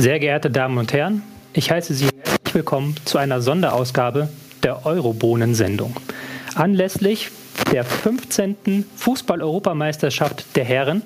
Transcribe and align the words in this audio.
Sehr 0.00 0.20
geehrte 0.20 0.48
Damen 0.48 0.78
und 0.78 0.92
Herren, 0.92 1.24
ich 1.52 1.72
heiße 1.72 1.92
Sie 1.92 2.04
herzlich 2.04 2.54
willkommen 2.54 2.94
zu 3.04 3.18
einer 3.18 3.42
Sonderausgabe 3.42 4.28
der 4.62 4.86
Eurobohnen-Sendung. 4.86 5.96
Anlässlich 6.54 7.32
der 7.72 7.82
15. 7.82 8.86
Fußball-Europameisterschaft 8.94 10.54
der 10.54 10.64
Herren 10.64 11.02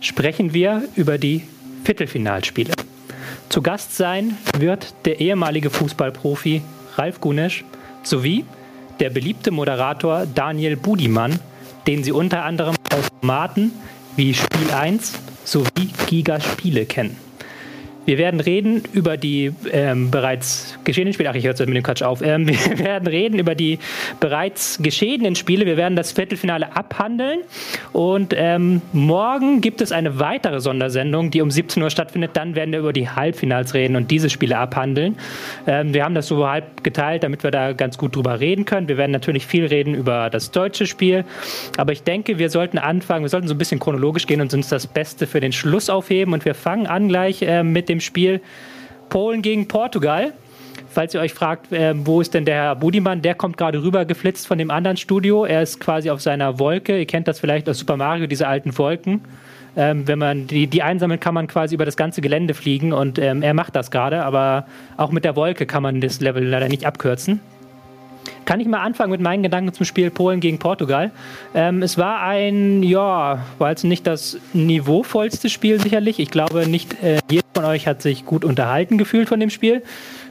sprechen 0.00 0.54
wir 0.54 0.84
über 0.94 1.18
die 1.18 1.42
Viertelfinalspiele. 1.82 2.72
Zu 3.48 3.62
Gast 3.62 3.96
sein 3.96 4.36
wird 4.56 4.94
der 5.06 5.18
ehemalige 5.18 5.70
Fußballprofi 5.70 6.62
Ralf 6.94 7.20
Gunesch 7.20 7.64
sowie 8.04 8.44
der 9.00 9.10
beliebte 9.10 9.50
Moderator 9.50 10.24
Daniel 10.24 10.76
Budimann, 10.76 11.40
den 11.88 12.04
Sie 12.04 12.12
unter 12.12 12.44
anderem 12.44 12.76
aus 12.94 13.08
Formaten 13.18 13.72
wie 14.14 14.34
Spiel 14.34 14.70
1 14.70 15.14
sowie 15.44 15.90
Giga 16.06 16.40
Spiele 16.40 16.86
kennen. 16.86 17.25
Wir 18.06 18.18
werden 18.18 18.38
reden 18.38 18.82
über 18.92 19.16
die 19.16 19.52
ähm, 19.72 20.12
bereits 20.12 20.78
geschehenen 20.84 21.12
Spiele. 21.12 21.30
Ach, 21.30 21.34
ich 21.34 21.44
höre 21.44 21.50
jetzt 21.50 21.66
mit 21.66 21.76
dem 21.76 21.82
Quatsch 21.82 22.02
auf. 22.02 22.22
Ähm, 22.22 22.46
wir 22.48 22.78
werden 22.78 23.08
reden 23.08 23.38
über 23.40 23.56
die 23.56 23.80
bereits 24.20 24.78
geschehenen 24.80 25.34
Spiele. 25.34 25.66
Wir 25.66 25.76
werden 25.76 25.96
das 25.96 26.12
Viertelfinale 26.12 26.76
abhandeln. 26.76 27.40
Und 27.92 28.32
ähm, 28.36 28.80
morgen 28.92 29.60
gibt 29.60 29.80
es 29.80 29.90
eine 29.90 30.20
weitere 30.20 30.60
Sondersendung, 30.60 31.32
die 31.32 31.42
um 31.42 31.50
17 31.50 31.82
Uhr 31.82 31.90
stattfindet. 31.90 32.30
Dann 32.34 32.54
werden 32.54 32.70
wir 32.70 32.78
über 32.78 32.92
die 32.92 33.08
Halbfinals 33.08 33.74
reden 33.74 33.96
und 33.96 34.10
diese 34.12 34.30
Spiele 34.30 34.56
abhandeln. 34.56 35.16
Ähm, 35.66 35.92
wir 35.92 36.04
haben 36.04 36.14
das 36.14 36.28
so 36.28 36.46
halb 36.46 36.84
geteilt, 36.84 37.24
damit 37.24 37.42
wir 37.42 37.50
da 37.50 37.72
ganz 37.72 37.98
gut 37.98 38.14
drüber 38.14 38.38
reden 38.38 38.64
können. 38.64 38.86
Wir 38.86 38.98
werden 38.98 39.10
natürlich 39.10 39.46
viel 39.46 39.66
reden 39.66 39.94
über 39.94 40.30
das 40.30 40.52
deutsche 40.52 40.86
Spiel. 40.86 41.24
Aber 41.76 41.92
ich 41.92 42.04
denke, 42.04 42.38
wir 42.38 42.50
sollten 42.50 42.78
anfangen, 42.78 43.24
wir 43.24 43.30
sollten 43.30 43.48
so 43.48 43.54
ein 43.54 43.58
bisschen 43.58 43.80
chronologisch 43.80 44.28
gehen 44.28 44.40
und 44.40 44.54
uns 44.54 44.68
das 44.68 44.86
Beste 44.86 45.26
für 45.26 45.40
den 45.40 45.50
Schluss 45.50 45.90
aufheben. 45.90 46.32
Und 46.34 46.44
wir 46.44 46.54
fangen 46.54 46.86
an 46.86 47.08
gleich 47.08 47.42
äh, 47.42 47.64
mit 47.64 47.88
dem 47.88 47.95
dem 47.96 48.00
Spiel 48.00 48.40
Polen 49.08 49.42
gegen 49.42 49.68
Portugal. 49.68 50.32
Falls 50.88 51.14
ihr 51.14 51.20
euch 51.20 51.34
fragt, 51.34 51.72
äh, 51.72 51.94
wo 51.94 52.20
ist 52.20 52.32
denn 52.34 52.44
der 52.44 52.54
Herr 52.54 52.76
Budimann, 52.76 53.20
der 53.22 53.34
kommt 53.34 53.56
gerade 53.56 53.82
rüber 53.82 54.04
geflitzt 54.04 54.46
von 54.46 54.58
dem 54.58 54.70
anderen 54.70 54.96
Studio. 54.96 55.44
Er 55.44 55.62
ist 55.62 55.80
quasi 55.80 56.10
auf 56.10 56.20
seiner 56.22 56.58
Wolke. 56.58 56.98
Ihr 56.98 57.06
kennt 57.06 57.28
das 57.28 57.38
vielleicht 57.38 57.68
aus 57.68 57.78
Super 57.78 57.96
Mario, 57.96 58.26
diese 58.26 58.48
alten 58.48 58.76
Wolken. 58.78 59.20
Ähm, 59.76 60.08
wenn 60.08 60.18
man 60.18 60.46
die, 60.46 60.66
die 60.66 60.82
einsammelt, 60.82 61.20
kann 61.20 61.34
man 61.34 61.48
quasi 61.48 61.74
über 61.74 61.84
das 61.84 61.98
ganze 61.98 62.22
Gelände 62.22 62.54
fliegen 62.54 62.94
und 62.94 63.18
ähm, 63.18 63.42
er 63.42 63.52
macht 63.52 63.76
das 63.76 63.90
gerade, 63.90 64.24
aber 64.24 64.66
auch 64.96 65.12
mit 65.12 65.24
der 65.24 65.36
Wolke 65.36 65.66
kann 65.66 65.82
man 65.82 66.00
das 66.00 66.20
Level 66.20 66.42
leider 66.46 66.68
nicht 66.68 66.86
abkürzen. 66.86 67.40
Kann 68.44 68.60
ich 68.60 68.66
mal 68.66 68.80
anfangen 68.80 69.10
mit 69.10 69.20
meinen 69.20 69.42
Gedanken 69.42 69.72
zum 69.72 69.86
Spiel 69.86 70.10
Polen 70.10 70.40
gegen 70.40 70.58
Portugal? 70.58 71.10
Ähm, 71.54 71.82
es 71.82 71.98
war 71.98 72.20
ein, 72.22 72.82
ja, 72.82 73.44
war 73.58 73.70
jetzt 73.70 73.84
nicht 73.84 74.06
das 74.06 74.38
niveauvollste 74.52 75.48
Spiel 75.48 75.80
sicherlich. 75.80 76.18
Ich 76.18 76.30
glaube, 76.30 76.68
nicht 76.68 77.02
äh, 77.02 77.18
jeder 77.30 77.44
von 77.54 77.64
euch 77.64 77.86
hat 77.86 78.02
sich 78.02 78.24
gut 78.24 78.44
unterhalten 78.44 78.98
gefühlt 78.98 79.28
von 79.28 79.40
dem 79.40 79.50
Spiel. 79.50 79.82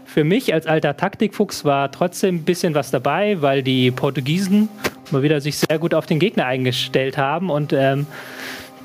Für 0.06 0.24
mich 0.24 0.54
als 0.54 0.68
alter 0.68 0.96
Taktikfuchs 0.96 1.66
war 1.66 1.92
trotzdem 1.92 2.36
ein 2.36 2.44
bisschen 2.44 2.74
was 2.74 2.92
dabei, 2.92 3.42
weil 3.42 3.64
die 3.64 3.92
Portugiesen 3.92 4.70
mal 5.12 5.24
wieder 5.24 5.42
sich 5.42 5.58
sehr 5.58 5.78
gut 5.78 5.94
auf 5.94 6.06
den 6.06 6.20
Gegner 6.20 6.46
eingestellt 6.46 7.18
haben 7.18 7.50
und 7.50 7.74
ähm, 7.74 8.08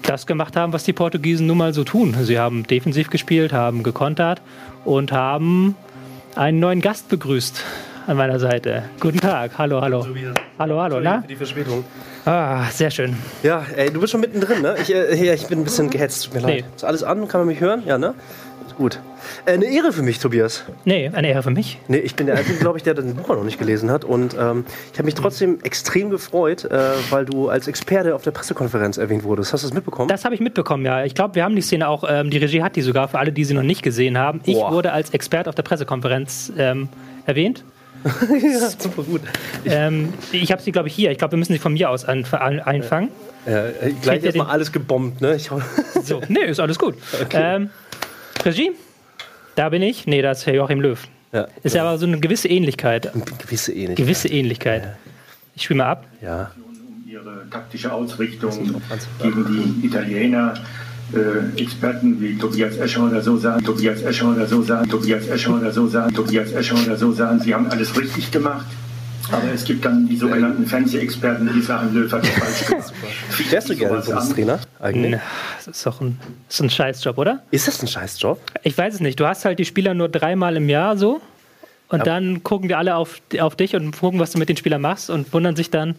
das 0.03 0.27
gemacht 0.27 0.57
haben, 0.57 0.73
was 0.73 0.85
die 0.85 0.93
Portugiesen 0.93 1.47
nun 1.47 1.59
mal 1.59 1.73
so 1.73 1.85
tun. 1.85 2.17
Sie 2.23 2.39
haben 2.39 2.67
defensiv 2.67 3.11
gespielt, 3.11 3.53
haben 3.53 3.83
gekontert 3.83 4.43
und 4.85 5.13
haben 5.13 5.77
einen 6.35 6.59
neuen 6.59 6.81
Gast 6.81 7.09
begrüßt 7.09 7.65
an 8.07 8.17
meiner 8.17 8.39
Seite. 8.39 8.85
Guten 8.99 9.21
Tag, 9.21 9.53
hallo, 9.59 9.81
hallo. 9.81 10.07
Hallo, 10.59 10.81
hallo, 10.81 11.01
na? 11.01 11.23
Für 11.23 11.29
die 11.29 11.37
Verspätung. 11.37 11.85
Ah, 12.25 12.65
sehr 12.71 12.91
schön. 12.91 13.17
Ja, 13.43 13.65
ey, 13.77 13.91
du 13.91 14.01
bist 14.01 14.13
schon 14.13 14.21
mittendrin, 14.21 14.63
ne? 14.63 14.77
Ich, 14.81 14.95
äh, 14.95 15.35
ich 15.35 15.47
bin 15.47 15.61
ein 15.61 15.65
bisschen 15.65 15.91
gehetzt, 15.91 16.25
tut 16.25 16.35
mir 16.35 16.41
leid. 16.41 16.65
Nee. 16.65 16.65
Ist 16.77 16.85
alles 16.85 17.03
an? 17.03 17.29
Kann 17.29 17.41
man 17.41 17.49
mich 17.49 17.61
hören? 17.61 17.83
Ja, 17.87 17.99
ne? 17.99 18.15
Gut. 18.77 18.99
Äh, 19.45 19.53
eine 19.53 19.67
Ehre 19.67 19.93
für 19.93 20.03
mich, 20.03 20.19
Tobias. 20.19 20.65
Nee, 20.85 21.11
eine 21.13 21.29
Ehre 21.29 21.43
für 21.43 21.51
mich. 21.51 21.79
Nee, 21.89 21.99
ich 21.99 22.15
bin 22.15 22.27
der 22.27 22.37
Einzige, 22.37 22.59
glaube 22.59 22.79
ich, 22.79 22.83
der 22.83 22.95
das 22.95 23.05
Buch 23.05 23.29
noch 23.29 23.45
nicht 23.45 23.59
gelesen 23.59 23.91
hat. 23.91 24.05
Und 24.05 24.35
ähm, 24.39 24.65
ich 24.93 24.99
habe 24.99 25.05
mich 25.05 25.15
trotzdem 25.15 25.59
extrem 25.63 26.11
gefreut, 26.11 26.65
äh, 26.65 26.79
weil 27.11 27.27
du 27.27 27.49
als 27.49 27.69
Experte 27.69 28.15
auf 28.15 28.23
der 28.23 28.31
Pressekonferenz 28.31 28.97
erwähnt 28.97 29.25
wurdest. 29.25 29.53
Hast 29.53 29.65
du 29.65 29.69
das 29.69 29.75
mitbekommen? 29.75 30.09
Das 30.09 30.25
habe 30.25 30.35
ich 30.35 30.41
mitbekommen, 30.41 30.85
ja. 30.85 31.05
Ich 31.05 31.15
glaube, 31.15 31.35
wir 31.35 31.45
haben 31.45 31.57
die 31.57 31.63
Szene 31.63 31.89
auch, 31.89 32.05
ähm, 32.09 32.31
die 32.31 32.39
Regie 32.39 32.63
hat 32.63 32.77
die 32.77 32.83
sogar, 32.83 33.09
für 33.09 33.19
alle, 33.19 33.33
die 33.33 33.45
sie 33.45 33.55
noch 33.55 33.63
nicht 33.63 33.83
gesehen 33.83 34.17
haben. 34.17 34.41
Ich 34.45 34.57
Boah. 34.57 34.73
wurde 34.73 34.93
als 34.93 35.11
Experte 35.11 35.49
auf 35.49 35.55
der 35.55 35.63
Pressekonferenz 35.63 36.53
ähm, 36.57 36.89
erwähnt. 37.27 37.65
Ja, 38.05 38.71
super 38.79 39.03
gut. 39.03 39.21
Ähm, 39.65 40.13
ich 40.33 40.51
habe 40.53 40.63
sie, 40.63 40.73
glaube 40.73 40.89
ich, 40.89 40.95
hier. 40.95 41.11
Ich 41.11 41.19
glaube, 41.19 41.33
wir 41.33 41.39
müssen 41.39 41.53
sie 41.53 41.59
von 41.59 41.73
mir 41.73 41.91
aus 41.91 42.05
an, 42.05 42.25
an, 42.33 42.61
einfangen. 42.61 43.11
Äh, 43.47 43.93
gleich 44.03 44.19
ihr 44.21 44.25
erstmal 44.27 44.49
alles 44.49 44.73
gebombt, 44.73 45.21
ne? 45.21 45.37
Ich, 45.37 45.51
So, 46.05 46.21
nee, 46.29 46.45
ist 46.45 46.61
alles 46.61 46.79
gut. 46.79 46.95
Ähm, 47.33 47.71
Regie? 48.45 48.73
Da 49.55 49.69
bin 49.69 49.83
ich. 49.83 50.07
Nee, 50.07 50.23
das 50.23 50.39
ist 50.41 50.47
Herr 50.47 50.55
Joachim 50.55 50.81
Löw. 50.81 50.99
ja, 51.33 51.47
Ist 51.63 51.75
ja 51.75 51.83
aber 51.83 51.99
so 51.99 52.07
eine 52.07 52.21
gewisse 52.21 52.49
Ähnlichkeit. 52.49 53.13
eine 53.15 53.25
gewisse 53.25 53.73
Ähnlichkeit. 53.73 53.97
Gewisse 53.97 54.29
Ähnlichkeit. 54.29 54.97
Ich 55.55 55.65
spiele 55.65 55.79
mal 55.79 55.87
ab. 55.91 56.07
Ja. 56.23 56.51
ihre 57.07 57.47
taktische 57.51 57.93
Ausrichtung 57.93 58.81
gegen 59.21 59.47
die 59.81 59.87
Italiener. 59.87 60.55
Äh, 61.13 61.61
Experten 61.61 62.21
wie 62.21 62.37
Tobias 62.39 62.77
Escher 62.77 63.05
oder 63.07 63.21
so 63.21 63.37
sagen, 63.37 63.65
Tobias 63.65 64.01
Escher 64.03 64.31
oder 64.31 64.47
so 64.47 64.63
sagen, 64.63 64.89
Tobias 64.89 65.27
Escher 65.27 65.55
oder 65.57 65.73
so 65.73 65.89
sagen, 65.89 66.15
Tobias 66.15 66.53
Escher 66.53 66.77
oder 66.77 66.97
so 66.97 67.13
sagen, 67.13 67.41
sie 67.41 67.53
haben 67.55 67.67
alles 67.69 67.99
richtig 68.01 68.31
gemacht. 68.31 68.67
Aber 69.33 69.53
es 69.55 69.65
gibt 69.65 69.85
dann 69.85 70.09
die 70.09 70.17
sogenannten 70.17 70.67
Fernsehexperten, 70.67 71.49
die 71.55 71.61
sagen, 71.63 71.93
Löw 71.95 72.11
hat 72.13 72.27
falsch 72.27 72.67
gemacht. 72.67 72.93
Wärst 73.51 73.69
du 73.71 73.77
gerne. 73.77 74.01
Bundestrainer 74.01 74.59
eigentlich? 74.81 75.13
Na, 75.13 75.21
Das 75.65 75.77
ist 75.77 75.87
doch 75.87 76.01
ein, 76.01 76.19
das 76.49 76.57
ist 76.57 76.61
ein 76.63 76.71
Scheißjob, 76.71 77.19
oder? 77.19 77.43
Ist 77.51 77.69
das 77.69 77.81
ein 77.83 77.89
Scheißjob? 77.89 78.41
Ich 78.63 78.77
weiß 78.77 78.95
es 78.95 79.01
nicht. 79.01 79.19
Du 79.21 79.27
hast 79.27 79.45
halt 79.45 79.59
die 79.59 79.65
Spieler 79.65 79.95
nur 79.95 80.09
dreimal 80.09 80.57
im 80.57 80.69
Jahr 80.69 80.97
so. 80.97 81.21
Und 81.91 82.07
dann 82.07 82.45
gucken 82.45 82.69
die 82.69 82.75
alle 82.77 82.95
auf, 82.95 83.21
auf 83.41 83.57
dich 83.57 83.75
und 83.75 83.99
gucken, 83.99 84.21
was 84.21 84.31
du 84.31 84.39
mit 84.39 84.49
den 84.49 84.57
Spielern 84.57 84.81
machst 84.81 85.11
und 85.11 85.33
wundern 85.33 85.57
sich 85.57 85.71
dann. 85.71 85.97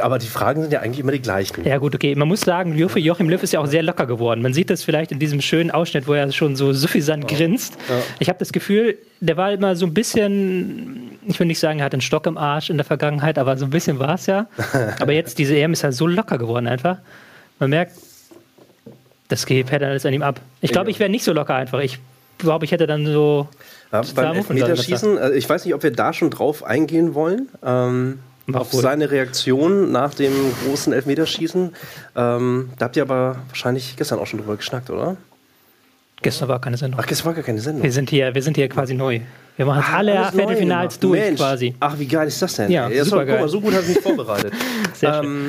Aber 0.00 0.18
die 0.18 0.28
Fragen 0.28 0.62
sind 0.62 0.72
ja 0.72 0.80
eigentlich 0.80 1.00
immer 1.00 1.10
die 1.10 1.20
gleichen. 1.20 1.66
Ja, 1.66 1.78
gut, 1.78 1.92
okay. 1.94 2.14
Man 2.14 2.28
muss 2.28 2.42
sagen, 2.42 2.78
Joachim 2.78 3.02
Joachim 3.02 3.28
Löw 3.28 3.42
ist 3.42 3.52
ja 3.52 3.58
auch 3.58 3.66
sehr 3.66 3.82
locker 3.82 4.06
geworden. 4.06 4.42
Man 4.42 4.54
sieht 4.54 4.70
das 4.70 4.84
vielleicht 4.84 5.10
in 5.10 5.18
diesem 5.18 5.40
schönen 5.40 5.72
Ausschnitt, 5.72 6.06
wo 6.06 6.14
er 6.14 6.30
schon 6.30 6.54
so 6.54 6.72
suffisant 6.72 7.26
grinst. 7.26 7.76
Ich 8.20 8.28
habe 8.28 8.38
das 8.38 8.52
Gefühl, 8.52 8.96
der 9.20 9.36
war 9.36 9.52
immer 9.52 9.74
so 9.74 9.86
ein 9.86 9.92
bisschen, 9.92 11.18
ich 11.26 11.38
will 11.40 11.48
nicht 11.48 11.58
sagen, 11.58 11.80
er 11.80 11.86
hat 11.86 11.94
einen 11.94 12.00
Stock 12.00 12.26
im 12.26 12.38
Arsch 12.38 12.70
in 12.70 12.76
der 12.76 12.84
Vergangenheit, 12.84 13.36
aber 13.36 13.56
so 13.56 13.64
ein 13.64 13.70
bisschen 13.70 13.98
war 13.98 14.14
es 14.14 14.26
ja. 14.26 14.46
Aber 15.00 15.12
jetzt, 15.12 15.38
diese 15.38 15.56
EM 15.56 15.72
ist 15.72 15.82
ja 15.82 15.90
so 15.90 16.06
locker 16.06 16.38
geworden 16.38 16.68
einfach. 16.68 16.98
Man 17.58 17.70
merkt, 17.70 17.96
das 19.28 19.46
geht 19.46 19.68
fährt 19.68 19.82
alles 19.82 20.06
an 20.06 20.12
ihm 20.12 20.22
ab. 20.22 20.40
Ich 20.60 20.70
glaube, 20.70 20.90
ich 20.90 21.00
wäre 21.00 21.10
nicht 21.10 21.24
so 21.24 21.32
locker 21.32 21.54
einfach. 21.54 21.80
Ich 21.80 21.98
glaube, 22.38 22.64
ich 22.64 22.72
hätte 22.72 22.86
dann 22.86 23.06
so. 23.06 23.48
Ja, 23.92 24.02
beim 24.14 24.36
Elfmeterschießen, 24.36 25.16
äh, 25.18 25.30
ich 25.32 25.48
weiß 25.48 25.64
nicht, 25.64 25.74
ob 25.74 25.82
wir 25.82 25.92
da 25.92 26.12
schon 26.12 26.30
drauf 26.30 26.64
eingehen 26.64 27.14
wollen. 27.14 27.48
Ähm, 27.64 28.18
auf 28.52 28.74
wohl. 28.74 28.82
seine 28.82 29.10
Reaktion 29.10 29.90
nach 29.92 30.12
dem 30.14 30.32
großen 30.66 30.92
Elfmeterschießen. 30.92 31.72
Ähm, 32.16 32.70
da 32.78 32.84
habt 32.86 32.96
ihr 32.96 33.02
aber 33.02 33.36
wahrscheinlich 33.48 33.96
gestern 33.96 34.18
auch 34.18 34.26
schon 34.26 34.40
drüber 34.40 34.56
geschnackt, 34.56 34.90
oder? 34.90 35.16
Gestern 36.22 36.48
war 36.48 36.60
keine 36.60 36.76
Sendung. 36.76 37.00
Ach, 37.02 37.06
gestern 37.06 37.26
war 37.26 37.34
gar 37.34 37.42
keine 37.44 37.60
Sendung. 37.60 37.82
Wir 37.82 37.92
sind 37.92 38.10
hier, 38.10 38.34
wir 38.34 38.42
sind 38.42 38.56
hier 38.56 38.68
quasi 38.68 38.94
neu. 38.94 39.20
Wir 39.56 39.66
machen 39.66 39.84
Ah, 39.86 39.98
alle 39.98 40.24
Viertelfinals 40.32 40.98
durch 40.98 41.20
Mensch. 41.20 41.38
quasi. 41.40 41.74
Ach, 41.80 41.98
wie 41.98 42.06
geil 42.06 42.26
ist 42.28 42.40
das 42.42 42.54
denn? 42.56 42.70
Ja, 42.70 42.90
war, 42.90 43.04
supergeil. 43.04 43.34
guck 43.36 43.40
mal, 43.44 43.48
so 43.48 43.60
gut 43.60 43.72
habe 43.74 43.82
ich 43.82 43.94
mich 43.94 44.00
vorbereitet. 44.00 44.52
Sehr 44.94 45.14
schön. 45.22 45.24
ähm, 45.24 45.48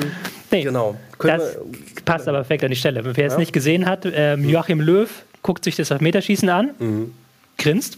Nee, 0.52 0.62
genau. 0.62 0.94
Können 1.18 1.38
Das 1.38 1.54
wir- 1.56 2.02
passt 2.04 2.28
aber 2.28 2.38
perfekt 2.38 2.62
an 2.64 2.70
die 2.70 2.76
Stelle. 2.76 3.02
Wer 3.04 3.26
es 3.26 3.36
nicht 3.36 3.52
gesehen 3.52 3.84
hat, 3.86 4.06
ähm, 4.10 4.48
Joachim 4.48 4.80
Löw 4.80 5.10
guckt 5.46 5.62
sich 5.64 5.76
das 5.76 5.90
Elfmeterschießen 5.92 6.48
an, 6.48 6.70
Mhm. 6.78 7.12
grinst 7.56 7.96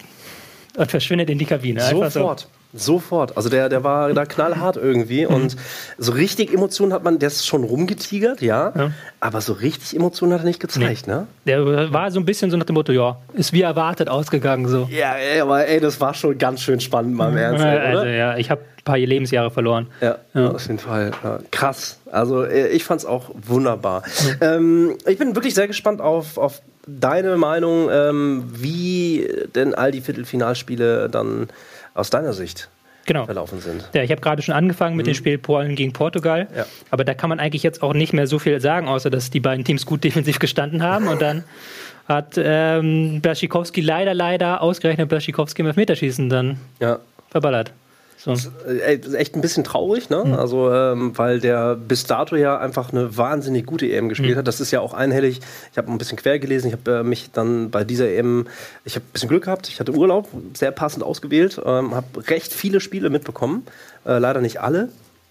und 0.77 0.91
verschwindet 0.91 1.31
in 1.31 1.39
die 1.39 1.47
Kabine. 1.47 1.83
Einfach 1.83 2.11
Sofort. 2.11 2.49
Sofort. 2.75 3.35
Also 3.35 3.49
der, 3.49 3.71
der 3.71 3.83
war 3.83 4.13
da 4.13 4.27
knallhart 4.27 4.77
irgendwie. 4.77 5.25
Mhm. 5.25 5.35
Und 5.35 5.57
so 5.97 6.13
richtig 6.13 6.53
Emotionen 6.53 6.93
hat 6.93 7.03
man, 7.03 7.19
der 7.19 7.29
ist 7.29 7.47
schon 7.47 7.65
rumgetigert, 7.65 8.43
ja. 8.43 8.73
Ja. 8.77 8.91
Aber 9.21 9.41
so 9.41 9.55
richtig 9.55 9.97
Emotionen 9.97 10.35
hat 10.35 10.43
er 10.43 10.45
nicht 10.45 10.61
gezeigt, 10.61 11.07
ne? 11.07 11.27
So. 11.47 11.51
Der 11.51 11.91
war 11.95 12.11
so 12.11 12.21
ein 12.21 12.27
bisschen 12.27 12.51
so 12.51 12.59
nach 12.59 12.67
dem 12.67 12.75
Motto, 12.75 12.93
ja, 12.93 13.17
ist 13.33 13.55
wie 13.55 13.63
erwartet 13.63 14.11
ausgegangen 14.11 14.69
so. 14.69 14.87
Ja, 14.91 15.15
ey, 15.15 15.41
aber 15.41 15.67
ey, 15.67 15.81
das 15.81 15.99
war 16.03 16.13
schon 16.13 16.37
ganz 16.37 16.61
schön 16.61 16.79
spannend, 16.81 17.15
mal 17.15 17.31
im 17.33 17.39
Ernst, 17.39 17.65
ey, 17.65 17.79
also 17.79 18.05
ja, 18.05 18.37
ich 18.37 18.51
habe 18.51 18.61
ein 18.61 18.85
paar 18.85 18.99
Lebensjahre 18.99 19.51
verloren. 19.51 19.87
Ja, 20.03 20.19
Ja. 20.35 20.51
auf 20.51 20.67
jeden 20.67 20.79
Fall. 20.79 21.13
Ja, 21.25 21.39
krass. 21.51 21.99
Also 22.13 22.45
äh, 22.45 22.69
ich 22.69 22.85
fand's 22.85 23.07
auch 23.07 23.31
wunderbar. 23.35 24.03
Ähm, 24.43 24.99
ich 25.07 25.17
bin 25.17 25.35
wirklich 25.35 25.55
sehr 25.55 25.69
gespannt 25.69 26.03
auf, 26.03 26.37
auf 26.37 26.61
deine 26.89 27.37
Meinung, 27.37 27.89
ähm, 27.93 28.45
wie 28.55 29.29
denn 29.55 29.75
all 29.75 29.93
die 29.93 30.01
Viertelfinalspiele 30.01 31.09
dann 31.11 31.49
aus 31.95 32.11
deiner 32.11 32.33
Sicht 32.33 32.69
Genau. 33.07 33.25
verlaufen 33.25 33.61
sind. 33.61 33.89
Ja, 33.95 34.03
ich 34.03 34.11
habe 34.11 34.21
gerade 34.21 34.43
schon 34.43 34.55
angefangen 34.55 34.95
mit 34.97 35.07
dem 35.07 35.15
Spiel 35.15 35.39
Polen 35.39 35.75
gegen 35.77 35.93
Portugal. 35.95 36.45
Mhm. 36.51 36.57
Ja. 36.59 36.67
Aber 36.91 37.05
da 37.05 37.15
kann 37.15 37.31
man 37.31 37.41
eigentlich 37.41 37.63
jetzt 37.63 37.83
auch 37.83 37.95
nicht 37.95 38.13
mehr 38.13 38.27
so 38.27 38.39
viel 38.39 38.61
sagen, 38.61 38.87
außer 38.87 39.09
dass 39.09 39.31
die 39.31 39.41
beiden 39.41 39.65
Teams 39.65 39.87
gut 39.87 40.05
defensiv 40.05 40.39
gestanden 40.39 40.83
haben. 40.83 41.09
Und 41.09 41.23
dann 41.23 41.45
hat 42.07 42.35
ähm, 42.37 43.21
Blaschikowski 43.23 43.81
leider, 43.81 44.13
leider 44.15 44.61
ausgerechnet 44.63 45.09
Blaschikowski 45.09 45.63
im 45.63 45.69
Elfmeterschießen 45.69 46.29
dann 46.29 46.59
Ja. 46.81 46.99
verballert. 47.31 47.73
So. 48.19 48.33
Äh, 48.67 48.99
echt 49.15 49.37
ein 49.37 49.41
bisschen 49.41 49.63
traurig, 49.63 50.11
ne? 50.11 50.25
Mhm. 50.25 50.35
Also, 50.35 50.73
ähm, 50.73 51.17
weil 51.17 51.39
der 51.39 51.77
bis 51.77 52.05
dato 52.05 52.35
ja 52.35 52.59
einfach 52.59 52.93
eine 52.93 53.17
wahnsinnig 53.17 53.65
gute 53.65 53.87
EM 53.87 54.09
gespielt 54.09 54.35
mhm. 54.35 54.39
hat. 54.39 54.49
Das 54.49 54.61
ist 54.61 54.73
ja 54.73 54.81
auch 54.81 54.93
einhellig. 54.93 55.41
Ich 55.71 55.79
habe 55.79 55.91
ein 55.91 55.99
bisschen 55.99 56.19
quer 56.19 56.41
gelesen. 56.41 56.67
Ich 56.67 56.73
habe 56.73 56.99
äh, 56.99 57.03
mich 57.05 57.31
dann 57.31 57.71
bei 57.71 57.85
dieser 57.85 58.09
EM, 58.09 58.49
ich 58.85 58.97
habe 58.97 59.05
ein 59.07 59.13
bisschen 59.13 59.29
Glück 59.29 59.45
gehabt. 59.45 59.69
Ich 59.69 59.79
hatte 59.79 59.93
Urlaub, 59.93 60.29
sehr 60.55 60.73
passend 60.73 61.05
ausgewählt, 61.05 61.61
ähm, 61.65 61.95
habe 61.95 62.29
recht 62.29 62.53
viele 62.53 62.81
Spiele 62.81 63.09
mitbekommen. 63.09 63.65
Äh, 64.05 64.19
leider 64.19 64.41
nicht 64.41 64.61
alle. 64.61 64.89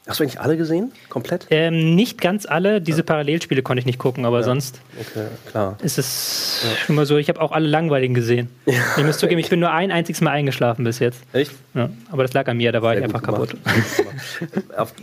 Hast 0.08 0.20
du 0.20 0.24
eigentlich 0.24 0.40
alle 0.40 0.56
gesehen? 0.56 0.94
Komplett? 1.10 1.48
Ähm, 1.50 1.94
nicht 1.96 2.22
ganz 2.22 2.46
alle. 2.46 2.80
Diese 2.80 3.00
ja. 3.00 3.04
Parallelspiele 3.04 3.62
konnte 3.62 3.80
ich 3.80 3.86
nicht 3.86 4.00
gucken, 4.00 4.26
aber 4.26 4.38
ja. 4.38 4.44
sonst 4.44 4.80
okay, 5.00 5.26
klar. 5.52 5.78
ist 5.84 5.98
es 5.98 6.62
ja. 6.64 6.78
schon 6.78 6.96
mal 6.96 7.06
so. 7.06 7.18
Ich 7.18 7.28
habe 7.28 7.42
auch 7.42 7.52
alle 7.52 7.68
langweiligen 7.68 8.14
gesehen. 8.14 8.50
Ich 8.66 9.04
muss 9.04 9.18
zugeben, 9.18 9.40
ich 9.40 9.50
bin 9.50 9.60
nur 9.60 9.72
ein 9.72 9.92
einziges 9.92 10.22
Mal 10.22 10.32
eingeschlafen 10.32 10.86
bis 10.86 11.00
jetzt. 11.00 11.22
Echt? 11.34 11.52
Ja. 11.74 11.90
Aber 12.10 12.24
das 12.24 12.34
lag 12.34 12.48
an 12.48 12.56
mir, 12.56 12.72
da 12.72 12.82
war 12.82 12.94
Sehr 12.94 13.00
ich 13.00 13.04
einfach 13.04 13.22
kaputt. 13.22 13.56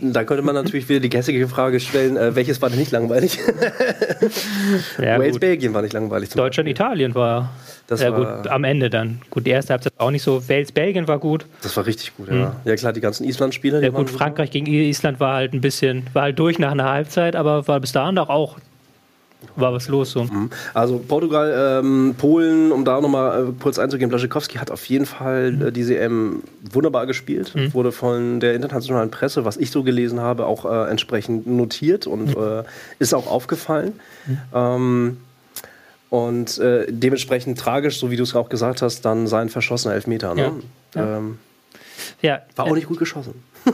da 0.01 0.23
könnte 0.23 0.43
man 0.43 0.55
natürlich 0.55 0.89
wieder 0.89 0.99
die 0.99 1.09
gässige 1.09 1.47
Frage 1.47 1.79
stellen, 1.79 2.17
äh, 2.17 2.35
welches 2.35 2.61
war 2.61 2.69
denn 2.69 2.79
nicht 2.79 2.91
langweilig? 2.91 3.37
Wales, 4.97 5.39
Belgien 5.39 5.73
war 5.73 5.83
nicht 5.83 5.93
langweilig. 5.93 6.29
Deutschland, 6.29 6.67
Italien 6.67 7.13
war 7.13 7.51
das 7.87 8.01
ja, 8.01 8.11
war 8.11 8.41
gut, 8.41 8.47
am 8.47 8.63
Ende 8.63 8.89
dann. 8.89 9.21
Gut, 9.29 9.45
die 9.45 9.51
erste 9.51 9.73
Halbzeit 9.73 9.93
auch 9.97 10.09
nicht 10.09 10.23
so. 10.23 10.47
Wales, 10.49 10.71
Belgien 10.71 11.07
war 11.07 11.19
gut. 11.19 11.45
Das 11.61 11.77
war 11.77 11.85
richtig 11.85 12.15
gut, 12.17 12.27
ja. 12.29 12.33
Mhm. 12.33 12.51
Ja, 12.65 12.75
klar, 12.75 12.93
die 12.93 13.01
ganzen 13.01 13.25
Island-Spiele. 13.25 13.81
Ja, 13.83 13.89
gut, 13.89 14.09
Frankreich 14.09 14.49
gegen 14.51 14.65
Island 14.65 15.19
war 15.19 15.35
halt 15.35 15.53
ein 15.53 15.61
bisschen, 15.61 16.03
war 16.13 16.23
halt 16.23 16.39
durch 16.39 16.57
nach 16.57 16.71
einer 16.71 16.89
Halbzeit, 16.89 17.35
aber 17.35 17.67
war 17.67 17.79
bis 17.79 17.91
dahin 17.91 18.17
auch, 18.17 18.29
auch 18.29 18.57
war 19.55 19.73
was 19.73 19.87
los 19.87 20.11
so. 20.11 20.23
Mhm. 20.23 20.49
Also 20.73 20.97
Portugal, 20.97 21.81
ähm, 21.83 22.15
Polen, 22.17 22.71
um 22.71 22.83
da 22.85 22.99
nochmal 22.99 23.49
äh, 23.49 23.51
kurz 23.61 23.77
einzugehen, 23.77 24.09
Blaschikowski 24.09 24.57
hat 24.57 24.71
auf 24.71 24.85
jeden 24.85 25.05
Fall 25.05 25.51
mhm. 25.51 25.67
äh, 25.67 25.71
diese 25.71 25.97
EM 25.97 26.41
wunderbar 26.71 27.05
gespielt, 27.05 27.53
mhm. 27.55 27.73
wurde 27.73 27.91
von 27.91 28.39
der 28.39 28.55
internationalen 28.55 29.11
Presse, 29.11 29.45
was 29.45 29.57
ich 29.57 29.71
so 29.71 29.83
gelesen 29.83 30.19
habe, 30.19 30.45
auch 30.45 30.65
äh, 30.65 30.89
entsprechend 30.89 31.47
notiert 31.47 32.07
und 32.07 32.35
mhm. 32.35 32.43
äh, 32.43 32.63
ist 32.99 33.13
auch 33.13 33.27
aufgefallen. 33.27 33.93
Mhm. 34.25 34.37
Ähm, 34.53 35.17
und 36.15 36.59
äh, 36.59 36.85
dementsprechend 36.87 37.59
tragisch, 37.59 37.99
so 37.99 38.09
wie 38.09 38.15
du 38.15 38.23
es 38.23 38.33
auch 38.35 38.47
gesagt 38.47 38.81
hast, 38.81 39.01
dann 39.01 39.27
sein 39.27 39.49
verschossener 39.49 39.95
Elfmeter. 39.95 40.33
Ne? 40.33 40.53
Ja. 40.95 41.01
Ja. 41.01 41.17
Ähm, 41.17 41.39
ja. 42.21 42.41
War 42.55 42.67
auch 42.67 42.75
nicht 42.75 42.87
gut 42.87 42.99
geschossen. 42.99 43.43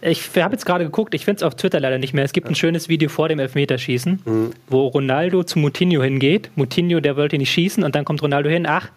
ich 0.00 0.26
habe 0.36 0.54
jetzt 0.54 0.64
gerade 0.64 0.84
geguckt, 0.84 1.12
ich 1.12 1.26
finde 1.26 1.36
es 1.36 1.42
auf 1.42 1.54
Twitter 1.54 1.80
leider 1.80 1.98
nicht 1.98 2.14
mehr. 2.14 2.24
Es 2.24 2.32
gibt 2.32 2.48
ein 2.48 2.54
schönes 2.54 2.88
Video 2.88 3.10
vor 3.10 3.28
dem 3.28 3.40
Elfmeterschießen, 3.40 4.22
mhm. 4.24 4.50
wo 4.68 4.86
Ronaldo 4.86 5.44
zu 5.44 5.58
Moutinho 5.58 6.02
hingeht. 6.02 6.50
Moutinho, 6.56 7.00
der 7.00 7.16
wollte 7.16 7.36
nicht 7.36 7.50
schießen 7.50 7.84
und 7.84 7.94
dann 7.94 8.06
kommt 8.06 8.22
Ronaldo 8.22 8.48
hin, 8.48 8.64
ach, 8.66 8.88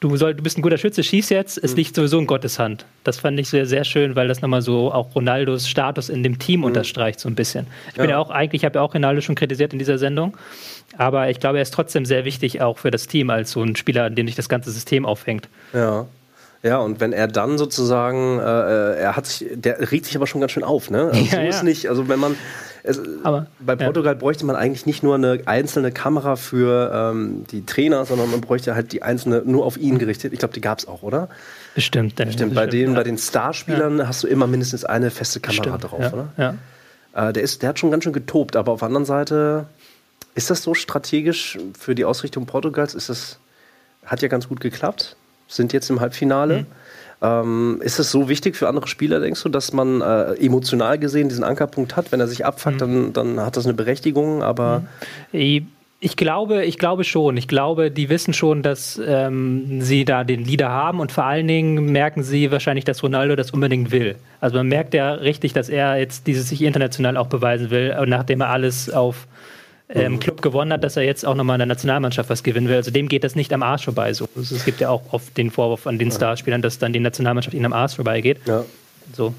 du, 0.00 0.16
soll, 0.16 0.34
du 0.34 0.42
bist 0.42 0.58
ein 0.58 0.62
guter 0.62 0.78
Schütze, 0.78 1.02
schieß 1.02 1.28
jetzt, 1.30 1.58
es 1.58 1.72
mhm. 1.72 1.76
liegt 1.78 1.94
sowieso 1.94 2.18
in 2.18 2.26
Gottes 2.26 2.58
Hand. 2.58 2.84
Das 3.04 3.18
fand 3.18 3.38
ich 3.38 3.48
sehr, 3.48 3.66
sehr 3.66 3.84
schön, 3.84 4.16
weil 4.16 4.28
das 4.28 4.42
nochmal 4.42 4.62
so 4.62 4.92
auch 4.92 5.14
Ronaldos 5.14 5.68
Status 5.68 6.08
in 6.08 6.22
dem 6.22 6.38
Team 6.38 6.60
mhm. 6.60 6.66
unterstreicht, 6.66 7.20
so 7.20 7.28
ein 7.28 7.34
bisschen. 7.34 7.66
Ich 7.88 7.94
bin 7.94 8.10
ja 8.10 8.18
auch 8.18 8.30
eigentlich, 8.30 8.62
ich 8.62 8.64
habe 8.64 8.78
ja 8.78 8.82
auch 8.82 8.94
Ronaldo 8.94 9.20
schon 9.20 9.34
kritisiert 9.34 9.72
in 9.72 9.78
dieser 9.78 9.98
Sendung. 9.98 10.36
Aber 10.96 11.28
ich 11.28 11.38
glaube, 11.38 11.58
er 11.58 11.62
ist 11.62 11.74
trotzdem 11.74 12.04
sehr 12.04 12.24
wichtig 12.24 12.62
auch 12.62 12.78
für 12.78 12.90
das 12.90 13.06
Team 13.06 13.30
als 13.30 13.50
so 13.50 13.62
ein 13.62 13.76
Spieler, 13.76 14.04
an 14.04 14.14
dem 14.14 14.26
sich 14.26 14.36
das 14.36 14.48
ganze 14.48 14.70
System 14.70 15.04
aufhängt. 15.04 15.48
Ja. 15.72 16.06
Ja, 16.62 16.78
und 16.78 16.98
wenn 16.98 17.12
er 17.12 17.28
dann 17.28 17.56
sozusagen, 17.56 18.40
äh, 18.40 18.42
äh 18.42 18.98
er 18.98 19.16
hat 19.16 19.26
sich, 19.26 19.46
der 19.54 19.92
regt 19.92 20.06
sich 20.06 20.16
aber 20.16 20.26
schon 20.26 20.40
ganz 20.40 20.50
schön 20.50 20.64
auf, 20.64 20.90
ne? 20.90 21.04
Also 21.04 21.20
ja, 21.20 21.30
so 21.30 21.36
ja. 21.36 21.42
ist 21.44 21.62
nicht, 21.62 21.88
also 21.88 22.08
wenn 22.08 22.18
man, 22.18 22.34
es, 22.88 23.00
aber, 23.22 23.46
bei 23.60 23.76
Portugal 23.76 24.14
ja. 24.14 24.18
bräuchte 24.18 24.46
man 24.46 24.56
eigentlich 24.56 24.86
nicht 24.86 25.02
nur 25.02 25.14
eine 25.14 25.40
einzelne 25.46 25.92
Kamera 25.92 26.36
für 26.36 26.90
ähm, 26.92 27.44
die 27.50 27.66
Trainer, 27.66 28.04
sondern 28.04 28.30
man 28.30 28.40
bräuchte 28.40 28.74
halt 28.74 28.92
die 28.92 29.02
einzelne 29.02 29.42
nur 29.44 29.64
auf 29.64 29.76
ihn 29.76 29.98
gerichtet. 29.98 30.32
Ich 30.32 30.38
glaube, 30.38 30.54
die 30.54 30.60
gab 30.60 30.78
es 30.78 30.88
auch, 30.88 31.02
oder? 31.02 31.28
Bestimmt. 31.74 32.16
Bestimmt. 32.16 32.54
Bei, 32.54 32.66
den, 32.66 32.94
bei 32.94 33.04
den 33.04 33.18
Starspielern 33.18 34.08
hast 34.08 34.22
du 34.22 34.26
immer 34.26 34.46
mindestens 34.46 34.84
eine 34.84 35.10
feste 35.10 35.40
Kamera 35.40 35.76
Bestimmt. 35.76 35.92
drauf, 35.92 36.12
oder? 36.12 36.28
Ja. 36.36 37.28
Äh, 37.28 37.32
der, 37.32 37.42
ist, 37.42 37.62
der 37.62 37.70
hat 37.70 37.78
schon 37.78 37.90
ganz 37.90 38.04
schön 38.04 38.12
getobt, 38.12 38.56
aber 38.56 38.72
auf 38.72 38.80
der 38.80 38.86
anderen 38.86 39.06
Seite 39.06 39.66
ist 40.34 40.50
das 40.50 40.62
so 40.62 40.74
strategisch 40.74 41.58
für 41.78 41.94
die 41.94 42.04
Ausrichtung 42.04 42.46
Portugals? 42.46 42.94
Ist 42.94 43.08
das, 43.08 43.38
hat 44.04 44.22
ja 44.22 44.28
ganz 44.28 44.48
gut 44.48 44.60
geklappt, 44.60 45.16
sind 45.46 45.72
jetzt 45.72 45.90
im 45.90 46.00
Halbfinale. 46.00 46.60
Mhm. 46.60 46.66
Ähm, 47.20 47.80
ist 47.82 47.98
es 47.98 48.10
so 48.12 48.28
wichtig 48.28 48.56
für 48.56 48.68
andere 48.68 48.86
Spieler, 48.86 49.18
denkst 49.18 49.42
du, 49.42 49.48
dass 49.48 49.72
man 49.72 50.00
äh, 50.00 50.34
emotional 50.34 50.98
gesehen 50.98 51.28
diesen 51.28 51.44
Ankerpunkt 51.44 51.96
hat? 51.96 52.12
Wenn 52.12 52.20
er 52.20 52.28
sich 52.28 52.46
abfuckt, 52.46 52.76
mhm. 52.76 53.12
dann, 53.12 53.12
dann 53.12 53.40
hat 53.40 53.56
das 53.56 53.64
eine 53.64 53.74
Berechtigung, 53.74 54.42
aber. 54.42 54.84
Mhm. 55.32 55.66
Ich 56.00 56.16
glaube, 56.16 56.64
ich 56.64 56.78
glaube 56.78 57.02
schon. 57.02 57.36
Ich 57.36 57.48
glaube, 57.48 57.90
die 57.90 58.08
wissen 58.08 58.32
schon, 58.32 58.62
dass 58.62 59.00
ähm, 59.04 59.82
sie 59.82 60.04
da 60.04 60.22
den 60.22 60.44
Leader 60.44 60.68
haben 60.68 61.00
und 61.00 61.10
vor 61.10 61.24
allen 61.24 61.48
Dingen 61.48 61.90
merken 61.90 62.22
sie 62.22 62.52
wahrscheinlich, 62.52 62.84
dass 62.84 63.02
Ronaldo 63.02 63.34
das 63.34 63.50
unbedingt 63.50 63.90
will. 63.90 64.14
Also 64.40 64.58
man 64.58 64.68
merkt 64.68 64.94
ja 64.94 65.14
richtig, 65.14 65.54
dass 65.54 65.68
er 65.68 65.98
jetzt 65.98 66.28
dieses 66.28 66.50
sich 66.50 66.62
international 66.62 67.16
auch 67.16 67.26
beweisen 67.26 67.70
will, 67.70 67.96
nachdem 68.06 68.42
er 68.42 68.50
alles 68.50 68.90
auf 68.90 69.26
mhm. 69.94 70.20
Club 70.20 70.42
gewonnen 70.42 70.72
hat, 70.72 70.84
dass 70.84 70.96
er 70.96 71.02
jetzt 71.02 71.24
auch 71.24 71.34
nochmal 71.34 71.56
in 71.56 71.60
der 71.60 71.66
Nationalmannschaft 71.66 72.28
was 72.30 72.42
gewinnen 72.42 72.68
will. 72.68 72.76
Also 72.76 72.90
dem 72.90 73.08
geht 73.08 73.24
das 73.24 73.34
nicht 73.34 73.52
am 73.52 73.62
Arsch 73.62 73.84
vorbei. 73.84 74.12
So. 74.12 74.28
Also 74.36 74.54
es 74.54 74.64
gibt 74.64 74.80
ja 74.80 74.90
auch 74.90 75.02
oft 75.12 75.36
den 75.36 75.50
Vorwurf 75.50 75.86
an 75.86 75.98
den 75.98 76.10
Starspielern, 76.10 76.62
dass 76.62 76.78
dann 76.78 76.92
die 76.92 77.00
Nationalmannschaft 77.00 77.54
ihnen 77.54 77.66
am 77.66 77.72
Arsch 77.72 77.94
vorbeigeht. 77.94 78.38
Ja. 78.46 78.64
So. 79.12 79.34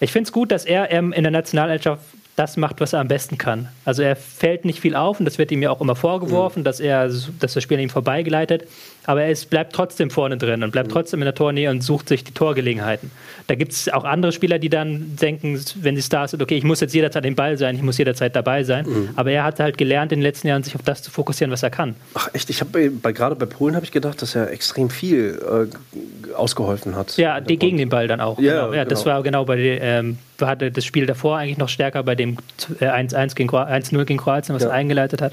Ich 0.00 0.12
finde 0.12 0.28
es 0.28 0.32
gut, 0.32 0.52
dass 0.52 0.64
er 0.64 0.92
ähm, 0.92 1.12
in 1.12 1.24
der 1.24 1.32
Nationalmannschaft 1.32 2.00
das 2.36 2.56
macht, 2.56 2.80
was 2.80 2.92
er 2.92 3.00
am 3.00 3.08
besten 3.08 3.36
kann. 3.36 3.68
Also 3.84 4.02
er 4.02 4.14
fällt 4.14 4.64
nicht 4.64 4.80
viel 4.80 4.94
auf 4.94 5.18
und 5.18 5.24
das 5.24 5.38
wird 5.38 5.50
ihm 5.50 5.60
ja 5.60 5.70
auch 5.70 5.80
immer 5.80 5.96
vorgeworfen, 5.96 6.60
mhm. 6.60 6.64
dass 6.64 6.78
er, 6.78 7.08
dass 7.08 7.54
das 7.54 7.62
Spiel 7.62 7.78
an 7.78 7.82
ihm 7.82 7.90
vorbeigeleitet. 7.90 8.68
Aber 9.08 9.22
er 9.22 9.30
ist, 9.30 9.48
bleibt 9.48 9.72
trotzdem 9.72 10.10
vorne 10.10 10.36
drin 10.36 10.62
und 10.62 10.70
bleibt 10.70 10.90
mhm. 10.90 10.92
trotzdem 10.92 11.22
in 11.22 11.24
der 11.24 11.34
Tornähe 11.34 11.70
und 11.70 11.80
sucht 11.80 12.10
sich 12.10 12.24
die 12.24 12.34
Torgelegenheiten. 12.34 13.10
Da 13.46 13.54
gibt 13.54 13.72
es 13.72 13.88
auch 13.88 14.04
andere 14.04 14.32
Spieler, 14.32 14.58
die 14.58 14.68
dann 14.68 15.16
denken, 15.16 15.58
wenn 15.76 15.96
sie 15.96 16.02
Stars 16.02 16.32
sind, 16.32 16.42
okay, 16.42 16.58
ich 16.58 16.62
muss 16.62 16.80
jetzt 16.80 16.94
jederzeit 16.94 17.24
den 17.24 17.34
Ball 17.34 17.56
sein, 17.56 17.74
ich 17.74 17.80
muss 17.80 17.96
jederzeit 17.96 18.36
dabei 18.36 18.64
sein. 18.64 18.84
Mhm. 18.86 19.08
Aber 19.16 19.30
er 19.30 19.44
hat 19.44 19.60
halt 19.60 19.78
gelernt 19.78 20.12
in 20.12 20.18
den 20.18 20.24
letzten 20.24 20.48
Jahren, 20.48 20.62
sich 20.62 20.74
auf 20.74 20.82
das 20.82 21.02
zu 21.02 21.10
fokussieren, 21.10 21.50
was 21.50 21.62
er 21.62 21.70
kann. 21.70 21.96
Ach 22.12 22.28
echt, 22.34 22.50
ich 22.50 22.60
habe 22.60 22.90
bei, 22.90 23.12
gerade 23.12 23.34
bei 23.34 23.46
Polen 23.46 23.76
habe 23.76 23.86
ich 23.86 23.92
gedacht, 23.92 24.20
dass 24.20 24.34
er 24.34 24.50
extrem 24.50 24.90
viel 24.90 25.40
äh, 25.40 26.34
ausgeholfen 26.34 26.94
hat. 26.94 27.16
Ja, 27.16 27.40
die, 27.40 27.56
gegen 27.56 27.78
den 27.78 27.88
Ball 27.88 28.08
dann 28.08 28.20
auch. 28.20 28.38
Ja, 28.38 28.52
genau. 28.52 28.74
ja 28.74 28.84
genau. 28.84 28.90
das 28.90 29.06
war 29.06 29.22
genau 29.22 29.46
bei 29.46 29.56
ähm, 29.56 30.18
hatte 30.40 30.70
das 30.70 30.84
Spiel 30.84 31.06
davor 31.06 31.38
eigentlich 31.38 31.58
noch 31.58 31.68
stärker 31.68 32.02
bei 32.02 32.14
dem 32.14 32.36
1-1 32.80 33.14
äh, 33.14 33.34
gegen 33.34 33.50
1-0 33.50 34.04
gegen 34.04 34.18
Kroatien, 34.18 34.54
was 34.54 34.62
ja. 34.62 34.68
er 34.68 34.74
eingeleitet 34.74 35.22
hat. 35.22 35.32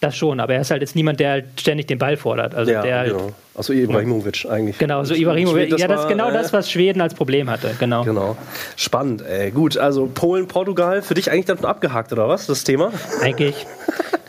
Das 0.00 0.16
schon, 0.16 0.40
aber 0.40 0.54
er 0.54 0.62
ist 0.62 0.70
halt 0.70 0.80
jetzt 0.80 0.96
niemand, 0.96 1.20
der 1.20 1.30
halt 1.30 1.44
ständig 1.60 1.86
den 1.86 1.98
Ball 1.98 2.16
fordert. 2.16 2.54
Also 2.54 2.72
ja, 2.72 2.80
der 2.80 3.04
genau. 3.04 3.32
Also 3.54 3.74
Ibrahimovic 3.74 4.46
eigentlich. 4.48 4.78
Genau, 4.78 5.04
so 5.04 5.12
Ibrahimovic. 5.12 5.78
Ja, 5.78 5.88
das 5.88 6.02
ist 6.02 6.08
genau 6.08 6.30
äh, 6.30 6.32
das, 6.32 6.54
was 6.54 6.70
Schweden 6.70 7.02
als 7.02 7.12
Problem 7.12 7.50
hatte. 7.50 7.74
Genau. 7.78 8.04
genau. 8.04 8.36
Spannend, 8.76 9.22
ey. 9.26 9.50
Gut, 9.50 9.76
also 9.76 10.06
Polen, 10.06 10.48
Portugal, 10.48 11.02
für 11.02 11.12
dich 11.12 11.30
eigentlich 11.30 11.44
dann 11.44 11.62
abgehakt, 11.66 12.12
oder 12.12 12.28
was, 12.28 12.46
das 12.46 12.64
Thema? 12.64 12.92
Eigentlich. 13.20 13.66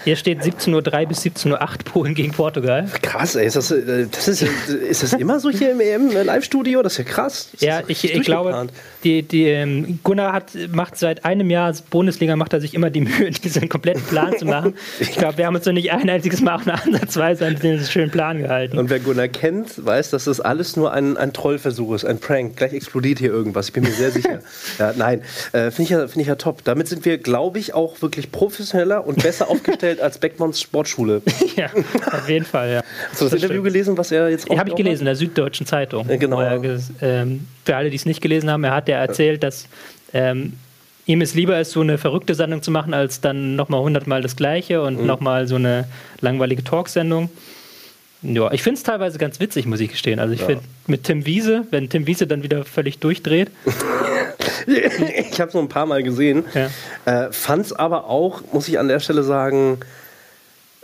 Hier 0.03 0.17
steht 0.17 0.41
17.03 0.41 0.73
Uhr 0.73 1.07
bis 1.07 1.21
17.08 1.21 1.51
Uhr 1.51 1.67
Polen 1.85 2.15
gegen 2.15 2.31
Portugal. 2.33 2.89
Krass, 3.01 3.35
ey. 3.35 3.45
Ist 3.45 3.55
das, 3.55 3.71
äh, 3.71 4.07
das 4.11 4.27
ist, 4.27 4.41
ist 4.41 5.03
das 5.03 5.13
immer 5.13 5.39
so 5.39 5.49
hier 5.49 5.71
im 5.71 5.79
EM-Live-Studio? 5.79 6.81
Das 6.81 6.93
ist 6.93 6.97
ja 6.97 7.03
krass. 7.05 7.49
Das 7.53 7.61
ja, 7.61 7.81
ich, 7.87 8.03
ich 8.03 8.23
glaube, 8.23 8.67
die, 9.03 9.24
die, 9.24 9.46
ähm, 9.46 10.00
Gunnar 10.03 10.34
hat, 10.34 10.51
macht 10.72 10.98
seit 10.98 11.25
einem 11.25 11.50
Jahr 11.50 11.74
Bundesliga, 11.89 12.36
macht 12.36 12.53
er 12.53 12.62
sich 12.62 12.74
immer 12.74 12.89
die 12.89 13.01
Mühe, 13.01 13.29
diesen 13.43 13.70
kompletten 13.70 14.03
Plan 14.03 14.38
zu 14.38 14.46
machen. 14.46 14.75
Ich 15.00 15.12
glaube, 15.12 15.38
wir 15.38 15.46
haben 15.46 15.55
uns 15.55 15.65
noch 15.65 15.74
nicht 15.74 15.91
ein 15.91 16.10
einziges 16.10 16.41
Mal 16.41 16.55
auch 16.55 16.62
eine 16.62 16.81
Ansatzweise 16.81 17.46
an 17.48 17.55
diesen 17.55 17.86
schönen 17.86 18.12
Plan 18.12 18.39
gehalten. 18.39 18.77
Und 18.77 18.89
wer 18.89 19.00
Gunnar 19.00 19.27
kennt, 19.27 19.86
weiß, 19.86 20.12
dass 20.12 20.25
das 20.25 20.39
alles 20.39 20.75
nur 20.75 20.91
ein, 20.93 21.17
ein 21.17 21.34
Trollversuch 21.34 21.93
ist, 21.96 22.05
ein 22.05 22.20
Prank. 22.20 22.58
Gleich 22.58 22.74
explodiert 22.74 23.20
hier 23.20 23.31
irgendwas. 23.31 23.67
Ich 23.67 23.74
bin 23.74 23.84
mir 23.84 23.91
sehr 23.91 24.12
sicher. 24.12 24.39
ja, 24.79 24.93
nein, 24.96 25.22
äh, 25.51 25.72
finde 25.72 25.84
ich, 25.84 25.89
ja, 25.89 26.08
find 26.08 26.22
ich 26.22 26.27
ja 26.27 26.36
top. 26.36 26.63
Damit 26.63 26.88
sind 26.88 27.05
wir, 27.05 27.17
glaube 27.17 27.60
ich, 27.60 27.74
auch 27.74 28.01
wirklich 28.01 28.31
professioneller 28.31 29.05
und 29.05 29.22
besser 29.24 29.50
aufgestellt 29.50 30.01
als 30.01 30.17
Beckmanns 30.17 30.62
Sportschule. 30.62 31.22
ja, 31.55 31.70
auf 32.12 32.29
jeden 32.29 32.46
Fall, 32.46 32.72
ja. 32.72 32.84
Hast 33.10 33.22
du 33.22 33.25
das, 33.25 33.34
das 33.34 33.43
Interview 33.43 33.63
gelesen, 33.63 33.98
was 33.98 34.12
er 34.12 34.29
jetzt 34.29 34.50
Habe 34.50 34.70
ich 34.70 34.75
gelesen, 34.75 35.01
in 35.01 35.05
der 35.05 35.15
Süddeutschen 35.15 35.65
Zeitung. 35.65 36.08
Ja, 36.10 36.17
genau. 36.17 36.41
Er, 36.41 36.62
ähm, 37.01 37.48
für 37.65 37.75
alle, 37.75 37.89
die 37.89 37.96
es 37.96 38.05
nicht 38.05 38.22
gelesen 38.22 38.50
haben, 38.50 38.63
er 38.63 38.75
hat 38.75 38.89
ja 38.91 39.00
erzählt, 39.00 39.43
dass 39.43 39.67
ähm, 40.13 40.53
ihm 41.05 41.21
es 41.21 41.33
lieber 41.33 41.60
ist, 41.60 41.71
so 41.71 41.81
eine 41.81 41.98
verrückte 41.98 42.36
Sendung 42.36 42.62
zu 42.62 42.71
machen, 42.71 42.93
als 42.93 43.21
dann 43.21 43.55
nochmal 43.55 43.81
hundertmal 43.81 44.21
das 44.21 44.36
Gleiche 44.36 44.81
und 44.81 45.01
mhm. 45.01 45.05
nochmal 45.05 45.48
so 45.48 45.55
eine 45.55 45.88
langweilige 46.21 46.63
Talksendung. 46.63 47.29
Ja, 48.24 48.51
ich 48.51 48.62
finde 48.62 48.77
es 48.77 48.83
teilweise 48.83 49.17
ganz 49.17 49.39
witzig, 49.39 49.65
muss 49.65 49.79
ich 49.79 49.89
gestehen. 49.89 50.19
Also 50.19 50.33
ich 50.33 50.41
ja. 50.41 50.45
finde 50.45 50.63
mit 50.86 51.03
Tim 51.05 51.25
Wiese, 51.25 51.65
wenn 51.71 51.89
Tim 51.89 52.05
Wiese 52.05 52.27
dann 52.27 52.43
wieder 52.43 52.63
völlig 52.65 53.00
durchdreht. 53.00 53.50
ich 54.67 55.41
habe 55.41 55.48
es 55.48 55.53
nur 55.55 55.63
ein 55.63 55.69
paar 55.69 55.88
Mal 55.88 56.03
gesehen. 56.03 56.45
Ja. 56.53 57.25
Äh, 57.25 57.31
Fand 57.31 57.65
es 57.65 57.74
aber 57.74 58.05
auch, 58.05 58.43
muss 58.53 58.67
ich 58.67 58.77
an 58.77 58.88
der 58.88 59.00
Stelle 59.00 59.24
sagen, 59.24 59.79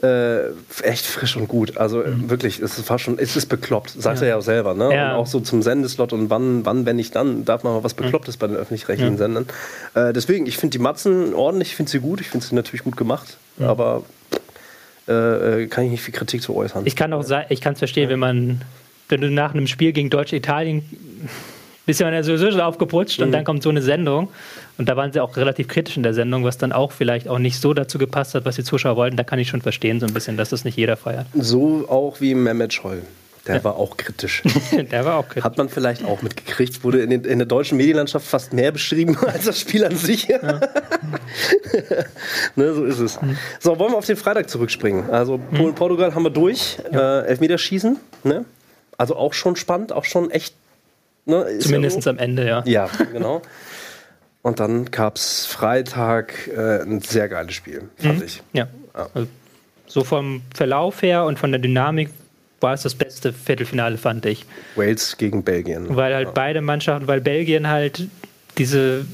äh, 0.04 0.50
echt 0.84 1.06
frisch 1.06 1.36
und 1.38 1.48
gut. 1.48 1.78
Also 1.78 2.00
mhm. 2.00 2.30
wirklich, 2.30 2.60
es 2.60 2.78
ist 2.78 2.86
fast 2.86 3.04
schon, 3.04 3.18
es 3.18 3.36
ist 3.36 3.48
bekloppt, 3.48 3.90
sagt 3.90 4.20
ja. 4.20 4.24
er 4.24 4.30
ja 4.30 4.38
auch 4.38 4.42
selber. 4.42 4.74
Ne? 4.74 4.94
Ja. 4.94 5.14
Und 5.14 5.22
auch 5.22 5.28
so 5.28 5.40
zum 5.40 5.62
Sendeslot 5.62 6.14
und 6.14 6.30
wann, 6.30 6.66
wann, 6.66 6.86
wenn 6.86 6.98
nicht 6.98 7.16
dann, 7.16 7.46
darf 7.46 7.64
man 7.64 7.74
mal 7.74 7.84
was 7.84 7.96
Beklopptes 7.96 8.36
mhm. 8.36 8.40
bei 8.40 8.48
den 8.48 8.56
öffentlich-rechtlichen 8.58 9.14
ja. 9.14 9.18
Sendern. 9.18 9.46
Äh, 9.96 10.14
deswegen, 10.14 10.46
ich 10.46 10.58
finde 10.58 10.78
die 10.78 10.84
Matzen 10.84 11.34
ordentlich, 11.34 11.70
ich 11.70 11.76
finde 11.76 11.92
sie 11.92 12.00
gut, 12.00 12.22
ich 12.22 12.30
finde 12.30 12.46
sie 12.46 12.54
natürlich 12.54 12.84
gut 12.84 12.96
gemacht, 12.96 13.38
aber 13.60 14.04
äh, 15.08 15.64
äh, 15.64 15.68
kann 15.68 15.86
ich 15.86 15.92
nicht 15.92 16.04
viel 16.04 16.14
Kritik 16.14 16.42
zu 16.42 16.56
äußern. 16.56 16.86
Ich 16.86 16.96
kann 16.96 17.14
auch 17.14 17.26
ich 17.50 17.62
kann 17.62 17.74
es 17.74 17.80
verstehen, 17.80 18.10
wenn 18.10 18.20
man, 18.20 18.62
wenn 19.10 19.22
du 19.22 19.32
nach 19.32 19.54
einem 19.54 19.68
Spiel 19.68 19.94
gegen 19.94 20.10
Deutsch-Italien 20.10 20.84
Bist 21.88 22.02
ja 22.02 22.24
sowieso 22.24 22.52
schon 22.52 22.62
aufgeputscht 22.62 23.20
mhm. 23.20 23.26
und 23.26 23.32
dann 23.32 23.46
kommt 23.46 23.64
so 23.64 23.70
eine 23.70 23.82
Sendung. 23.82 24.28
Und 24.78 24.90
da 24.90 24.96
waren 24.96 25.12
sie 25.12 25.22
auch 25.22 25.36
relativ 25.38 25.70
kritisch 25.70 25.98
in 25.98 26.04
der 26.04 26.14
Sendung, 26.14 26.44
was 26.44 26.58
dann 26.58 26.72
auch 26.72 26.92
vielleicht 26.92 27.28
auch 27.28 27.40
nicht 27.40 27.60
so 27.60 27.74
dazu 27.74 27.98
gepasst 27.98 28.36
hat, 28.36 28.46
was 28.46 28.58
die 28.58 28.64
Zuschauer 28.64 28.98
wollten. 28.98 29.18
Da 29.18 29.24
kann 29.24 29.40
ich 29.40 29.48
schon 29.48 29.62
verstehen, 29.62 30.00
so 30.00 30.06
ein 30.06 30.14
bisschen, 30.14 30.38
dass 30.38 30.50
das 30.50 30.66
nicht 30.66 30.78
jeder 30.78 30.98
feiert. 30.98 31.26
So 31.34 31.88
auch 31.90 32.20
wie 32.20 32.36
Mehmet 32.36 32.74
Scholl. 32.74 33.02
Der 33.48 33.64
war 33.64 33.78
auch 33.78 33.96
kritisch. 33.96 34.44
der 34.92 35.06
war 35.06 35.16
auch 35.16 35.28
kritisch. 35.28 35.44
Hat 35.44 35.58
man 35.58 35.70
vielleicht 35.70 36.04
auch 36.04 36.22
mitgekriegt. 36.22 36.84
Wurde 36.84 37.02
in, 37.02 37.10
den, 37.10 37.24
in 37.24 37.40
der 37.40 37.48
deutschen 37.48 37.78
Medienlandschaft 37.78 38.28
fast 38.28 38.52
mehr 38.54 38.72
beschrieben 38.72 39.18
als 39.26 39.46
das 39.46 39.60
Spiel 39.60 39.86
an 39.86 39.96
sich. 39.96 40.28
Ja. 40.28 40.40
ne, 42.56 42.74
so 42.74 42.84
ist 42.84 43.00
es. 43.00 43.22
Mhm. 43.22 43.38
So, 43.60 43.80
wollen 43.80 43.94
wir 43.94 43.98
auf 43.98 44.06
den 44.06 44.18
Freitag 44.18 44.50
zurückspringen. 44.50 45.10
Also 45.10 45.38
mhm. 45.38 45.58
Polen-Portugal 45.58 46.14
haben 46.14 46.24
wir 46.24 46.30
durch. 46.32 46.78
Ja. 46.92 47.22
Äh, 47.22 47.28
Elfmeterschießen. 47.28 47.98
Ne? 48.26 48.44
Also 48.98 49.16
auch 49.16 49.34
schon 49.34 49.56
spannend, 49.56 49.94
auch 49.94 50.04
schon 50.04 50.30
echt. 50.32 50.56
Ne, 51.28 51.60
Zumindest 51.60 52.08
am 52.08 52.18
Ende, 52.18 52.48
ja. 52.48 52.64
Ja, 52.66 52.90
genau. 53.12 53.42
Und 54.42 54.62
dann 54.62 54.86
gab 54.86 55.18
es 55.18 55.46
Freitag 55.46 56.48
äh, 56.48 56.82
ein 56.82 57.02
sehr 57.02 57.28
geiles 57.28 57.54
Spiel, 57.54 57.90
fand 57.98 58.20
mhm. 58.20 58.26
ich. 58.26 58.42
Ja. 58.54 58.68
Also, 58.94 59.28
so 59.88 60.04
vom 60.04 60.42
Verlauf 60.56 61.02
her 61.02 61.26
und 61.26 61.38
von 61.38 61.52
der 61.52 61.60
Dynamik 61.60 62.10
war 62.62 62.74
es 62.74 62.84
das 62.84 62.96
beste 62.96 63.34
Viertelfinale, 63.34 63.98
fand 63.98 64.26
ich. 64.26 64.46
Wales 64.76 65.18
gegen 65.18 65.44
Belgien. 65.44 65.96
Weil 65.96 66.16
halt 66.16 66.28
ja. 66.28 66.34
beide 66.34 66.62
Mannschaften, 66.62 67.08
weil 67.08 67.22
Belgien 67.22 67.68
halt 67.68 68.08
diese 68.58 69.06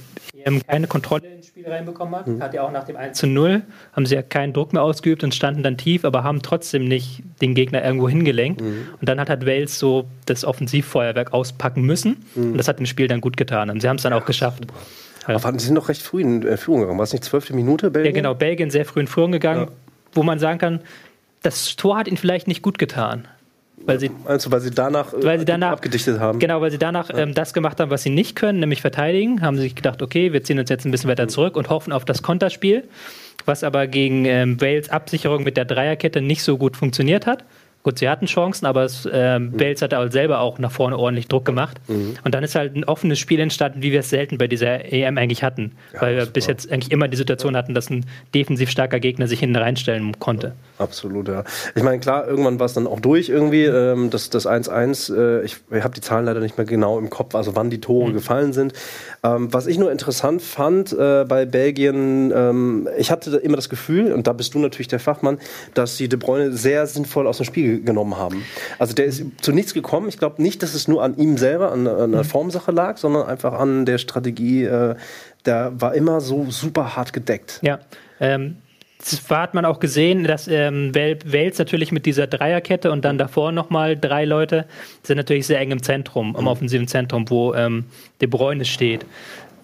EM 0.45 0.61
keine 0.65 0.87
Kontrolle 0.87 1.27
ins 1.27 1.47
Spiel 1.47 1.67
reinbekommen 1.67 2.15
hat. 2.15 2.27
Mhm. 2.27 2.41
Hat 2.41 2.53
ja 2.53 2.63
auch 2.63 2.71
nach 2.71 2.83
dem 2.83 2.95
1 2.95 3.17
zu 3.17 3.27
0, 3.27 3.61
haben 3.93 4.05
sie 4.05 4.15
ja 4.15 4.21
keinen 4.21 4.53
Druck 4.53 4.73
mehr 4.73 4.83
ausgeübt 4.83 5.23
und 5.23 5.33
standen 5.33 5.63
dann 5.63 5.77
tief, 5.77 6.05
aber 6.05 6.23
haben 6.23 6.41
trotzdem 6.41 6.85
nicht 6.85 7.23
den 7.41 7.55
Gegner 7.55 7.83
irgendwo 7.83 8.09
hingelenkt. 8.09 8.61
Mhm. 8.61 8.87
Und 8.99 9.09
dann 9.09 9.19
hat 9.19 9.29
halt 9.29 9.45
Wales 9.45 9.79
so 9.79 10.05
das 10.25 10.45
Offensivfeuerwerk 10.45 11.33
auspacken 11.33 11.83
müssen. 11.83 12.23
Mhm. 12.35 12.51
Und 12.51 12.57
das 12.57 12.67
hat 12.67 12.79
dem 12.79 12.85
Spiel 12.85 13.07
dann 13.07 13.21
gut 13.21 13.37
getan. 13.37 13.69
Und 13.69 13.81
sie 13.81 13.89
haben 13.89 13.97
es 13.97 14.03
dann 14.03 14.13
auch 14.13 14.25
geschafft. 14.25 14.65
Ja. 15.27 15.35
Aber 15.35 15.59
sie 15.59 15.65
sind 15.65 15.75
noch 15.75 15.89
recht 15.89 16.01
früh 16.01 16.21
in 16.21 16.45
äh, 16.45 16.57
Führung 16.57 16.81
gegangen. 16.81 16.97
War 16.97 17.03
es 17.03 17.13
nicht 17.13 17.23
zwölfte 17.23 17.53
Minute, 17.53 17.91
Belgien? 17.91 18.13
Ja, 18.13 18.21
genau. 18.21 18.35
Belgien 18.35 18.69
sehr 18.69 18.85
früh 18.85 18.99
in 18.99 19.07
Führung 19.07 19.31
gegangen, 19.31 19.67
ja. 19.67 19.71
wo 20.13 20.23
man 20.23 20.39
sagen 20.39 20.59
kann, 20.59 20.79
das 21.41 21.75
Tor 21.75 21.97
hat 21.97 22.07
ihnen 22.07 22.17
vielleicht 22.17 22.47
nicht 22.47 22.61
gut 22.61 22.77
getan. 22.77 23.27
Weil 23.77 23.99
sie, 23.99 24.11
also, 24.25 24.51
weil 24.51 24.61
sie 24.61 24.71
danach, 24.71 25.13
weil 25.13 25.39
sie 25.39 25.45
danach 25.45 25.73
abgedichtet 25.73 26.19
haben. 26.19 26.39
Genau, 26.39 26.61
weil 26.61 26.71
sie 26.71 26.77
danach 26.77 27.09
ja. 27.09 27.17
ähm, 27.17 27.33
das 27.33 27.53
gemacht 27.53 27.79
haben, 27.79 27.91
was 27.91 28.03
sie 28.03 28.09
nicht 28.09 28.35
können, 28.35 28.59
nämlich 28.59 28.81
verteidigen. 28.81 29.41
Haben 29.41 29.57
sie 29.57 29.63
sich 29.63 29.75
gedacht, 29.75 30.01
okay, 30.01 30.31
wir 30.31 30.43
ziehen 30.43 30.59
uns 30.59 30.69
jetzt 30.69 30.85
ein 30.85 30.91
bisschen 30.91 31.09
weiter 31.09 31.27
zurück 31.27 31.57
und 31.57 31.69
hoffen 31.69 31.91
auf 31.91 32.05
das 32.05 32.21
Konterspiel, 32.21 32.83
was 33.45 33.63
aber 33.63 33.87
gegen 33.87 34.25
ähm, 34.25 34.61
Wales 34.61 34.89
Absicherung 34.89 35.43
mit 35.43 35.57
der 35.57 35.65
Dreierkette 35.65 36.21
nicht 36.21 36.43
so 36.43 36.57
gut 36.57 36.77
funktioniert 36.77 37.25
hat. 37.25 37.43
Gut, 37.83 37.99
sie 37.99 38.07
hatten 38.07 38.27
Chancen, 38.27 38.65
aber 38.65 38.85
es, 38.85 39.05
äh, 39.05 39.37
mhm. 39.37 39.57
Bales 39.57 39.81
hat 39.81 39.93
halt 39.93 40.13
selber 40.13 40.39
auch 40.39 40.57
nach 40.57 40.71
vorne 40.71 40.97
ordentlich 40.97 41.27
Druck 41.27 41.43
gemacht. 41.43 41.81
Mhm. 41.89 42.15
Und 42.23 42.33
dann 42.33 42.41
ist 42.41 42.55
halt 42.55 42.77
ein 42.77 42.85
offenes 42.85 43.19
Spiel 43.19 43.41
entstanden, 43.41 43.81
wie 43.81 43.91
wir 43.91 43.99
es 43.99 44.09
selten 44.09 44.37
bei 44.37 44.47
dieser 44.47 44.91
EM 44.93 45.17
eigentlich 45.17 45.43
hatten. 45.43 45.73
Ja, 45.93 46.03
weil 46.03 46.15
wir 46.15 46.25
bis 46.25 46.47
jetzt 46.47 46.71
eigentlich 46.71 46.91
immer 46.91 47.09
die 47.09 47.17
Situation 47.17 47.57
hatten, 47.57 47.73
dass 47.73 47.89
ein 47.89 48.05
defensiv 48.33 48.69
starker 48.69 49.01
Gegner 49.01 49.27
sich 49.27 49.41
hinten 49.41 49.57
reinstellen 49.57 50.17
konnte. 50.17 50.53
Absolut, 50.83 51.27
ja. 51.27 51.43
Ich 51.75 51.83
meine, 51.83 51.99
klar, 51.99 52.27
irgendwann 52.27 52.59
war 52.59 52.65
es 52.65 52.73
dann 52.73 52.87
auch 52.87 52.99
durch 52.99 53.29
irgendwie, 53.29 53.63
ähm, 53.63 54.09
das 54.09 54.29
1-1. 54.31 55.15
Äh, 55.15 55.45
ich 55.45 55.57
ich 55.71 55.83
habe 55.83 55.95
die 55.95 56.01
Zahlen 56.01 56.25
leider 56.25 56.39
nicht 56.39 56.57
mehr 56.57 56.65
genau 56.65 56.99
im 56.99 57.09
Kopf, 57.09 57.35
also 57.35 57.55
wann 57.55 57.69
die 57.69 57.81
Tore 57.81 58.09
mhm. 58.09 58.13
gefallen 58.13 58.53
sind. 58.53 58.73
Ähm, 59.23 59.53
was 59.53 59.67
ich 59.67 59.77
nur 59.77 59.91
interessant 59.91 60.41
fand 60.41 60.91
äh, 60.93 61.25
bei 61.27 61.45
Belgien, 61.45 62.31
ähm, 62.35 62.89
ich 62.97 63.11
hatte 63.11 63.37
immer 63.37 63.55
das 63.55 63.69
Gefühl, 63.69 64.11
und 64.11 64.27
da 64.27 64.33
bist 64.33 64.53
du 64.53 64.59
natürlich 64.59 64.89
der 64.89 64.99
Fachmann, 64.99 65.39
dass 65.73 65.97
sie 65.97 66.09
De 66.09 66.19
Bruyne 66.19 66.51
sehr 66.51 66.85
sinnvoll 66.87 67.27
aus 67.27 67.37
dem 67.37 67.45
Spiel 67.45 67.81
genommen 67.81 68.17
haben. 68.17 68.43
Also 68.79 68.93
der 68.93 69.05
ist 69.05 69.23
zu 69.41 69.51
nichts 69.51 69.73
gekommen. 69.73 70.09
Ich 70.09 70.17
glaube 70.17 70.41
nicht, 70.41 70.61
dass 70.61 70.73
es 70.73 70.87
nur 70.87 71.03
an 71.03 71.17
ihm 71.17 71.37
selber, 71.37 71.71
an, 71.71 71.87
an 71.87 72.13
einer 72.13 72.23
mhm. 72.23 72.27
Formsache 72.27 72.71
lag, 72.71 72.97
sondern 72.97 73.27
einfach 73.27 73.53
an 73.53 73.85
der 73.85 73.97
Strategie. 73.97 74.65
Äh, 74.65 74.95
der 75.45 75.73
war 75.79 75.93
immer 75.93 76.21
so 76.21 76.49
super 76.49 76.95
hart 76.95 77.13
gedeckt. 77.13 77.59
Ja. 77.61 77.79
Ähm 78.19 78.57
das 79.09 79.29
hat 79.29 79.53
man 79.53 79.65
auch 79.65 79.79
gesehen, 79.79 80.23
dass 80.23 80.47
ähm, 80.47 80.93
Wales 80.95 81.57
natürlich 81.57 81.91
mit 81.91 82.05
dieser 82.05 82.27
Dreierkette 82.27 82.91
und 82.91 83.03
dann 83.03 83.17
davor 83.17 83.51
nochmal 83.51 83.97
drei 83.97 84.23
Leute 84.25 84.65
sind 85.03 85.17
natürlich 85.17 85.45
sehr 85.45 85.59
eng 85.59 85.71
im 85.71 85.83
Zentrum, 85.83 86.35
im 86.37 86.41
mhm. 86.41 86.47
offensiven 86.47 86.87
Zentrum, 86.87 87.29
wo 87.29 87.53
ähm, 87.53 87.85
De 88.21 88.27
Bruyne 88.27 88.65
steht. 88.65 89.05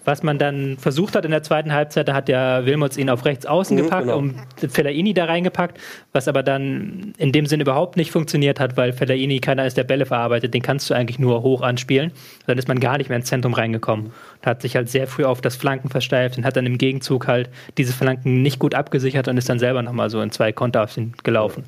Was 0.04 0.22
man 0.22 0.38
dann 0.38 0.78
versucht 0.78 1.14
hat 1.14 1.24
in 1.24 1.30
der 1.30 1.42
zweiten 1.42 1.72
Halbzeit, 1.72 2.08
da 2.08 2.14
hat 2.14 2.28
ja 2.28 2.64
Wilmots 2.64 2.96
ihn 2.96 3.10
auf 3.10 3.24
rechts 3.24 3.44
außen 3.44 3.76
mhm, 3.76 3.82
gepackt 3.82 4.04
genau. 4.04 4.18
und 4.18 4.34
Fellaini 4.68 5.12
da 5.12 5.26
reingepackt, 5.26 5.78
was 6.12 6.26
aber 6.26 6.42
dann 6.42 7.14
in 7.18 7.32
dem 7.32 7.46
Sinn 7.46 7.60
überhaupt 7.60 7.96
nicht 7.96 8.10
funktioniert 8.10 8.60
hat, 8.60 8.76
weil 8.76 8.92
Fellaini 8.92 9.40
keiner 9.40 9.66
ist, 9.66 9.76
der 9.76 9.84
Bälle 9.84 10.06
verarbeitet, 10.06 10.54
den 10.54 10.62
kannst 10.62 10.88
du 10.88 10.94
eigentlich 10.94 11.18
nur 11.18 11.42
hoch 11.42 11.60
anspielen. 11.60 12.12
Dann 12.46 12.56
ist 12.56 12.68
man 12.68 12.80
gar 12.80 12.96
nicht 12.98 13.10
mehr 13.10 13.16
ins 13.18 13.28
Zentrum 13.28 13.52
reingekommen. 13.52 14.12
Da 14.42 14.50
hat 14.50 14.62
sich 14.62 14.74
halt 14.74 14.88
sehr 14.88 15.06
früh 15.06 15.24
auf 15.24 15.40
das 15.42 15.56
Flanken 15.56 15.90
versteift 15.90 16.38
und 16.38 16.44
hat 16.44 16.56
dann 16.56 16.66
im 16.66 16.78
Gegenzug 16.78 17.26
halt 17.26 17.50
diese 17.76 17.92
Flanken 17.92 18.42
nicht 18.42 18.58
gut 18.58 18.74
abgesichert 18.74 19.28
und 19.28 19.36
ist 19.36 19.48
dann 19.48 19.58
selber 19.58 19.82
nochmal 19.82 20.08
so 20.08 20.22
in 20.22 20.30
zwei 20.30 20.52
Konter 20.52 20.84
auf 20.84 20.96
ihn 20.96 21.14
gelaufen. 21.22 21.64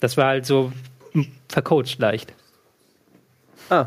Das 0.00 0.16
war 0.16 0.26
halt 0.26 0.46
so 0.46 0.72
vercoacht 1.48 1.98
leicht. 1.98 2.32
Ah. 3.68 3.86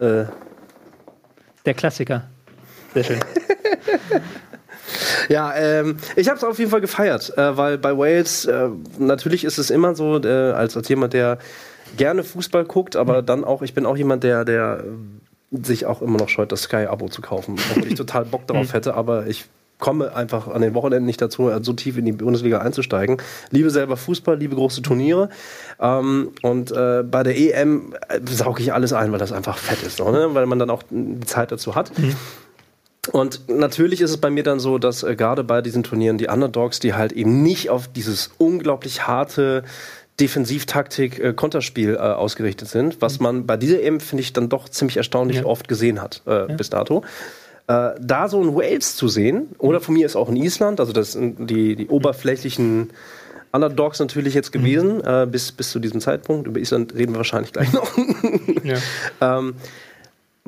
Äh. 0.00 0.24
Der 1.64 1.74
Klassiker. 1.74 2.24
Sehr 2.94 3.04
schön. 3.04 3.18
ja, 5.28 5.54
ähm, 5.56 5.98
ich 6.16 6.28
habe 6.28 6.38
es 6.38 6.44
auf 6.44 6.58
jeden 6.58 6.70
Fall 6.70 6.80
gefeiert, 6.80 7.36
äh, 7.36 7.56
weil 7.56 7.78
bei 7.78 7.96
Wales 7.96 8.44
äh, 8.46 8.68
natürlich 8.98 9.44
ist 9.44 9.58
es 9.58 9.70
immer 9.70 9.94
so, 9.94 10.20
äh, 10.22 10.52
als, 10.52 10.76
als 10.76 10.88
jemand, 10.88 11.12
der 11.12 11.38
gerne 11.96 12.24
Fußball 12.24 12.64
guckt, 12.64 12.96
aber 12.96 13.22
dann 13.22 13.44
auch, 13.44 13.62
ich 13.62 13.74
bin 13.74 13.86
auch 13.86 13.96
jemand, 13.96 14.24
der, 14.24 14.44
der 14.44 14.84
sich 15.50 15.86
auch 15.86 16.02
immer 16.02 16.18
noch 16.18 16.28
scheut, 16.28 16.52
das 16.52 16.62
Sky-Abo 16.62 17.08
zu 17.08 17.22
kaufen, 17.22 17.56
obwohl 17.70 17.88
ich 17.88 17.94
total 17.94 18.24
Bock 18.24 18.46
darauf 18.46 18.68
mhm. 18.68 18.72
hätte, 18.72 18.94
aber 18.94 19.26
ich 19.26 19.46
komme 19.78 20.14
einfach 20.14 20.48
an 20.48 20.60
den 20.60 20.74
Wochenenden 20.74 21.06
nicht 21.06 21.22
dazu, 21.22 21.50
so 21.62 21.72
tief 21.72 21.96
in 21.96 22.04
die 22.04 22.12
Bundesliga 22.12 22.58
einzusteigen. 22.58 23.18
Liebe 23.50 23.70
selber 23.70 23.96
Fußball, 23.96 24.36
liebe 24.36 24.56
große 24.56 24.82
Turniere. 24.82 25.28
Ähm, 25.80 26.32
und 26.42 26.72
äh, 26.72 27.04
bei 27.04 27.22
der 27.22 27.38
EM 27.38 27.94
äh, 28.08 28.18
sauge 28.28 28.60
ich 28.60 28.72
alles 28.72 28.92
ein, 28.92 29.12
weil 29.12 29.20
das 29.20 29.32
einfach 29.32 29.56
fett 29.56 29.82
ist, 29.84 30.00
ne? 30.00 30.30
weil 30.32 30.46
man 30.46 30.58
dann 30.58 30.70
auch 30.70 30.82
die 30.90 31.26
Zeit 31.26 31.52
dazu 31.52 31.76
hat. 31.76 31.96
Mhm. 31.96 32.16
Und 33.12 33.48
natürlich 33.48 34.00
ist 34.00 34.10
es 34.10 34.16
bei 34.18 34.30
mir 34.30 34.42
dann 34.42 34.60
so, 34.60 34.78
dass 34.78 35.02
äh, 35.02 35.16
gerade 35.16 35.44
bei 35.44 35.62
diesen 35.62 35.82
Turnieren 35.82 36.18
die 36.18 36.28
Underdogs, 36.28 36.78
die 36.78 36.94
halt 36.94 37.12
eben 37.12 37.42
nicht 37.42 37.70
auf 37.70 37.88
dieses 37.88 38.30
unglaublich 38.38 39.06
harte 39.06 39.64
Defensivtaktik, 40.20 41.18
äh, 41.18 41.32
Konterspiel 41.32 41.94
äh, 41.94 41.98
ausgerichtet 41.98 42.68
sind, 42.68 43.00
was 43.00 43.18
mhm. 43.18 43.22
man 43.22 43.46
bei 43.46 43.56
dieser 43.56 43.82
EM, 43.82 44.00
finde 44.00 44.22
ich, 44.22 44.32
dann 44.32 44.48
doch 44.48 44.68
ziemlich 44.68 44.96
erstaunlich 44.96 45.38
ja. 45.38 45.44
oft 45.44 45.68
gesehen 45.68 46.02
hat 46.02 46.22
äh, 46.26 46.30
ja. 46.30 46.44
bis 46.46 46.70
dato. 46.70 47.02
Äh, 47.66 47.90
da 48.00 48.28
so 48.28 48.42
ein 48.42 48.54
Wales 48.54 48.96
zu 48.96 49.08
sehen, 49.08 49.48
oder 49.58 49.80
von 49.80 49.94
mir 49.94 50.06
ist 50.06 50.16
auch 50.16 50.28
in 50.28 50.36
Island, 50.36 50.80
also 50.80 50.92
das 50.92 51.12
sind 51.12 51.48
die, 51.48 51.76
die 51.76 51.88
oberflächlichen 51.88 52.90
Underdogs 53.52 53.98
natürlich 54.00 54.34
jetzt 54.34 54.52
gewesen, 54.52 54.96
mhm. 54.96 55.02
äh, 55.06 55.26
bis, 55.26 55.52
bis 55.52 55.70
zu 55.70 55.78
diesem 55.78 56.00
Zeitpunkt. 56.00 56.46
Über 56.46 56.60
Island 56.60 56.94
reden 56.94 57.12
wir 57.12 57.18
wahrscheinlich 57.18 57.52
gleich 57.52 57.72
noch. 57.72 57.90
ja. 58.64 58.76
ähm, 59.38 59.54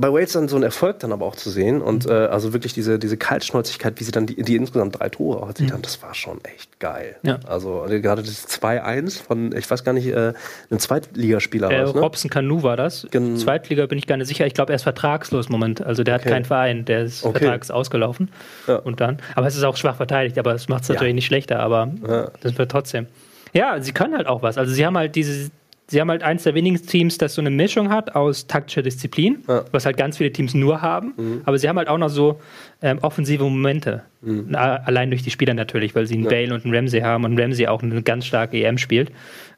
bei 0.00 0.12
Wales 0.12 0.32
dann 0.32 0.48
so 0.48 0.56
einen 0.56 0.64
Erfolg 0.64 0.98
dann 1.00 1.12
aber 1.12 1.26
auch 1.26 1.36
zu 1.36 1.50
sehen 1.50 1.82
und 1.82 2.06
mhm. 2.06 2.12
äh, 2.12 2.14
also 2.26 2.52
wirklich 2.52 2.72
diese, 2.72 2.98
diese 2.98 3.16
Kaltschnäuzigkeit, 3.16 3.98
wie 3.98 4.04
sie 4.04 4.12
dann 4.12 4.26
die, 4.26 4.42
die 4.42 4.56
insgesamt 4.56 4.98
drei 4.98 5.08
Tore 5.08 5.42
auch 5.42 5.48
erzielt 5.48 5.70
mhm. 5.70 5.74
haben, 5.74 5.82
das 5.82 6.02
war 6.02 6.14
schon 6.14 6.40
echt 6.44 6.78
geil. 6.80 7.16
Ja. 7.22 7.38
Also 7.46 7.86
gerade 7.88 8.22
das 8.22 8.48
2-1 8.48 9.22
von, 9.22 9.54
ich 9.54 9.70
weiß 9.70 9.84
gar 9.84 9.92
nicht, 9.92 10.06
äh, 10.06 10.32
einem 10.70 10.78
Zweitligaspieler. 10.78 11.70
Äh, 11.70 11.84
ne? 11.84 11.90
Robson 11.90 12.30
Canu 12.30 12.62
war 12.62 12.76
das. 12.76 13.06
Gen 13.10 13.36
Zweitliga 13.36 13.86
bin 13.86 13.98
ich 13.98 14.06
gar 14.06 14.16
nicht 14.16 14.28
sicher. 14.28 14.46
Ich 14.46 14.54
glaube, 14.54 14.72
er 14.72 14.76
ist 14.76 14.82
vertragslos 14.82 15.46
im 15.46 15.52
Moment. 15.52 15.82
Also 15.82 16.02
der 16.02 16.16
okay. 16.16 16.24
hat 16.24 16.32
keinen 16.32 16.44
Verein, 16.44 16.84
der 16.84 17.02
ist 17.04 17.24
okay. 17.24 17.38
vertrags 17.38 17.70
ausgelaufen. 17.70 18.30
Ja. 18.66 18.76
Und 18.76 19.00
dann, 19.00 19.18
aber 19.34 19.46
es 19.46 19.56
ist 19.56 19.64
auch 19.64 19.76
schwach 19.76 19.96
verteidigt, 19.96 20.38
aber 20.38 20.54
es 20.54 20.68
macht 20.68 20.84
es 20.84 20.88
natürlich 20.88 21.10
ja. 21.10 21.14
nicht 21.14 21.26
schlechter, 21.26 21.60
aber 21.60 21.92
das 22.40 22.56
wird 22.56 22.70
trotzdem. 22.70 23.06
Ja, 23.52 23.80
sie 23.80 23.92
können 23.92 24.16
halt 24.16 24.26
auch 24.26 24.42
was. 24.42 24.58
Also 24.58 24.72
sie 24.72 24.86
haben 24.86 24.96
halt 24.96 25.16
diese, 25.16 25.50
sie 25.90 26.00
haben 26.00 26.08
halt 26.08 26.22
eins 26.22 26.44
der 26.44 26.54
wenigen 26.54 26.80
Teams, 26.80 27.18
das 27.18 27.34
so 27.34 27.42
eine 27.42 27.50
Mischung 27.50 27.90
hat 27.90 28.14
aus 28.14 28.46
taktischer 28.46 28.82
Disziplin, 28.82 29.42
ja. 29.48 29.64
was 29.72 29.86
halt 29.86 29.96
ganz 29.96 30.18
viele 30.18 30.32
Teams 30.32 30.54
nur 30.54 30.80
haben. 30.80 31.14
Mhm. 31.16 31.40
Aber 31.44 31.58
sie 31.58 31.68
haben 31.68 31.76
halt 31.78 31.88
auch 31.88 31.98
noch 31.98 32.08
so 32.08 32.40
ähm, 32.80 32.98
offensive 33.02 33.42
Momente. 33.42 34.02
Mhm. 34.22 34.54
Allein 34.54 35.10
durch 35.10 35.22
die 35.22 35.30
Spieler 35.30 35.54
natürlich, 35.54 35.94
weil 35.96 36.06
sie 36.06 36.14
einen 36.14 36.24
ja. 36.24 36.30
Bale 36.30 36.54
und 36.54 36.64
einen 36.64 36.74
Ramsey 36.74 37.00
haben 37.00 37.24
und 37.24 37.38
Ramsey 37.38 37.66
auch 37.66 37.82
eine 37.82 38.02
ganz 38.02 38.24
starke 38.24 38.62
EM 38.62 38.78
spielt. 38.78 39.10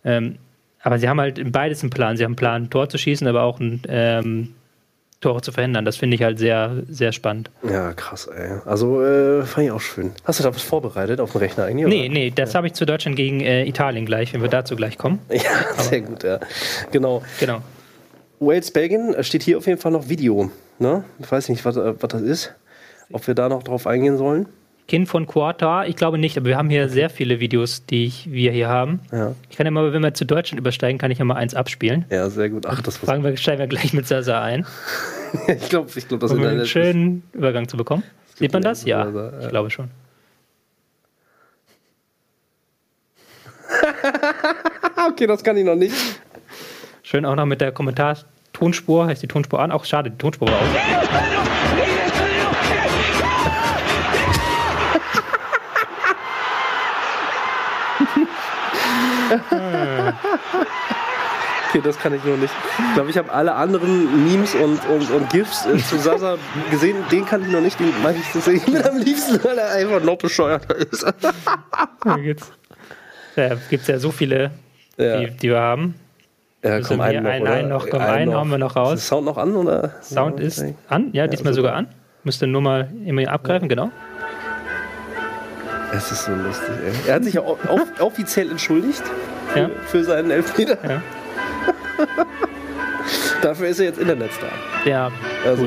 Ähm, 0.05 0.37
aber 0.81 0.99
sie 0.99 1.09
haben 1.09 1.21
halt 1.21 1.53
beides 1.53 1.83
einen 1.83 1.91
Plan. 1.91 2.17
Sie 2.17 2.25
haben 2.25 2.33
einen 2.33 2.37
Plan, 2.37 2.63
ein 2.65 2.71
Tor 2.71 2.89
zu 2.89 2.97
schießen, 2.97 3.27
aber 3.27 3.43
auch 3.43 3.61
ein 3.61 3.83
ähm, 3.89 4.55
Tore 5.23 5.41
zu 5.41 5.53
verhindern. 5.53 5.85
Das 5.85 5.97
finde 5.97 6.17
ich 6.17 6.23
halt 6.23 6.39
sehr, 6.39 6.83
sehr 6.89 7.13
spannend. 7.13 7.51
Ja, 7.63 7.93
krass, 7.95 8.27
ey. 8.27 8.59
Also 8.67 9.03
äh, 9.03 9.45
fand 9.45 9.67
ich 9.67 9.73
auch 9.73 9.81
schön. 9.81 10.13
Hast 10.25 10.41
du 10.41 10.45
da 10.45 10.55
was 10.55 10.63
vorbereitet 10.63 11.21
auf 11.21 11.33
dem 11.33 11.39
Rechner 11.39 11.65
eigentlich? 11.65 11.87
Nee, 11.87 12.05
oder? 12.05 12.13
nee, 12.13 12.31
das 12.35 12.53
ja. 12.53 12.59
habe 12.59 12.67
ich 12.67 12.75
zu 12.75 12.85
Deutschland 12.85 13.17
gegen 13.17 13.41
äh, 13.41 13.65
Italien 13.65 14.05
gleich, 14.05 14.35
wenn 14.35 14.43
wir 14.43 14.51
dazu 14.51 14.77
gleich 14.77 14.99
kommen. 14.99 15.21
Ja, 15.33 15.51
Aber 15.73 15.83
sehr 15.83 16.01
gut, 16.03 16.23
ja. 16.23 16.39
Genau. 16.91 17.23
Genau. 17.41 17.63
Wales, 18.39 18.71
Belgien, 18.71 19.15
äh, 19.15 19.25
steht 19.25 19.43
hier 19.43 19.59
auf 19.59 19.67
jeden 19.67 19.81
Fall 19.81 19.93
noch 19.93 20.09
Video. 20.09 20.51
Ne? 20.79 21.05
Ich 21.19 21.31
weiß 21.31 21.49
nicht, 21.49 21.65
was, 21.65 21.77
äh, 21.77 21.95
was 21.99 22.09
das 22.11 22.23
ist. 22.23 22.55
Ob 23.13 23.27
wir 23.27 23.35
da 23.35 23.49
noch 23.49 23.63
drauf 23.63 23.87
eingehen 23.87 24.19
sollen. 24.19 24.47
Kind 24.93 25.09
von 25.09 25.27
Quarta? 25.27 25.87
Ich 25.87 25.97
glaube 25.97 26.19
nicht, 26.19 26.37
aber 26.37 26.49
wir 26.49 26.59
haben 26.59 26.69
hier 26.69 26.91
sehr 26.91 27.09
viele 27.09 27.41
Videos, 27.41 27.87
die 27.87 28.05
ich, 28.05 28.31
wir 28.31 28.53
hier 28.53 28.69
haben. 28.69 29.01
Ja. 29.11 29.35
Ich 29.49 29.57
kann 29.57 29.65
ja 29.65 29.71
mal, 29.71 29.91
wenn 29.95 30.03
wir 30.03 30.13
zu 30.13 30.27
Deutschland 30.27 30.61
übersteigen, 30.61 30.99
kann 30.99 31.11
ich 31.11 31.17
ja 31.17 31.25
mal 31.25 31.37
eins 31.37 31.55
abspielen. 31.55 32.05
Ja, 32.11 32.29
sehr 32.29 32.51
gut. 32.51 32.67
Ach, 32.67 32.83
das 32.83 32.99
Fangen 32.99 33.25
wir, 33.25 33.35
steigen 33.39 33.61
wir 33.61 33.69
gleich 33.69 33.95
mit 33.95 34.07
Sasa 34.07 34.43
ein. 34.43 34.67
ich 35.49 35.71
glaube, 35.71 35.89
ich 35.97 36.07
glaub, 36.09 36.21
das 36.21 36.31
um 36.31 36.37
einen 36.37 36.45
Internet 36.45 36.65
ist- 36.65 36.69
schönen 36.69 37.23
Übergang 37.33 37.69
zu 37.69 37.79
bekommen. 37.79 38.03
Sieht 38.35 38.53
man 38.53 38.61
das? 38.61 38.85
Ja, 38.85 39.09
ja. 39.09 39.33
ich 39.41 39.49
glaube 39.49 39.71
schon. 39.71 39.89
Okay, 45.09 45.27
das 45.27 45.43
kann 45.43 45.57
ich 45.57 45.65
noch 45.65 45.75
nicht. 45.75 45.95
Schön 47.03 47.25
auch 47.25 47.35
noch 47.35 47.47
mit 47.47 47.63
der 47.63 47.73
Kommentar-Tonspur. 47.73 49.07
Heißt 49.07 49.23
die 49.23 49.27
Tonspur 49.27 49.59
an? 49.61 49.73
Auch 49.73 49.87
schade, 49.87 50.11
die 50.11 50.19
Tonspur 50.19 50.49
war 50.49 50.61
aus. 50.61 51.22
Okay, 61.69 61.81
das 61.83 61.99
kann 61.99 62.13
ich 62.13 62.23
noch 62.23 62.37
nicht. 62.37 62.53
Ich 62.91 62.95
glaube, 62.95 63.09
ich 63.09 63.17
habe 63.17 63.33
alle 63.33 63.55
anderen 63.55 64.25
Memes 64.31 64.55
und, 64.55 64.79
und, 64.91 65.11
und 65.11 65.31
GIFs 65.31 65.65
äh, 65.65 65.79
zu 65.79 65.97
Sasa 65.97 66.37
gesehen. 66.71 66.97
Den 67.11 67.25
kann 67.25 67.41
ich 67.41 67.49
noch 67.49 67.63
nicht. 67.63 67.81
Den 67.81 67.91
mag 68.03 68.15
ich 68.15 68.31
tatsächlich 68.31 68.67
mit 68.75 68.87
am 68.87 68.99
liebsten, 68.99 69.43
weil 69.43 69.57
er 69.57 69.71
einfach 69.73 70.03
noch 70.05 70.19
bescheuerter 70.19 70.77
ist. 70.77 71.07
Da 72.05 73.43
ja, 73.49 73.55
gibt's 73.71 73.87
ja 73.87 73.99
so 73.99 74.11
viele, 74.11 74.51
Ja. 74.99 75.21
die, 75.21 75.31
die 75.31 75.49
wir 75.49 75.59
haben. 75.61 75.95
Ja, 76.63 76.77
Müssen 76.77 76.99
wir 76.99 77.05
einen- 77.05 77.27
einen 77.27 77.69
noch- 77.71 77.89
komm, 77.89 78.03
einen 78.03 78.35
hauen 78.35 78.51
wir 78.51 78.59
noch 78.59 78.77
raus. 78.77 78.95
Ist 78.99 79.07
Sound 79.09 79.25
noch 79.25 79.39
an? 79.39 79.57
Oder? 79.57 79.95
Sound 80.03 80.39
ist 80.41 80.63
an. 80.89 81.09
Ja, 81.15 81.27
diesmal 81.27 81.55
super. 81.55 81.69
sogar 81.69 81.77
an. 81.79 81.89
Müsste 82.25 82.47
nur 82.47 82.61
mal 82.61 82.91
immer 83.07 83.27
abgreifen, 83.33 83.71
genau. 83.71 83.91
Es 85.95 86.11
ist 86.11 86.25
so 86.25 86.33
lustig, 86.33 86.69
ey. 86.87 86.93
Er 87.09 87.15
hat 87.17 87.25
sich 87.25 87.35
ja 87.35 87.43
offiziell 88.01 88.51
entschuldigt 88.51 89.03
Ja. 89.55 89.69
für 89.87 90.03
seinen 90.05 90.31
Elfmeter. 90.31 90.79
Ja. 90.89 91.03
Dafür 93.43 93.69
ist 93.69 93.79
er 93.81 93.87
jetzt 93.87 93.99
Internetstar. 93.99 94.51
Ja, 94.85 95.11
Also, 95.45 95.67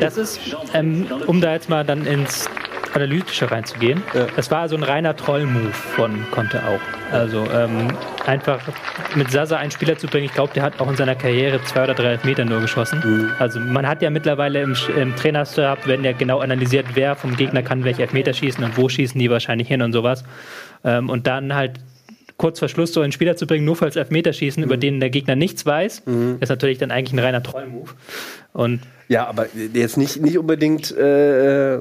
das 0.00 0.16
ist, 0.16 0.40
ähm, 0.74 1.06
um 1.26 1.40
da 1.40 1.52
jetzt 1.52 1.68
mal 1.68 1.84
dann 1.84 2.06
ins 2.06 2.48
Analytische 2.94 3.50
reinzugehen, 3.50 4.02
Ja. 4.14 4.26
das 4.36 4.50
war 4.50 4.68
so 4.68 4.76
ein 4.76 4.82
reiner 4.82 5.16
Troll-Move 5.16 5.72
von 5.72 6.30
Conte 6.30 6.62
auch. 6.64 6.80
Also 7.12 7.46
ähm, 7.52 7.88
einfach 8.26 8.60
mit 9.14 9.30
Sasa 9.30 9.56
einen 9.56 9.70
Spieler 9.70 9.96
zu 9.98 10.06
bringen, 10.06 10.26
ich 10.26 10.34
glaube, 10.34 10.52
der 10.54 10.62
hat 10.62 10.80
auch 10.80 10.88
in 10.88 10.96
seiner 10.96 11.14
Karriere 11.14 11.62
zwei 11.64 11.84
oder 11.84 11.94
drei 11.94 12.12
Elfmeter 12.12 12.44
nur 12.44 12.60
geschossen. 12.60 13.30
Also 13.38 13.60
man 13.60 13.86
hat 13.86 14.02
ja 14.02 14.10
mittlerweile 14.10 14.62
im, 14.62 14.74
im 14.96 15.14
Trainerstab, 15.16 15.86
werden 15.86 16.04
ja 16.04 16.12
genau 16.12 16.40
analysiert, 16.40 16.86
wer 16.94 17.16
vom 17.16 17.36
Gegner 17.36 17.62
kann 17.62 17.84
welche 17.84 18.02
Elfmeter 18.02 18.32
schießen 18.32 18.62
und 18.64 18.76
wo 18.76 18.88
schießen 18.88 19.18
die 19.18 19.30
wahrscheinlich 19.30 19.68
hin 19.68 19.82
und 19.82 19.92
sowas. 19.92 20.24
Ähm, 20.84 21.08
und 21.10 21.26
dann 21.26 21.54
halt 21.54 21.80
kurz 22.38 22.58
vor 22.58 22.68
Schluss 22.68 22.92
so 22.92 23.00
einen 23.02 23.12
Spieler 23.12 23.36
zu 23.36 23.46
bringen, 23.46 23.64
nur 23.64 23.76
falls 23.76 23.94
Elfmeterschießen, 23.96 24.62
über 24.62 24.76
den 24.76 24.98
der 25.00 25.10
Gegner 25.10 25.36
nichts 25.36 25.64
weiß, 25.64 26.02
ist 26.40 26.48
natürlich 26.48 26.78
dann 26.78 26.90
eigentlich 26.90 27.12
ein 27.12 27.18
reiner 27.20 27.42
Troll-Move. 27.42 27.90
Und 28.52 28.80
ja, 29.08 29.26
aber 29.26 29.46
jetzt 29.74 29.96
nicht, 29.96 30.20
nicht 30.20 30.38
unbedingt. 30.38 30.90
Äh, 30.96 31.78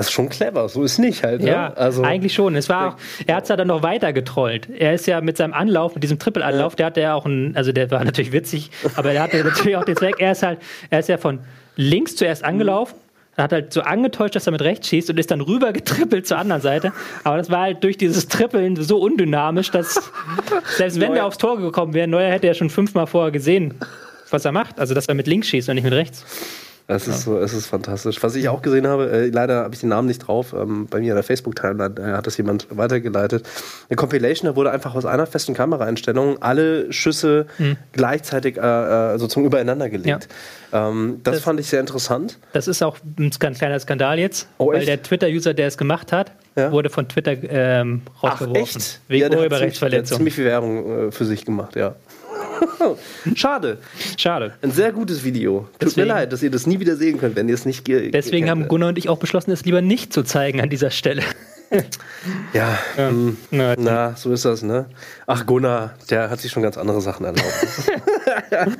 das 0.00 0.06
ist 0.06 0.12
schon 0.12 0.30
clever, 0.30 0.66
so 0.70 0.82
ist 0.82 0.98
nicht 0.98 1.22
halt. 1.22 1.42
Ne? 1.42 1.48
Ja, 1.50 1.74
also, 1.74 2.02
eigentlich 2.02 2.32
schon. 2.32 2.56
Es 2.56 2.70
war 2.70 2.88
auch, 2.88 2.96
er 3.26 3.36
hat 3.36 3.42
es 3.42 3.50
ja 3.50 3.56
dann 3.56 3.68
noch 3.68 3.82
weiter 3.82 4.14
getrollt. 4.14 4.66
Er 4.70 4.94
ist 4.94 5.06
ja 5.06 5.20
mit 5.20 5.36
seinem 5.36 5.52
Anlauf, 5.52 5.94
mit 5.94 6.02
diesem 6.02 6.18
Triple-Anlauf, 6.18 6.74
der 6.74 6.86
hatte 6.86 7.02
ja 7.02 7.12
auch 7.14 7.26
einen, 7.26 7.54
also 7.54 7.70
der 7.72 7.90
war 7.90 8.02
natürlich 8.04 8.32
witzig, 8.32 8.70
aber 8.96 9.12
der 9.12 9.22
hatte 9.22 9.44
natürlich 9.44 9.76
auch 9.76 9.84
den 9.84 9.96
Zweck, 9.96 10.14
er 10.18 10.32
ist 10.32 10.42
halt, 10.42 10.58
er 10.88 11.00
ist 11.00 11.10
ja 11.10 11.18
von 11.18 11.40
links 11.76 12.16
zuerst 12.16 12.42
angelaufen, 12.44 12.94
hat 13.36 13.52
halt 13.52 13.72
so 13.74 13.82
angetäuscht, 13.82 14.34
dass 14.36 14.46
er 14.46 14.52
mit 14.52 14.62
rechts 14.62 14.88
schießt 14.88 15.10
und 15.10 15.18
ist 15.18 15.30
dann 15.30 15.42
rüber 15.42 15.72
getrippelt 15.74 16.26
zur 16.26 16.38
anderen 16.38 16.62
Seite. 16.62 16.92
Aber 17.24 17.36
das 17.36 17.50
war 17.50 17.60
halt 17.60 17.84
durch 17.84 17.98
dieses 17.98 18.26
Trippeln 18.28 18.76
so 18.76 18.98
undynamisch, 19.00 19.70
dass 19.70 19.94
selbst 20.76 20.98
wenn 20.98 21.08
Neuer- 21.08 21.14
der 21.14 21.26
aufs 21.26 21.38
Tor 21.38 21.58
gekommen 21.58 21.92
wäre, 21.94 22.08
Neuer 22.08 22.30
hätte 22.30 22.46
ja 22.46 22.54
schon 22.54 22.70
fünfmal 22.70 23.06
vorher 23.06 23.32
gesehen, 23.32 23.74
was 24.30 24.44
er 24.44 24.52
macht. 24.52 24.78
Also, 24.80 24.94
dass 24.94 25.06
er 25.06 25.14
mit 25.14 25.26
links 25.26 25.48
schießt 25.48 25.68
und 25.68 25.74
nicht 25.74 25.84
mit 25.84 25.92
rechts. 25.92 26.24
Es 26.90 27.08
ist 27.08 27.22
so, 27.22 27.38
es 27.38 27.52
ist 27.52 27.66
fantastisch. 27.66 28.22
Was 28.22 28.34
ich 28.34 28.48
auch 28.48 28.62
gesehen 28.62 28.86
habe, 28.86 29.10
äh, 29.10 29.28
leider 29.28 29.62
habe 29.64 29.74
ich 29.74 29.80
den 29.80 29.88
Namen 29.90 30.08
nicht 30.08 30.18
drauf, 30.26 30.52
ähm, 30.52 30.86
bei 30.90 30.98
mir 31.00 31.10
in 31.10 31.14
der 31.14 31.22
Facebook-Timeline 31.22 31.94
äh, 31.98 32.12
hat 32.16 32.26
das 32.26 32.36
jemand 32.36 32.66
weitergeleitet. 32.70 33.46
Eine 33.88 33.96
Compilation, 33.96 34.50
da 34.50 34.56
wurde 34.56 34.70
einfach 34.70 34.94
aus 34.94 35.04
einer 35.04 35.26
festen 35.26 35.54
Kameraeinstellung 35.54 36.42
alle 36.42 36.92
Schüsse 36.92 37.46
gleichzeitig 37.92 38.56
äh, 38.56 38.60
äh, 39.14 39.18
sozusagen 39.18 39.46
übereinander 39.46 39.88
gelegt. 39.88 40.28
Ähm, 40.72 41.20
das, 41.24 41.36
Das- 41.36 41.44
fand 41.44 41.60
ich 41.60 41.66
sehr 41.68 41.80
interessant. 41.80 42.38
Das 42.52 42.68
ist 42.68 42.82
auch 42.82 42.96
ein 43.18 43.30
kleiner 43.30 43.78
Skandal 43.80 44.18
jetzt, 44.18 44.48
Oh, 44.58 44.68
weil 44.68 44.78
echt? 44.78 44.88
der 44.88 45.02
Twitter-User, 45.02 45.54
der 45.54 45.66
es 45.68 45.76
gemacht 45.78 46.12
hat, 46.12 46.32
Ja. 46.56 46.70
wurde 46.72 46.90
von 46.90 47.08
Twitter 47.08 47.32
ähm, 47.48 48.02
rausgeworfen. 48.22 48.82
Wegen 49.08 49.20
Ja, 49.20 49.26
hat 49.26 49.32
ziemlich, 49.32 49.38
Urheberrechtsverletzung. 49.38 50.16
ziemlich 50.18 50.34
viel 50.34 50.44
Werbung 50.44 51.08
äh, 51.08 51.12
für 51.12 51.24
sich 51.24 51.44
gemacht, 51.44 51.76
ja. 51.76 51.94
Schade. 53.34 53.78
Schade. 54.16 54.52
Ein 54.62 54.72
sehr 54.72 54.92
gutes 54.92 55.24
Video. 55.24 55.68
Tut 55.72 55.82
Deswegen- 55.82 56.08
mir 56.08 56.14
leid, 56.14 56.32
dass 56.32 56.42
ihr 56.42 56.50
das 56.50 56.66
nie 56.66 56.80
wieder 56.80 56.96
sehen 56.96 57.18
könnt, 57.18 57.36
wenn 57.36 57.48
ihr 57.48 57.54
es 57.54 57.64
nicht 57.66 57.84
ge 57.84 58.10
Deswegen 58.10 58.44
ge- 58.44 58.50
haben 58.50 58.68
Gunnar 58.68 58.90
und 58.90 58.98
ich 58.98 59.08
auch 59.08 59.18
beschlossen, 59.18 59.50
es 59.52 59.64
lieber 59.64 59.80
nicht 59.82 60.12
zu 60.12 60.22
zeigen 60.22 60.60
an 60.60 60.70
dieser 60.70 60.90
Stelle. 60.90 61.22
Ja, 62.52 62.76
hm, 62.96 63.36
Na, 63.52 63.76
na, 63.78 64.16
so 64.16 64.32
ist 64.32 64.44
das, 64.44 64.62
ne? 64.62 64.86
Ach, 65.28 65.46
Gunnar, 65.46 65.94
der 66.10 66.28
hat 66.28 66.40
sich 66.40 66.50
schon 66.50 66.64
ganz 66.64 66.76
andere 66.76 67.00
Sachen 67.00 67.24
erlaubt. 67.24 67.54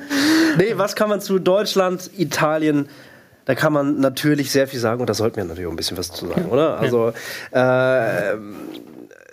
nee, 0.57 0.73
was 0.75 0.95
kann 0.97 1.07
man 1.07 1.21
zu 1.21 1.39
Deutschland, 1.39 2.09
Italien? 2.17 2.89
Da 3.45 3.55
kann 3.55 3.71
man 3.71 4.01
natürlich 4.01 4.51
sehr 4.51 4.67
viel 4.67 4.79
sagen 4.79 4.99
und 4.99 5.09
da 5.09 5.13
sollten 5.13 5.37
wir 5.37 5.45
natürlich 5.45 5.67
auch 5.67 5.71
ein 5.71 5.77
bisschen 5.77 5.97
was 5.97 6.11
zu 6.11 6.27
sagen, 6.27 6.45
oder? 6.49 6.79
Also, 6.79 7.13
äh, 7.51 8.33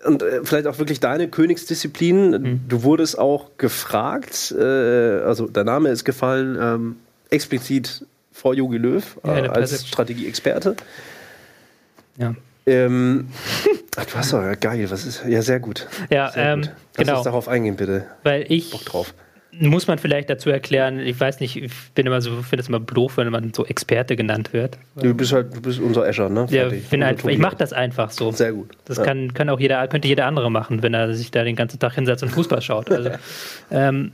und 0.04 0.22
äh, 0.22 0.44
vielleicht 0.44 0.66
auch 0.66 0.78
wirklich 0.78 1.00
deine 1.00 1.28
Königsdisziplin. 1.28 2.30
Mhm. 2.30 2.60
Du 2.68 2.82
wurdest 2.82 3.18
auch 3.18 3.50
gefragt, 3.58 4.54
äh, 4.56 4.62
also 4.62 5.48
der 5.48 5.64
Name 5.64 5.88
ist 5.90 6.04
gefallen, 6.04 6.56
ähm, 6.60 6.96
explizit 7.30 8.04
vor 8.32 8.54
Jogi 8.54 8.78
Löw 8.78 9.04
Ja, 9.24 9.36
äh, 9.36 9.42
der 9.42 9.52
als. 9.56 9.86
Strategieexperte. 9.86 10.76
ja. 12.16 12.34
Ähm, 12.66 13.28
ach, 13.96 14.04
du 14.04 14.14
hast 14.14 14.32
doch, 14.34 14.42
ja, 14.42 14.54
geil, 14.54 14.90
was 14.90 15.06
ist, 15.06 15.24
ja, 15.26 15.40
sehr 15.40 15.58
gut. 15.58 15.86
Ja, 16.10 16.30
Sehr 16.30 16.52
ähm, 16.52 16.60
gut. 16.60 16.70
Lass 16.70 17.06
genau. 17.06 17.16
uns 17.16 17.24
darauf 17.24 17.48
eingehen, 17.48 17.76
bitte. 17.76 18.04
Weil 18.24 18.44
ich, 18.50 18.70
Bock 18.70 18.84
drauf. 18.84 19.14
Muss 19.60 19.86
man 19.86 19.98
vielleicht 19.98 20.30
dazu 20.30 20.50
erklären, 20.50 21.00
ich 21.00 21.18
weiß 21.18 21.40
nicht, 21.40 21.56
ich 21.56 21.72
bin 21.94 22.06
immer 22.06 22.20
so, 22.20 22.30
finde 22.42 22.62
es 22.62 22.68
immer 22.68 22.80
doof, 22.80 23.16
wenn 23.16 23.28
man 23.30 23.52
so 23.54 23.64
Experte 23.66 24.16
genannt 24.16 24.52
wird. 24.52 24.78
Du 24.96 25.12
bist 25.14 25.32
halt, 25.32 25.54
du 25.56 25.60
bist 25.60 25.80
unser 25.80 26.06
Escher, 26.06 26.28
ne? 26.28 26.46
Ja, 26.50 26.68
bin 26.90 27.04
halt, 27.04 27.20
Tobi. 27.20 27.32
ich 27.34 27.38
mache 27.38 27.56
das 27.56 27.72
einfach 27.72 28.10
so. 28.10 28.30
Sehr 28.32 28.52
gut. 28.52 28.70
Das 28.84 28.98
Ja. 28.98 29.04
kann, 29.04 29.34
kann 29.34 29.48
auch 29.48 29.60
jeder, 29.60 29.86
könnte 29.88 30.08
jeder 30.08 30.26
andere 30.26 30.50
machen, 30.50 30.82
wenn 30.82 30.94
er 30.94 31.12
sich 31.14 31.30
da 31.30 31.44
den 31.44 31.56
ganzen 31.56 31.78
Tag 31.78 31.94
hinsetzt 31.94 32.22
und 32.22 32.30
Fußball 32.30 32.62
schaut. 32.62 32.90
Also, 32.90 33.10
ähm, 33.70 34.12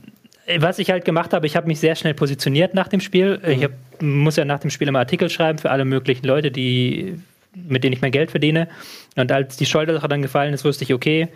was 0.59 0.79
ich 0.79 0.91
halt 0.91 1.05
gemacht 1.05 1.33
habe, 1.33 1.47
ich 1.47 1.55
habe 1.55 1.67
mich 1.67 1.79
sehr 1.79 1.95
schnell 1.95 2.13
positioniert 2.13 2.73
nach 2.73 2.87
dem 2.87 2.99
Spiel. 2.99 3.39
Ich 3.47 3.63
hab, 3.63 3.71
muss 4.01 4.35
ja 4.35 4.45
nach 4.45 4.59
dem 4.59 4.69
Spiel 4.69 4.87
immer 4.87 4.99
Artikel 4.99 5.29
schreiben 5.29 5.57
für 5.57 5.71
alle 5.71 5.85
möglichen 5.85 6.25
Leute, 6.25 6.51
die, 6.51 7.15
mit 7.55 7.83
denen 7.83 7.93
ich 7.93 8.01
mein 8.01 8.11
Geld 8.11 8.29
verdiene. 8.31 8.67
Und 9.15 9.31
als 9.31 9.57
die 9.57 9.65
Scholl-Sache 9.65 10.07
dann 10.07 10.21
gefallen 10.21 10.53
ist, 10.53 10.63
wusste 10.63 10.83
ich, 10.83 10.93
okay, 10.93 11.29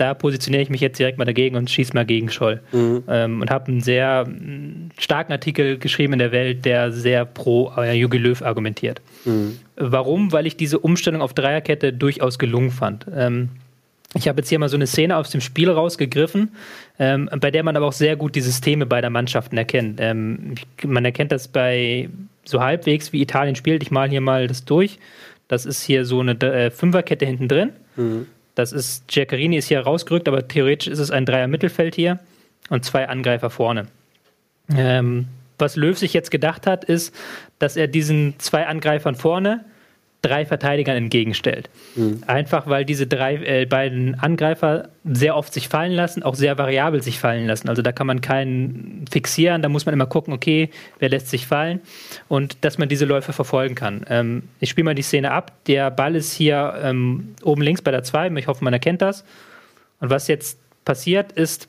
da 0.00 0.14
positioniere 0.14 0.62
ich 0.62 0.70
mich 0.70 0.80
jetzt 0.80 0.98
direkt 0.98 1.18
mal 1.18 1.24
dagegen 1.24 1.56
und 1.56 1.70
schieße 1.70 1.92
mal 1.94 2.06
gegen 2.06 2.30
Scholl. 2.30 2.60
Ähm, 3.08 3.40
und 3.40 3.50
habe 3.50 3.68
einen 3.68 3.80
sehr 3.80 4.24
mm, 4.26 4.90
starken 4.98 5.32
Artikel 5.32 5.78
geschrieben 5.78 6.14
in 6.14 6.18
der 6.18 6.32
Welt, 6.32 6.64
der 6.64 6.90
sehr 6.92 7.24
pro 7.24 7.72
äh, 7.76 7.92
Jogi 7.92 8.18
Löw 8.18 8.40
argumentiert. 8.42 9.02
Warum? 9.76 10.32
Weil 10.32 10.46
ich 10.46 10.56
diese 10.56 10.78
Umstellung 10.78 11.20
auf 11.22 11.34
Dreierkette 11.34 11.92
durchaus 11.92 12.38
gelungen 12.38 12.70
fand. 12.70 13.06
Ähm, 13.14 13.50
ich 14.14 14.26
habe 14.26 14.40
jetzt 14.40 14.48
hier 14.48 14.58
mal 14.58 14.68
so 14.68 14.76
eine 14.76 14.86
Szene 14.86 15.16
aus 15.16 15.30
dem 15.30 15.40
Spiel 15.40 15.70
rausgegriffen, 15.70 16.50
ähm, 16.98 17.28
bei 17.38 17.50
der 17.50 17.62
man 17.62 17.76
aber 17.76 17.86
auch 17.86 17.92
sehr 17.92 18.16
gut 18.16 18.34
die 18.34 18.40
Systeme 18.40 18.86
beider 18.86 19.10
Mannschaften 19.10 19.56
erkennt. 19.56 20.00
Ähm, 20.00 20.54
man 20.84 21.04
erkennt 21.04 21.30
das 21.30 21.46
bei 21.46 22.08
so 22.44 22.60
halbwegs, 22.60 23.12
wie 23.12 23.22
Italien 23.22 23.54
spielt. 23.54 23.82
Ich 23.82 23.90
male 23.90 24.10
hier 24.10 24.20
mal 24.20 24.48
das 24.48 24.64
durch. 24.64 24.98
Das 25.46 25.66
ist 25.66 25.82
hier 25.82 26.04
so 26.04 26.20
eine 26.20 26.32
äh, 26.40 26.70
Fünferkette 26.70 27.26
hinten 27.26 27.48
drin. 27.48 27.70
Das 28.60 28.72
ist, 28.72 29.08
Giaccherini 29.08 29.56
ist 29.56 29.68
hier 29.68 29.80
rausgerückt, 29.80 30.28
aber 30.28 30.46
theoretisch 30.46 30.88
ist 30.88 30.98
es 30.98 31.10
ein 31.10 31.24
Dreier-Mittelfeld 31.24 31.94
hier 31.94 32.18
und 32.68 32.84
zwei 32.84 33.08
Angreifer 33.08 33.48
vorne. 33.48 33.86
Ähm, 34.76 35.28
was 35.58 35.76
Löw 35.76 35.98
sich 35.98 36.12
jetzt 36.12 36.30
gedacht 36.30 36.66
hat, 36.66 36.84
ist, 36.84 37.14
dass 37.58 37.76
er 37.76 37.88
diesen 37.88 38.34
zwei 38.38 38.66
Angreifern 38.66 39.14
vorne 39.14 39.64
drei 40.22 40.44
Verteidigern 40.44 40.96
entgegenstellt. 40.96 41.70
Einfach 42.26 42.66
weil 42.66 42.84
diese 42.84 43.06
drei 43.06 43.36
äh, 43.36 43.66
beiden 43.66 44.14
Angreifer 44.20 44.90
sehr 45.04 45.36
oft 45.36 45.52
sich 45.52 45.68
fallen 45.68 45.92
lassen, 45.92 46.22
auch 46.22 46.34
sehr 46.34 46.58
variabel 46.58 47.02
sich 47.02 47.18
fallen 47.18 47.46
lassen. 47.46 47.68
Also 47.68 47.80
da 47.80 47.92
kann 47.92 48.06
man 48.06 48.20
keinen 48.20 49.06
fixieren, 49.10 49.62
da 49.62 49.68
muss 49.68 49.86
man 49.86 49.94
immer 49.94 50.06
gucken, 50.06 50.34
okay, 50.34 50.70
wer 50.98 51.08
lässt 51.08 51.28
sich 51.28 51.46
fallen 51.46 51.80
und 52.28 52.64
dass 52.64 52.76
man 52.76 52.88
diese 52.88 53.06
Läufe 53.06 53.32
verfolgen 53.32 53.74
kann. 53.74 54.04
Ähm, 54.08 54.42
ich 54.60 54.70
spiele 54.70 54.84
mal 54.84 54.94
die 54.94 55.02
Szene 55.02 55.30
ab. 55.30 55.52
Der 55.66 55.90
Ball 55.90 56.14
ist 56.16 56.32
hier 56.32 56.74
ähm, 56.82 57.34
oben 57.42 57.62
links 57.62 57.80
bei 57.80 57.90
der 57.90 58.02
2, 58.02 58.30
ich 58.32 58.46
hoffe, 58.46 58.62
man 58.62 58.74
erkennt 58.74 59.00
das. 59.00 59.24
Und 60.00 60.10
was 60.10 60.28
jetzt 60.28 60.58
passiert 60.84 61.32
ist, 61.32 61.68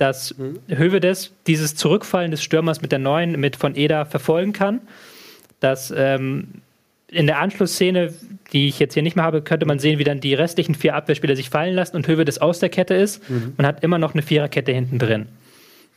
dass 0.00 0.34
Hövedes 0.68 1.32
dieses 1.46 1.76
Zurückfallen 1.76 2.30
des 2.30 2.42
Stürmers 2.42 2.80
mit 2.80 2.90
der 2.90 2.98
neuen, 2.98 3.38
mit 3.38 3.54
von 3.56 3.76
Eder 3.76 4.06
verfolgen 4.06 4.54
kann. 4.54 4.80
Dass 5.60 5.92
ähm, 5.94 6.62
in 7.10 7.26
der 7.26 7.38
Anschlussszene, 7.38 8.12
die 8.52 8.68
ich 8.68 8.78
jetzt 8.78 8.94
hier 8.94 9.02
nicht 9.02 9.16
mehr 9.16 9.24
habe, 9.24 9.42
könnte 9.42 9.66
man 9.66 9.78
sehen, 9.78 9.98
wie 9.98 10.04
dann 10.04 10.20
die 10.20 10.34
restlichen 10.34 10.74
vier 10.74 10.94
Abwehrspieler 10.94 11.36
sich 11.36 11.50
fallen 11.50 11.74
lassen 11.74 11.96
und 11.96 12.06
Hövedes 12.06 12.40
aus 12.40 12.58
der 12.58 12.68
Kette 12.68 12.94
ist. 12.94 13.22
Man 13.56 13.66
hat 13.66 13.82
immer 13.82 13.98
noch 13.98 14.14
eine 14.14 14.22
Viererkette 14.22 14.72
hinten 14.72 14.98
drin. 14.98 15.26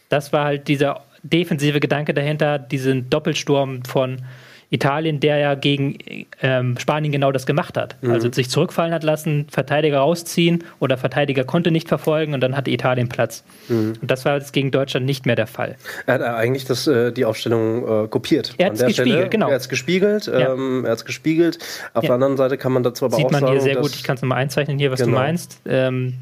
Das 0.10 0.34
war 0.34 0.45
halt 0.45 0.67
dieser 0.67 1.02
defensive 1.23 1.80
Gedanke 1.80 2.13
dahinter, 2.13 2.60
diesen 2.60 3.10
Doppelsturm 3.10 3.84
von 3.86 4.21
Italien, 4.74 5.20
der 5.20 5.38
ja 5.38 5.54
gegen 5.54 6.00
ähm, 6.42 6.80
Spanien 6.80 7.12
genau 7.12 7.32
das 7.32 7.46
gemacht 7.46 7.78
hat. 7.78 7.96
Mhm. 8.02 8.12
Also 8.12 8.32
sich 8.32 8.50
zurückfallen 8.50 8.92
hat 8.92 9.04
lassen, 9.04 9.46
Verteidiger 9.52 10.00
rausziehen 10.00 10.64
oder 10.80 10.98
Verteidiger 10.98 11.44
konnte 11.44 11.70
nicht 11.70 11.88
verfolgen 11.88 12.34
und 12.34 12.42
dann 12.42 12.58
hatte 12.58 12.72
Italien 12.72 13.08
Platz. 13.08 13.44
Mhm. 13.70 13.94
Und 14.02 14.10
das 14.10 14.26
war 14.26 14.36
jetzt 14.36 14.52
gegen 14.52 14.72
Deutschland 14.72 15.06
nicht 15.06 15.28
mehr 15.28 15.36
der 15.36 15.46
Fall. 15.46 15.76
Er 16.08 16.16
hat 16.16 16.22
eigentlich 16.24 16.66
das, 16.66 16.88
äh, 16.88 17.12
die 17.12 17.24
Aufstellung 17.24 18.06
äh, 18.06 18.08
kopiert. 18.08 18.56
Er 18.58 18.68
hat 18.68 18.74
es 18.74 18.80
gespiegelt, 18.80 19.14
Stelle. 19.14 19.30
genau. 19.30 19.48
Er 19.50 19.54
hat 19.54 19.62
es 19.62 19.70
gespiegelt. 19.70 20.26
Ja. 20.26 20.54
Ähm, 20.54 20.86
er 20.86 20.92
hat 20.92 20.98
es 20.98 21.06
gespiegelt. 21.06 21.60
Auf 21.94 22.04
ja. 22.04 22.08
der 22.08 22.16
anderen 22.16 22.38
Seite 22.38 22.58
kann 22.58 22.72
man 22.72 22.82
dazu 22.82 23.06
aber 23.06 23.18
Sieht 23.18 23.26
auch 23.28 23.32
sagen, 23.32 23.46
Sieht 23.46 23.50
man 23.50 23.54
hier 23.54 23.62
sehr 23.62 23.76
gut, 23.76 23.94
ich 23.94 24.04
kann 24.04 24.16
es 24.16 24.24
nochmal 24.24 24.40
einzeichnen 24.40 24.80
hier, 24.80 24.90
was 24.90 25.00
genau. 25.00 25.12
du 25.12 25.18
meinst. 25.24 25.62
Ähm, 25.68 26.16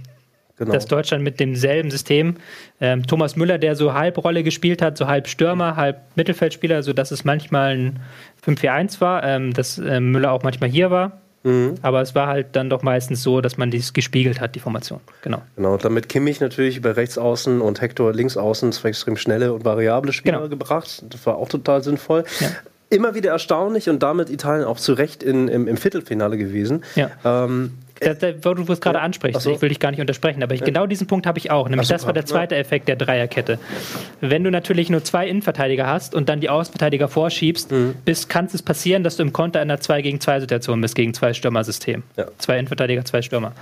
Genau. 0.61 0.73
dass 0.73 0.85
Deutschland 0.85 1.23
mit 1.23 1.39
demselben 1.39 1.89
System, 1.89 2.35
ähm, 2.79 3.07
Thomas 3.07 3.35
Müller, 3.35 3.57
der 3.57 3.75
so 3.75 3.93
Halbrolle 3.95 4.43
gespielt 4.43 4.83
hat, 4.83 4.95
so 4.95 5.07
halb 5.07 5.27
Stürmer, 5.27 5.75
halb 5.75 6.01
Mittelfeldspieler, 6.15 6.83
sodass 6.83 7.09
es 7.09 7.23
manchmal 7.23 7.75
ein 7.75 7.99
5-4-1 8.45 9.01
war, 9.01 9.23
ähm, 9.23 9.55
dass 9.55 9.79
ähm, 9.79 10.11
Müller 10.11 10.31
auch 10.31 10.43
manchmal 10.43 10.69
hier 10.69 10.91
war. 10.91 11.19
Mhm. 11.41 11.73
Aber 11.81 12.03
es 12.03 12.13
war 12.13 12.27
halt 12.27 12.49
dann 12.51 12.69
doch 12.69 12.83
meistens 12.83 13.23
so, 13.23 13.41
dass 13.41 13.57
man 13.57 13.71
dies 13.71 13.93
gespiegelt 13.93 14.39
hat, 14.39 14.53
die 14.53 14.59
Formation. 14.59 14.99
Genau. 15.23 15.41
Genau, 15.55 15.77
damit 15.77 16.09
Kimmich 16.09 16.41
natürlich 16.41 16.77
über 16.77 16.95
rechts 16.95 17.17
außen 17.17 17.59
und 17.59 17.81
Hector 17.81 18.13
links 18.13 18.37
außen 18.37 18.71
zwei 18.71 18.89
extrem 18.89 19.17
schnelle 19.17 19.53
und 19.53 19.65
variable 19.65 20.13
Spieler 20.13 20.37
genau. 20.37 20.49
gebracht. 20.49 21.03
Das 21.09 21.25
war 21.25 21.37
auch 21.37 21.49
total 21.49 21.81
sinnvoll. 21.81 22.23
Ja. 22.39 22.49
Immer 22.91 23.15
wieder 23.15 23.31
erstaunlich 23.31 23.89
und 23.89 24.03
damit 24.03 24.29
Italien 24.29 24.65
auch 24.65 24.77
zu 24.77 24.93
Recht 24.93 25.23
in, 25.23 25.47
im, 25.47 25.67
im 25.67 25.77
Viertelfinale 25.77 26.37
gewesen. 26.37 26.83
Ja. 26.95 27.09
Ähm, 27.25 27.71
da, 28.01 28.13
da, 28.15 28.33
wo 28.43 28.53
du 28.55 28.73
es 28.73 28.81
gerade 28.81 28.97
ja. 28.97 29.03
ansprichst, 29.03 29.41
so. 29.41 29.51
ich 29.51 29.61
will 29.61 29.69
dich 29.69 29.79
gar 29.79 29.91
nicht 29.91 30.01
untersprechen, 30.01 30.41
aber 30.41 30.55
ich, 30.55 30.61
ja. 30.61 30.65
genau 30.65 30.87
diesen 30.87 31.05
Punkt 31.05 31.27
habe 31.27 31.37
ich 31.37 31.51
auch. 31.51 31.69
Nämlich 31.69 31.87
so, 31.87 31.93
das 31.93 32.05
war 32.05 32.13
der 32.13 32.25
zweite 32.25 32.55
ja. 32.55 32.61
Effekt 32.61 32.87
der 32.87 32.95
Dreierkette. 32.95 33.59
Wenn 34.21 34.43
du 34.43 34.49
natürlich 34.49 34.89
nur 34.89 35.03
zwei 35.03 35.27
Innenverteidiger 35.27 35.85
hast 35.85 36.15
und 36.15 36.27
dann 36.27 36.41
die 36.41 36.49
Außenverteidiger 36.49 37.07
vorschiebst, 37.07 37.71
mhm. 37.71 37.95
kann 38.27 38.49
es 38.51 38.61
passieren, 38.63 39.03
dass 39.03 39.17
du 39.17 39.23
im 39.23 39.33
Konter 39.33 39.61
in 39.61 39.69
einer 39.69 39.79
2 39.79 40.01
gegen 40.01 40.19
2 40.19 40.41
Situation 40.41 40.81
bist, 40.81 40.95
gegen 40.95 41.13
zwei 41.13 41.33
Stürmer-System. 41.33 42.03
Zwei 42.39 42.57
Innenverteidiger, 42.57 43.05
zwei 43.05 43.21
Stürmer. 43.21 43.53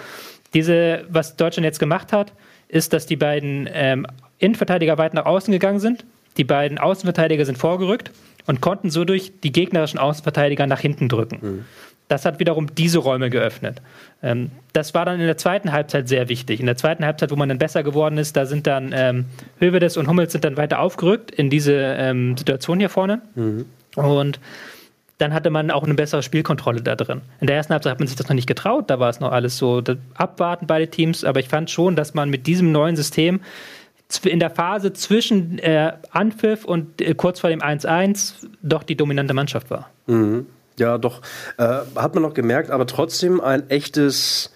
Diese, 0.54 1.06
was 1.10 1.36
Deutschland 1.36 1.66
jetzt 1.66 1.80
gemacht 1.80 2.14
hat, 2.14 2.32
ist, 2.70 2.94
dass 2.94 3.06
die 3.06 3.18
beiden 3.18 3.70
ähm, 3.74 4.08
Innenverteidiger 4.38 4.98
weit 4.98 5.14
nach 5.14 5.26
außen 5.26 5.52
gegangen 5.52 5.80
sind. 5.80 6.06
Die 6.38 6.44
beiden 6.46 6.78
Außenverteidiger 6.78 7.46
sind 7.46 7.58
vorgerückt 7.58 8.12
und 8.48 8.62
konnten 8.62 8.90
so 8.90 9.04
durch 9.04 9.34
die 9.44 9.52
gegnerischen 9.52 10.00
Außenverteidiger 10.00 10.66
nach 10.66 10.80
hinten 10.80 11.10
drücken. 11.10 11.40
Mhm. 11.42 11.66
Das 12.10 12.26
hat 12.26 12.40
wiederum 12.40 12.74
diese 12.74 12.98
Räume 12.98 13.30
geöffnet. 13.30 13.82
Ähm, 14.22 14.52
das 14.74 14.94
war 14.94 15.06
dann 15.06 15.20
in 15.20 15.26
der 15.26 15.38
zweiten 15.38 15.72
Halbzeit 15.72 16.10
sehr 16.10 16.30
wichtig. 16.30 16.60
In 16.60 16.66
der 16.66 16.76
zweiten 16.76 17.06
Halbzeit, 17.06 17.32
wo 17.32 17.36
man 17.36 17.50
dann 17.50 17.58
besser 17.58 17.84
geworden 17.84 18.18
ist, 18.18 18.36
da 18.36 18.46
sind 18.46 18.68
dann 18.68 18.92
ähm, 18.94 19.26
Hövedes 19.60 19.98
und 19.98 20.08
Hummels 20.08 20.32
sind 20.32 20.44
dann 20.44 20.58
weiter 20.58 20.80
aufgerückt 20.80 21.32
in 21.32 21.50
diese 21.50 21.74
ähm, 21.74 22.36
Situation 22.38 22.80
hier 22.80 22.90
vorne. 22.90 23.22
Mhm. 23.36 23.66
Und 23.96 24.40
dann 25.20 25.34
hatte 25.34 25.50
man 25.50 25.70
auch 25.70 25.84
eine 25.84 25.94
bessere 25.94 26.24
Spielkontrolle 26.24 26.82
da 26.82 26.96
drin. 26.96 27.22
In 27.42 27.48
der 27.48 27.58
ersten 27.58 27.74
Halbzeit 27.74 27.92
hat 27.92 28.00
man 28.00 28.08
sich 28.08 28.16
das 28.16 28.28
noch 28.30 28.36
nicht 28.36 28.48
getraut, 28.48 28.90
da 28.90 29.00
war 29.00 29.10
es 29.10 29.20
noch 29.20 29.32
alles 29.32 29.58
so 29.58 29.84
abwarten 30.16 30.66
beide 30.66 30.88
Teams, 30.88 31.26
aber 31.26 31.42
ich 31.42 31.50
fand 31.50 31.70
schon, 31.70 31.96
dass 31.96 32.14
man 32.14 32.30
mit 32.30 32.48
diesem 32.48 32.72
neuen 32.72 32.96
System 32.96 33.42
in 34.24 34.40
der 34.40 34.50
Phase 34.50 34.94
zwischen 34.94 35.60
äh, 35.60 35.94
Anpfiff 36.12 36.66
und 36.66 37.02
äh, 37.02 37.14
kurz 37.14 37.42
vor 37.42 37.50
dem 37.50 37.60
1-1 37.62 38.48
doch 38.64 38.84
die 38.84 38.96
dominante 38.96 39.34
Mannschaft 39.34 39.70
war. 39.70 39.90
Mhm. 40.08 40.48
Ja, 40.80 40.98
doch. 40.98 41.22
Äh, 41.58 41.80
hat 41.96 42.16
man 42.16 42.24
noch 42.24 42.34
gemerkt, 42.34 42.72
aber 42.72 42.88
trotzdem 42.88 43.42
ein 43.42 43.70
echtes 43.70 44.52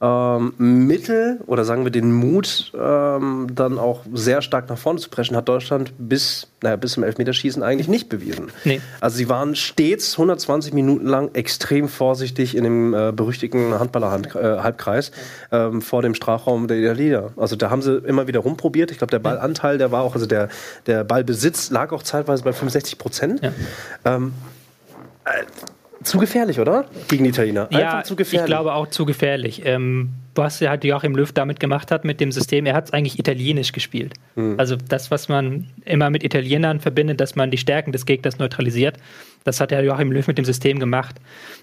ähm, 0.00 0.54
Mittel 0.58 1.40
oder 1.46 1.64
sagen 1.64 1.84
wir 1.84 1.90
den 1.90 2.12
Mut, 2.12 2.72
ähm, 2.78 3.48
dann 3.52 3.78
auch 3.78 4.02
sehr 4.12 4.42
stark 4.42 4.68
nach 4.68 4.78
vorne 4.78 5.00
zu 5.00 5.10
preschen, 5.10 5.36
hat 5.36 5.48
Deutschland 5.48 5.92
bis, 5.98 6.46
naja, 6.62 6.76
bis 6.76 6.92
zum 6.92 7.02
Elfmeterschießen 7.02 7.62
eigentlich 7.62 7.88
nicht 7.88 8.08
bewiesen. 8.08 8.50
Nee. 8.64 8.80
Also 9.00 9.16
sie 9.16 9.28
waren 9.28 9.56
stets 9.56 10.12
120 10.12 10.72
Minuten 10.72 11.06
lang 11.06 11.34
extrem 11.34 11.88
vorsichtig 11.88 12.56
in 12.56 12.64
dem 12.64 12.94
äh, 12.94 13.12
berüchtigten 13.12 13.78
Handballer-Halbkreis 13.78 15.10
äh, 15.50 15.56
ähm, 15.56 15.82
vor 15.82 16.02
dem 16.02 16.14
Strafraum 16.14 16.68
der 16.68 16.78
Italiener. 16.78 17.32
Also 17.36 17.56
da 17.56 17.70
haben 17.70 17.82
sie 17.82 17.96
immer 17.96 18.28
wieder 18.28 18.40
rumprobiert. 18.40 18.90
Ich 18.92 18.98
glaube, 18.98 19.10
der 19.10 19.18
Ballanteil, 19.18 19.78
der 19.78 19.90
war 19.90 20.02
auch, 20.02 20.14
also 20.14 20.26
der, 20.26 20.48
der 20.86 21.02
Ballbesitz 21.02 21.70
lag 21.70 21.92
auch 21.92 22.04
zeitweise 22.04 22.44
bei 22.44 22.52
65 22.52 22.98
Prozent. 22.98 23.42
Ja. 23.42 23.52
Äh, 25.34 26.04
zu 26.04 26.18
gefährlich, 26.18 26.60
oder? 26.60 26.86
Gegen 27.08 27.24
die 27.24 27.30
Italiener. 27.30 27.62
Einfach 27.62 27.78
ja, 27.78 28.02
zu 28.04 28.14
gefährlich. 28.14 28.44
ich 28.44 28.46
glaube 28.46 28.72
auch 28.74 28.86
zu 28.86 29.04
gefährlich. 29.04 29.62
Ähm, 29.64 30.10
was 30.34 30.60
halt 30.60 30.84
Joachim 30.84 31.16
Löw 31.16 31.30
damit 31.32 31.58
gemacht 31.58 31.90
hat 31.90 32.04
mit 32.04 32.20
dem 32.20 32.30
System, 32.30 32.64
er 32.66 32.74
hat 32.74 32.86
es 32.86 32.92
eigentlich 32.92 33.18
italienisch 33.18 33.72
gespielt. 33.72 34.14
Mhm. 34.36 34.54
Also 34.56 34.76
das, 34.76 35.10
was 35.10 35.28
man 35.28 35.66
immer 35.84 36.10
mit 36.10 36.22
Italienern 36.22 36.78
verbindet, 36.80 37.20
dass 37.20 37.34
man 37.34 37.50
die 37.50 37.58
Stärken 37.58 37.90
des 37.90 38.06
Gegners 38.06 38.38
neutralisiert, 38.38 38.96
das 39.48 39.60
hat 39.60 39.70
der 39.70 39.82
Joachim 39.82 40.12
Löw 40.12 40.26
mit 40.26 40.38
dem 40.38 40.44
System 40.44 40.78
gemacht. 40.78 41.16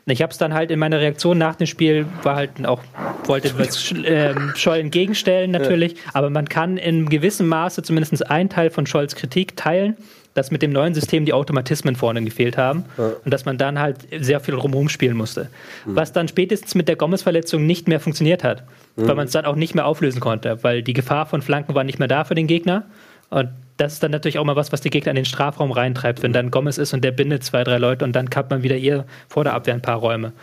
Ich 0.08 0.22
habe 0.22 0.32
es 0.32 0.38
dann 0.38 0.54
halt 0.54 0.72
in 0.72 0.80
meiner 0.80 1.00
Reaktion 1.00 1.38
nach 1.38 1.56
dem 1.56 1.68
Spiel, 1.68 2.06
war 2.24 2.36
halt 2.36 2.66
auch, 2.66 2.82
wollte 3.26 3.58
was 3.58 3.94
ähm, 4.06 4.54
Scholl 4.56 4.80
entgegenstellen 4.80 5.52
natürlich, 5.52 5.94
ja. 5.94 6.00
aber 6.14 6.30
man 6.30 6.50
kann 6.50 6.78
in 6.78 7.10
gewissem 7.10 7.48
Maße 7.48 7.84
zumindest 7.84 8.30
einen 8.30 8.50
Teil 8.50 8.70
von 8.70 8.86
Scholls 8.86 9.16
Kritik 9.16 9.56
teilen 9.56 9.96
dass 10.36 10.52
mit 10.52 10.62
dem 10.62 10.72
neuen 10.72 10.94
System 10.94 11.26
die 11.26 11.32
Automatismen 11.32 11.96
vorne 11.96 12.22
gefehlt 12.22 12.58
haben 12.58 12.84
ja. 12.98 13.14
und 13.24 13.34
dass 13.34 13.46
man 13.46 13.58
dann 13.58 13.80
halt 13.80 14.00
sehr 14.20 14.42
viel 14.42 14.54
rumherum 14.54 14.90
spielen 14.90 15.16
musste. 15.16 15.50
Mhm. 15.86 15.96
Was 15.96 16.12
dann 16.12 16.28
spätestens 16.28 16.76
mit 16.76 16.90
der 16.90 16.98
Gomez-Verletzung 16.98 17.66
nicht 17.66 17.88
mehr 17.88 18.02
funktioniert 18.02 18.44
hat, 18.44 18.66
mhm. 18.98 19.08
weil 19.08 19.16
man 19.16 19.28
es 19.28 19.32
dann 19.32 19.46
auch 19.46 19.56
nicht 19.56 19.76
mehr 19.76 19.86
auflösen 19.86 20.20
konnte, 20.20 20.62
weil 20.62 20.84
die 20.84 20.92
Gefahr 20.94 21.26
von 21.26 21.42
Flanken 21.42 21.74
war 21.74 21.86
nicht 21.86 22.00
mehr 22.00 22.10
da 22.10 22.26
für 22.26 22.36
den 22.36 22.48
Gegner. 22.48 22.84
Und 23.30 23.50
das 23.78 23.94
ist 23.94 24.04
dann 24.04 24.12
natürlich 24.12 24.40
auch 24.40 24.46
mal 24.46 24.56
was, 24.56 24.72
was 24.72 24.82
die 24.82 24.90
Gegner 24.90 25.12
in 25.12 25.18
den 25.18 25.26
Strafraum 25.26 25.72
reintreibt, 25.72 26.24
wenn 26.24 26.34
dann 26.34 26.52
Gomez 26.52 26.78
ist 26.78 26.94
und 26.94 27.04
der 27.04 27.12
bindet 27.12 27.44
zwei, 27.44 27.64
drei 27.64 27.78
Leute 27.78 28.06
und 28.06 28.14
dann 28.14 28.30
kappt 28.30 28.50
man 28.50 28.64
wieder 28.64 28.76
hier 28.76 29.06
vor 29.28 29.44
der 29.44 29.54
Abwehr 29.54 29.74
ein 29.74 29.82
paar 29.82 29.98
Räume. 29.98 30.34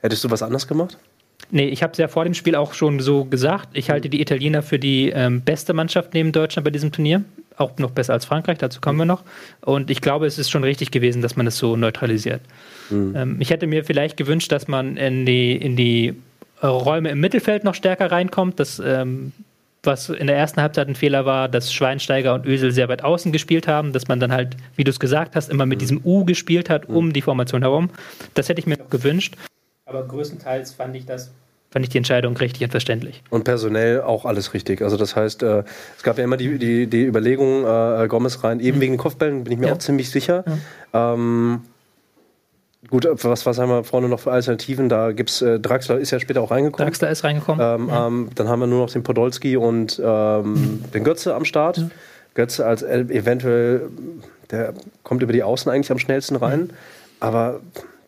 Hättest 0.00 0.24
du 0.24 0.30
was 0.30 0.42
anders 0.42 0.68
gemacht? 0.68 0.98
Nee, 1.50 1.68
ich 1.68 1.82
habe 1.82 1.92
es 1.92 1.98
ja 1.98 2.08
vor 2.08 2.24
dem 2.24 2.34
Spiel 2.34 2.56
auch 2.56 2.74
schon 2.74 3.00
so 3.00 3.24
gesagt. 3.24 3.68
Ich 3.72 3.90
halte 3.90 4.08
die 4.08 4.20
Italiener 4.20 4.62
für 4.62 4.78
die 4.78 5.10
ähm, 5.10 5.42
beste 5.42 5.74
Mannschaft 5.74 6.12
neben 6.14 6.32
Deutschland 6.32 6.64
bei 6.64 6.70
diesem 6.70 6.92
Turnier 6.92 7.24
auch 7.56 7.78
noch 7.78 7.90
besser 7.90 8.12
als 8.12 8.24
Frankreich, 8.24 8.58
dazu 8.58 8.80
kommen 8.80 8.98
wir 8.98 9.04
noch. 9.04 9.22
Und 9.62 9.90
ich 9.90 10.00
glaube, 10.00 10.26
es 10.26 10.38
ist 10.38 10.50
schon 10.50 10.64
richtig 10.64 10.90
gewesen, 10.90 11.22
dass 11.22 11.36
man 11.36 11.46
es 11.46 11.56
so 11.56 11.76
neutralisiert. 11.76 12.42
Mhm. 12.90 13.14
Ähm, 13.16 13.36
ich 13.40 13.50
hätte 13.50 13.66
mir 13.66 13.84
vielleicht 13.84 14.16
gewünscht, 14.16 14.52
dass 14.52 14.68
man 14.68 14.96
in 14.96 15.26
die, 15.26 15.56
in 15.56 15.76
die 15.76 16.14
Räume 16.62 17.10
im 17.10 17.20
Mittelfeld 17.20 17.64
noch 17.64 17.74
stärker 17.74 18.10
reinkommt. 18.10 18.60
Das, 18.60 18.80
ähm, 18.84 19.32
was 19.86 20.08
in 20.08 20.26
der 20.26 20.36
ersten 20.36 20.60
Halbzeit 20.60 20.88
ein 20.88 20.94
Fehler 20.94 21.24
war, 21.24 21.48
dass 21.48 21.72
Schweinsteiger 21.72 22.34
und 22.34 22.46
Ösel 22.46 22.72
sehr 22.72 22.88
weit 22.88 23.02
außen 23.02 23.32
gespielt 23.32 23.68
haben, 23.68 23.92
dass 23.92 24.08
man 24.08 24.20
dann 24.20 24.32
halt, 24.32 24.56
wie 24.74 24.84
du 24.84 24.90
es 24.90 25.00
gesagt 25.00 25.36
hast, 25.36 25.50
immer 25.50 25.66
mit 25.66 25.78
mhm. 25.78 25.80
diesem 25.80 26.00
U 26.04 26.24
gespielt 26.24 26.68
hat, 26.68 26.88
um 26.88 27.06
mhm. 27.06 27.12
die 27.12 27.22
Formation 27.22 27.62
herum. 27.62 27.90
Das 28.34 28.48
hätte 28.48 28.60
ich 28.60 28.66
mir 28.66 28.76
noch 28.76 28.90
gewünscht. 28.90 29.36
Aber 29.84 30.06
größtenteils 30.06 30.72
fand 30.72 30.96
ich 30.96 31.06
das 31.06 31.30
fand 31.70 31.84
ich 31.84 31.90
die 31.90 31.98
Entscheidung 31.98 32.36
richtig 32.38 32.62
und 32.62 32.70
verständlich. 32.70 33.22
Und 33.28 33.44
personell 33.44 34.00
auch 34.00 34.24
alles 34.24 34.54
richtig. 34.54 34.80
Also 34.80 34.96
das 34.96 35.14
heißt, 35.14 35.42
äh, 35.42 35.62
es 35.96 36.02
gab 36.02 36.16
ja 36.16 36.24
immer 36.24 36.38
die, 36.38 36.58
die, 36.58 36.86
die 36.86 37.04
Überlegung, 37.04 37.66
äh, 37.66 38.06
Gomez 38.08 38.42
rein, 38.42 38.60
eben 38.60 38.78
mhm. 38.78 38.80
wegen 38.80 38.96
Kopfbällen, 38.96 39.44
bin 39.44 39.52
ich 39.52 39.58
mir 39.58 39.66
ja. 39.66 39.74
auch 39.74 39.78
ziemlich 39.78 40.10
sicher. 40.10 40.44
Ja. 40.94 41.14
Ähm, 41.14 41.62
gut, 42.90 43.06
was, 43.22 43.46
was 43.46 43.58
haben 43.58 43.68
wir 43.68 43.84
vorne 43.84 44.08
noch 44.08 44.20
für 44.20 44.32
Alternativen? 44.32 44.88
Da 44.88 45.12
gibt 45.12 45.30
es, 45.30 45.42
äh, 45.42 45.58
Draxler 45.60 45.98
ist 45.98 46.10
ja 46.10 46.20
später 46.20 46.42
auch 46.42 46.50
reingekommen. 46.50 46.86
Draxler 46.86 47.10
ist 47.10 47.24
reingekommen. 47.24 47.64
Ähm, 47.64 47.88
ja. 47.88 48.06
ähm, 48.06 48.30
dann 48.34 48.48
haben 48.48 48.60
wir 48.60 48.66
nur 48.66 48.80
noch 48.80 48.90
den 48.90 49.02
Podolski 49.02 49.56
und 49.56 50.00
ähm, 50.04 50.84
den 50.92 51.04
Götze 51.04 51.34
am 51.34 51.44
Start. 51.44 51.80
Götze 52.34 52.66
als 52.66 52.82
eventuell, 52.82 53.88
der 54.50 54.74
kommt 55.02 55.22
über 55.22 55.32
die 55.32 55.42
Außen 55.42 55.70
eigentlich 55.72 55.90
am 55.90 55.98
schnellsten 55.98 56.36
rein. 56.36 56.60
Mhm. 56.60 56.70
Aber 57.18 57.60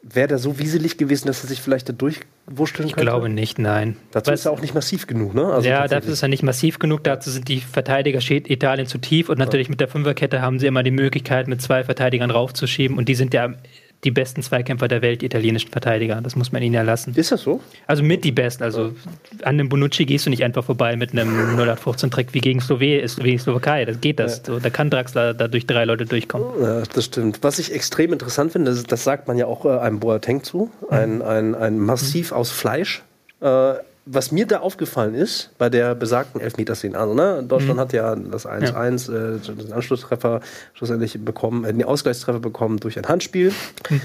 wäre 0.03 0.29
der 0.29 0.39
so 0.39 0.59
wieselig 0.59 0.97
gewesen, 0.97 1.27
dass 1.27 1.43
er 1.43 1.49
sich 1.49 1.61
vielleicht 1.61 1.89
da 1.89 1.93
durchwurschteln 1.93 2.89
könnte? 2.89 3.01
Ich 3.01 3.07
glaube 3.07 3.29
nicht, 3.29 3.59
nein. 3.59 3.97
Dazu 4.13 4.33
ist 4.33 4.47
er 4.47 4.53
auch 4.53 4.61
nicht 4.61 4.75
massiv 4.75 5.07
genug, 5.07 5.35
ne? 5.35 5.47
Also 5.47 5.69
ja, 5.69 5.87
dafür 5.89 6.13
ist 6.13 6.23
er 6.23 6.29
nicht 6.29 6.43
massiv 6.43 6.79
genug. 6.79 7.05
Dazu 7.05 7.31
sind 7.31 7.49
die 7.49 7.61
Verteidiger 7.61 8.21
Italien 8.21 8.87
zu 8.87 8.99
tief 8.99 9.29
und 9.29 9.39
natürlich 9.39 9.69
ja. 9.69 9.73
mit 9.73 9.81
der 9.81 9.89
Fünferkette 9.89 10.41
haben 10.41 10.59
sie 10.59 10.67
immer 10.67 10.83
die 10.83 10.91
Möglichkeit, 10.91 11.49
mit 11.49 11.61
zwei 11.61 11.85
Verteidigern 11.85 12.31
raufzuschieben 12.31 12.97
und 12.97 13.09
die 13.09 13.15
sind 13.15 13.35
ja 13.35 13.55
die 14.05 14.11
besten 14.13 14.43
Zweikämpfer 14.43 14.87
der 14.87 15.03
Welt, 15.03 15.23
die 15.23 15.27
italienischen 15.27 15.71
Verteidiger. 15.71 16.21
Das 16.21 16.37
muss 16.37 16.53
man 16.53 16.63
ihnen 16.63 16.75
ja 16.75 16.83
lassen. 16.83 17.15
Ist 17.17 17.33
das 17.33 17.43
so? 17.43 17.61
Also 17.87 18.03
mit 18.03 18.25
die 18.25 18.31
besten. 18.31 18.63
Also 18.63 18.93
an 19.43 19.55
einem 19.55 19.69
Bonucci 19.69 20.07
gehst 20.07 20.27
du 20.27 20.31
nicht 20.31 20.45
einfach 20.45 20.65
vorbei 20.65 20.95
mit 20.95 21.13
einem 21.13 21.59
0815-Trick 21.59 22.33
wie 22.33 22.41
gegen 22.41 22.61
Slowenien, 22.61 23.39
Slowakei. 23.39 23.85
Das 23.85 24.01
geht 24.01 24.21
das. 24.21 24.39
Ja. 24.39 24.45
So, 24.45 24.61
da 24.61 24.71
kann 24.71 24.91
Draxler 24.91 25.35
da 25.35 25.49
durch 25.49 25.67
drei 25.67 25.85
Leute 25.85 26.05
durchkommen. 26.05 26.63
Ja, 26.63 26.83
das 26.83 27.07
stimmt. 27.07 27.41
Was 27.43 27.59
ich 27.59 27.75
extrem 27.75 28.13
interessant 28.13 28.53
finde, 28.53 28.71
das, 28.71 28.85
das 28.85 29.03
sagt 29.03 29.27
man 29.27 29.37
ja 29.37 29.47
auch 29.47 29.65
äh, 29.65 29.71
einem 29.71 29.99
Boateng 29.99 30.45
zu, 30.45 30.71
ein, 30.91 31.21
ein, 31.21 31.57
ein 31.57 31.79
Massiv 31.79 32.31
aus 32.31 32.51
Fleisch. 32.51 33.03
Äh, 33.41 33.75
was 34.11 34.33
mir 34.33 34.47
da 34.47 34.61
aufgefallen 34.61 35.15
ist, 35.15 35.51
bei 35.59 35.69
der 35.69 35.95
besagten 35.95 36.41
Elfmeterszene, 36.41 36.99
also 36.99 37.15
ne, 37.15 37.45
Deutschland 37.47 37.77
mhm. 37.77 37.81
hat 37.81 37.93
ja 37.93 38.17
das 38.17 38.47
1-1, 38.47 39.13
ja. 39.13 39.35
äh, 39.35 39.39
den 39.39 39.73
Anschlusstreffer 39.73 40.41
schlussendlich 40.75 41.23
bekommen, 41.23 41.65
äh, 41.65 41.73
den 41.73 41.85
Ausgleichstreffer 41.85 42.41
bekommen 42.41 42.79
durch 42.79 42.99
ein 42.99 43.07
Handspiel. 43.07 43.53
Mhm. 43.91 44.01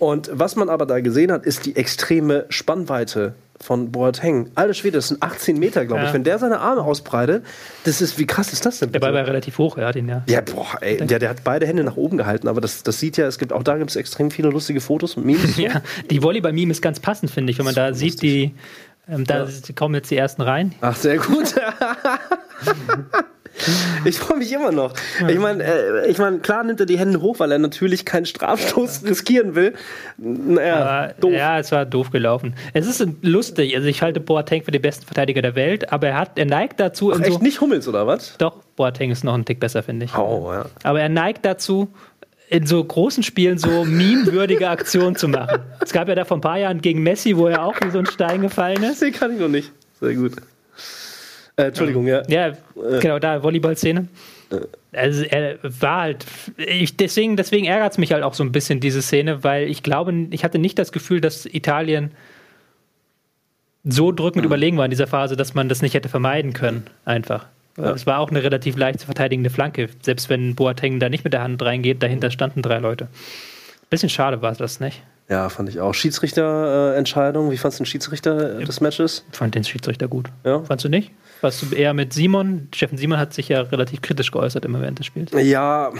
Und 0.00 0.30
was 0.32 0.56
man 0.56 0.68
aber 0.68 0.86
da 0.86 1.00
gesehen 1.00 1.30
hat, 1.30 1.46
ist 1.46 1.66
die 1.66 1.76
extreme 1.76 2.46
Spannweite 2.48 3.34
von 3.60 3.92
Boateng. 3.92 4.50
Alter 4.56 4.74
Schwede, 4.74 4.98
das 4.98 5.08
sind 5.08 5.22
18 5.22 5.58
Meter, 5.58 5.86
glaube 5.86 6.02
ich. 6.02 6.08
Ja. 6.08 6.14
Wenn 6.14 6.24
der 6.24 6.38
seine 6.38 6.58
Arme 6.58 6.82
ausbreitet, 6.82 7.44
das 7.84 8.02
ist, 8.02 8.18
wie 8.18 8.26
krass 8.26 8.52
ist 8.52 8.66
das 8.66 8.80
denn? 8.80 8.90
Der 8.92 8.98
Ball 9.00 9.14
war 9.14 9.26
relativ 9.26 9.58
hoch, 9.58 9.78
er 9.78 9.86
hat 9.86 9.96
ihn 9.96 10.08
ja. 10.08 10.24
Ja, 10.28 10.40
boah, 10.40 10.66
ey, 10.80 10.98
der, 10.98 11.20
der 11.20 11.30
hat 11.30 11.44
beide 11.44 11.66
Hände 11.66 11.84
nach 11.84 11.96
oben 11.96 12.18
gehalten, 12.18 12.48
aber 12.48 12.60
das, 12.60 12.82
das 12.82 12.98
sieht 12.98 13.16
ja, 13.16 13.26
es 13.26 13.38
gibt 13.38 13.52
auch 13.52 13.62
da 13.62 13.78
gibt 13.78 13.90
es 13.90 13.96
extrem 13.96 14.30
viele 14.30 14.50
lustige 14.50 14.80
Fotos 14.80 15.16
und 15.16 15.24
Memes. 15.24 15.56
Ja, 15.64 15.82
die 16.10 16.22
Volleyball-Meme 16.22 16.72
ist 16.72 16.82
ganz 16.82 16.98
passend, 16.98 17.30
finde 17.30 17.52
ich, 17.52 17.58
wenn 17.58 17.64
man 17.64 17.74
da 17.74 17.94
sieht, 17.94 18.20
die, 18.22 18.54
ähm, 19.08 19.24
da 19.24 19.46
kommen 19.74 19.94
jetzt 19.94 20.10
die 20.10 20.16
ersten 20.16 20.42
rein. 20.42 20.74
Ach, 20.80 20.96
sehr 20.96 21.18
gut. 21.18 21.54
ich 24.04 24.18
freue 24.18 24.38
mich 24.38 24.52
immer 24.52 24.72
noch. 24.72 24.92
Ich 25.28 25.38
meine, 25.38 25.62
äh, 25.62 26.10
ich 26.10 26.18
mein, 26.18 26.42
klar 26.42 26.64
nimmt 26.64 26.80
er 26.80 26.86
die 26.86 26.98
Hände 26.98 27.20
hoch, 27.20 27.38
weil 27.38 27.52
er 27.52 27.58
natürlich 27.58 28.04
keinen 28.04 28.26
Strafstoß 28.26 29.04
riskieren 29.04 29.54
will. 29.54 29.74
Naja, 30.16 30.76
Aber, 30.76 31.14
doof. 31.20 31.32
ja, 31.32 31.58
es 31.58 31.72
war 31.72 31.86
doof 31.86 32.10
gelaufen. 32.10 32.54
Es 32.72 32.86
ist 32.86 33.06
lustig, 33.22 33.74
also 33.76 33.88
ich 33.88 34.02
halte 34.02 34.20
Boateng 34.20 34.62
für 34.62 34.70
den 34.70 34.82
besten 34.82 35.06
Verteidiger 35.06 35.42
der 35.42 35.54
Welt, 35.54 35.92
aber 35.92 36.08
er 36.08 36.18
hat, 36.18 36.38
er 36.38 36.46
neigt 36.46 36.80
dazu, 36.80 37.12
Ach, 37.12 37.20
echt 37.20 37.32
so, 37.32 37.38
nicht 37.38 37.60
Hummels 37.60 37.88
oder 37.88 38.06
was? 38.06 38.36
doch, 38.38 38.62
Boateng 38.76 39.10
ist 39.10 39.24
noch 39.24 39.34
ein 39.34 39.44
Tick 39.44 39.60
besser, 39.60 39.82
finde 39.82 40.06
ich. 40.06 40.16
Oh, 40.16 40.50
ja. 40.52 40.66
Aber 40.82 41.00
er 41.00 41.08
neigt 41.08 41.44
dazu, 41.44 41.88
in 42.54 42.66
so 42.66 42.82
großen 42.84 43.24
Spielen 43.24 43.58
so 43.58 43.84
meme-würdige 43.84 44.68
Aktionen 44.68 45.16
zu 45.16 45.26
machen. 45.26 45.58
Es 45.80 45.92
gab 45.92 46.06
ja 46.08 46.14
da 46.14 46.24
vor 46.24 46.36
ein 46.36 46.40
paar 46.40 46.58
Jahren 46.58 46.80
gegen 46.80 47.02
Messi, 47.02 47.36
wo 47.36 47.48
er 47.48 47.64
auch 47.64 47.74
wie 47.82 47.90
so 47.90 47.98
ein 47.98 48.06
Stein 48.06 48.42
gefallen 48.42 48.80
ist. 48.84 49.02
Den 49.02 49.12
kann 49.12 49.32
ich 49.32 49.40
noch 49.40 49.48
nicht. 49.48 49.72
Sehr 50.00 50.14
gut. 50.14 50.34
Äh, 51.56 51.64
Entschuldigung, 51.64 52.06
ja. 52.06 52.22
Ja, 52.28 52.52
genau, 53.00 53.18
da 53.18 53.42
Volleyball-Szene. 53.42 54.06
Also 54.92 55.24
er 55.24 55.58
war 55.62 56.02
halt, 56.02 56.26
ich, 56.56 56.96
deswegen, 56.96 57.36
deswegen 57.36 57.66
ärgert 57.66 57.92
es 57.92 57.98
mich 57.98 58.12
halt 58.12 58.22
auch 58.22 58.34
so 58.34 58.44
ein 58.44 58.52
bisschen, 58.52 58.78
diese 58.78 59.02
Szene, 59.02 59.42
weil 59.42 59.68
ich 59.68 59.82
glaube, 59.82 60.14
ich 60.30 60.44
hatte 60.44 60.60
nicht 60.60 60.78
das 60.78 60.92
Gefühl, 60.92 61.20
dass 61.20 61.46
Italien 61.46 62.12
so 63.82 64.12
drückend 64.12 64.44
überlegen 64.44 64.76
war 64.76 64.84
in 64.84 64.92
dieser 64.92 65.08
Phase, 65.08 65.34
dass 65.34 65.54
man 65.54 65.68
das 65.68 65.82
nicht 65.82 65.94
hätte 65.94 66.08
vermeiden 66.08 66.52
können, 66.52 66.84
einfach. 67.04 67.46
Es 67.76 68.06
war 68.06 68.20
auch 68.20 68.30
eine 68.30 68.42
relativ 68.42 68.76
leicht 68.76 69.00
zu 69.00 69.06
verteidigende 69.06 69.50
Flanke, 69.50 69.88
selbst 70.02 70.30
wenn 70.30 70.54
Boateng 70.54 71.00
da 71.00 71.08
nicht 71.08 71.24
mit 71.24 71.32
der 71.32 71.42
Hand 71.42 71.60
reingeht, 71.62 72.02
dahinter 72.02 72.30
standen 72.30 72.62
drei 72.62 72.78
Leute. 72.78 73.08
Bisschen 73.90 74.08
schade 74.08 74.42
war 74.42 74.52
das 74.52 74.80
nicht. 74.80 75.02
Ja, 75.28 75.48
fand 75.48 75.68
ich 75.70 75.80
auch. 75.80 75.94
Schiedsrichterentscheidung. 75.94 77.50
Wie 77.50 77.56
fandst 77.56 77.78
du 77.78 77.84
den 77.84 77.86
Schiedsrichter 77.86 78.60
äh, 78.60 78.64
des 78.64 78.80
Matches? 78.80 79.24
Ich 79.32 79.38
fand 79.38 79.54
den 79.54 79.64
Schiedsrichter 79.64 80.06
gut. 80.06 80.28
Ja. 80.44 80.62
Fandst 80.62 80.84
du 80.84 80.88
nicht? 80.88 81.12
Warst 81.40 81.62
du 81.62 81.74
eher 81.74 81.94
mit 81.94 82.12
Simon? 82.12 82.68
Steffen 82.74 82.98
Simon 82.98 83.18
hat 83.18 83.32
sich 83.32 83.48
ja 83.48 83.62
relativ 83.62 84.02
kritisch 84.02 84.30
geäußert 84.30 84.64
immer 84.64 84.80
während 84.80 84.98
des 84.98 85.06
Spiels. 85.06 85.32
Ja. 85.32 85.92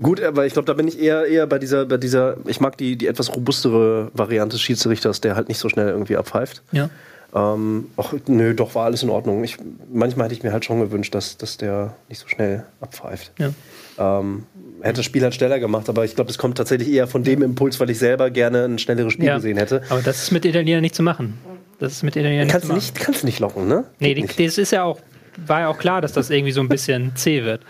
Gut, 0.00 0.22
aber 0.22 0.46
ich 0.46 0.52
glaube, 0.52 0.66
da 0.66 0.74
bin 0.74 0.86
ich 0.86 1.00
eher, 1.00 1.26
eher 1.26 1.46
bei 1.46 1.58
dieser, 1.58 1.86
bei 1.86 1.96
dieser, 1.96 2.36
ich 2.46 2.60
mag 2.60 2.76
die, 2.76 2.96
die 2.96 3.06
etwas 3.06 3.34
robustere 3.34 4.10
Variante 4.12 4.54
des 4.54 4.62
Schiedsrichters, 4.62 5.20
der 5.20 5.34
halt 5.36 5.48
nicht 5.48 5.58
so 5.58 5.68
schnell 5.68 5.88
irgendwie 5.88 6.16
abpfeift. 6.16 6.62
Ja. 6.72 6.90
Ähm, 7.36 7.88
ach, 7.98 8.14
nö, 8.28 8.54
doch 8.54 8.74
war 8.74 8.86
alles 8.86 9.02
in 9.02 9.10
Ordnung. 9.10 9.44
Ich, 9.44 9.58
manchmal 9.92 10.24
hätte 10.26 10.34
ich 10.34 10.42
mir 10.42 10.52
halt 10.52 10.64
schon 10.64 10.80
gewünscht, 10.80 11.14
dass, 11.14 11.36
dass 11.36 11.56
der 11.58 11.94
nicht 12.08 12.18
so 12.20 12.28
schnell 12.28 12.64
abpfeift. 12.80 13.32
ja. 13.38 13.50
Ähm, 13.98 14.44
hätte 14.82 14.96
das 14.98 15.06
Spiel 15.06 15.22
halt 15.22 15.34
schneller 15.34 15.58
gemacht, 15.58 15.88
aber 15.88 16.04
ich 16.04 16.14
glaube, 16.14 16.30
es 16.30 16.36
kommt 16.38 16.58
tatsächlich 16.58 16.90
eher 16.92 17.06
von 17.06 17.24
dem 17.24 17.42
Impuls, 17.42 17.80
weil 17.80 17.88
ich 17.90 17.98
selber 17.98 18.30
gerne 18.30 18.64
ein 18.64 18.78
schnelleres 18.78 19.14
Spiel 19.14 19.24
Ja. 19.26 19.36
gesehen 19.36 19.56
hätte. 19.56 19.82
Aber 19.88 20.02
das 20.02 20.22
ist 20.22 20.32
mit 20.32 20.44
Italienern 20.44 20.82
nicht 20.82 20.94
zu 20.94 21.02
machen. 21.02 21.38
Das 21.78 21.92
ist 21.92 22.02
mit 22.02 22.14
Italienern 22.16 22.46
Kannst 22.48 22.68
nicht 22.72 22.84
zu 22.88 22.92
machen. 22.92 22.94
nicht, 22.94 23.04
kannst 23.04 23.22
du 23.22 23.26
nicht 23.26 23.38
locken, 23.40 23.68
ne? 23.68 23.84
Nee, 23.98 24.14
die, 24.14 24.26
das 24.44 24.58
ist 24.58 24.72
ja 24.72 24.84
auch, 24.84 25.00
war 25.46 25.60
ja 25.60 25.68
auch 25.68 25.78
klar, 25.78 26.00
dass 26.02 26.12
das 26.12 26.28
irgendwie 26.30 26.52
so 26.52 26.60
ein 26.60 26.68
bisschen 26.68 27.16
zäh 27.16 27.42
wird. 27.44 27.62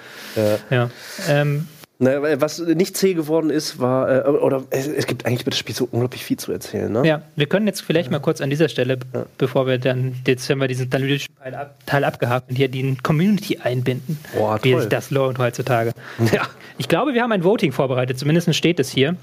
Ja. 0.70 0.90
Ähm, 1.28 1.68
Weil 1.98 2.40
was 2.42 2.58
nicht 2.58 2.94
zäh 2.96 3.14
geworden 3.14 3.48
ist, 3.48 3.80
war, 3.80 4.26
äh, 4.26 4.28
oder 4.28 4.64
es, 4.68 4.86
es 4.86 5.06
gibt 5.06 5.24
eigentlich 5.24 5.42
über 5.42 5.50
das 5.50 5.58
Spiel 5.58 5.74
so 5.74 5.88
unglaublich 5.90 6.24
viel 6.24 6.36
zu 6.36 6.52
erzählen, 6.52 6.92
ne? 6.92 7.06
ja, 7.06 7.22
wir 7.36 7.46
können 7.46 7.66
jetzt 7.66 7.80
vielleicht 7.80 8.10
mal 8.10 8.18
kurz 8.18 8.42
an 8.42 8.50
dieser 8.50 8.68
Stelle, 8.68 8.98
bevor 9.38 9.66
wir 9.66 9.78
dann, 9.78 10.14
jetzt 10.26 10.48
haben 10.50 10.60
wir 10.60 10.68
diesen 10.68 10.92
analytischen 10.92 11.34
Teil, 11.36 11.54
ab, 11.54 11.74
Teil 11.86 12.04
abgehakt 12.04 12.50
und 12.50 12.56
hier 12.56 12.68
die 12.68 12.96
Community 13.02 13.58
einbinden. 13.62 14.18
Boah, 14.36 14.58
wie 14.62 14.72
toll. 14.72 14.80
sich 14.82 14.90
das 14.90 15.10
lohnt 15.10 15.38
heutzutage. 15.38 15.92
Ja. 16.32 16.42
Ich 16.76 16.88
glaube, 16.88 17.14
wir 17.14 17.22
haben 17.22 17.32
ein 17.32 17.44
Voting 17.44 17.72
vorbereitet, 17.72 18.18
zumindest 18.18 18.54
steht 18.54 18.78
es 18.78 18.90
hier. 18.90 19.16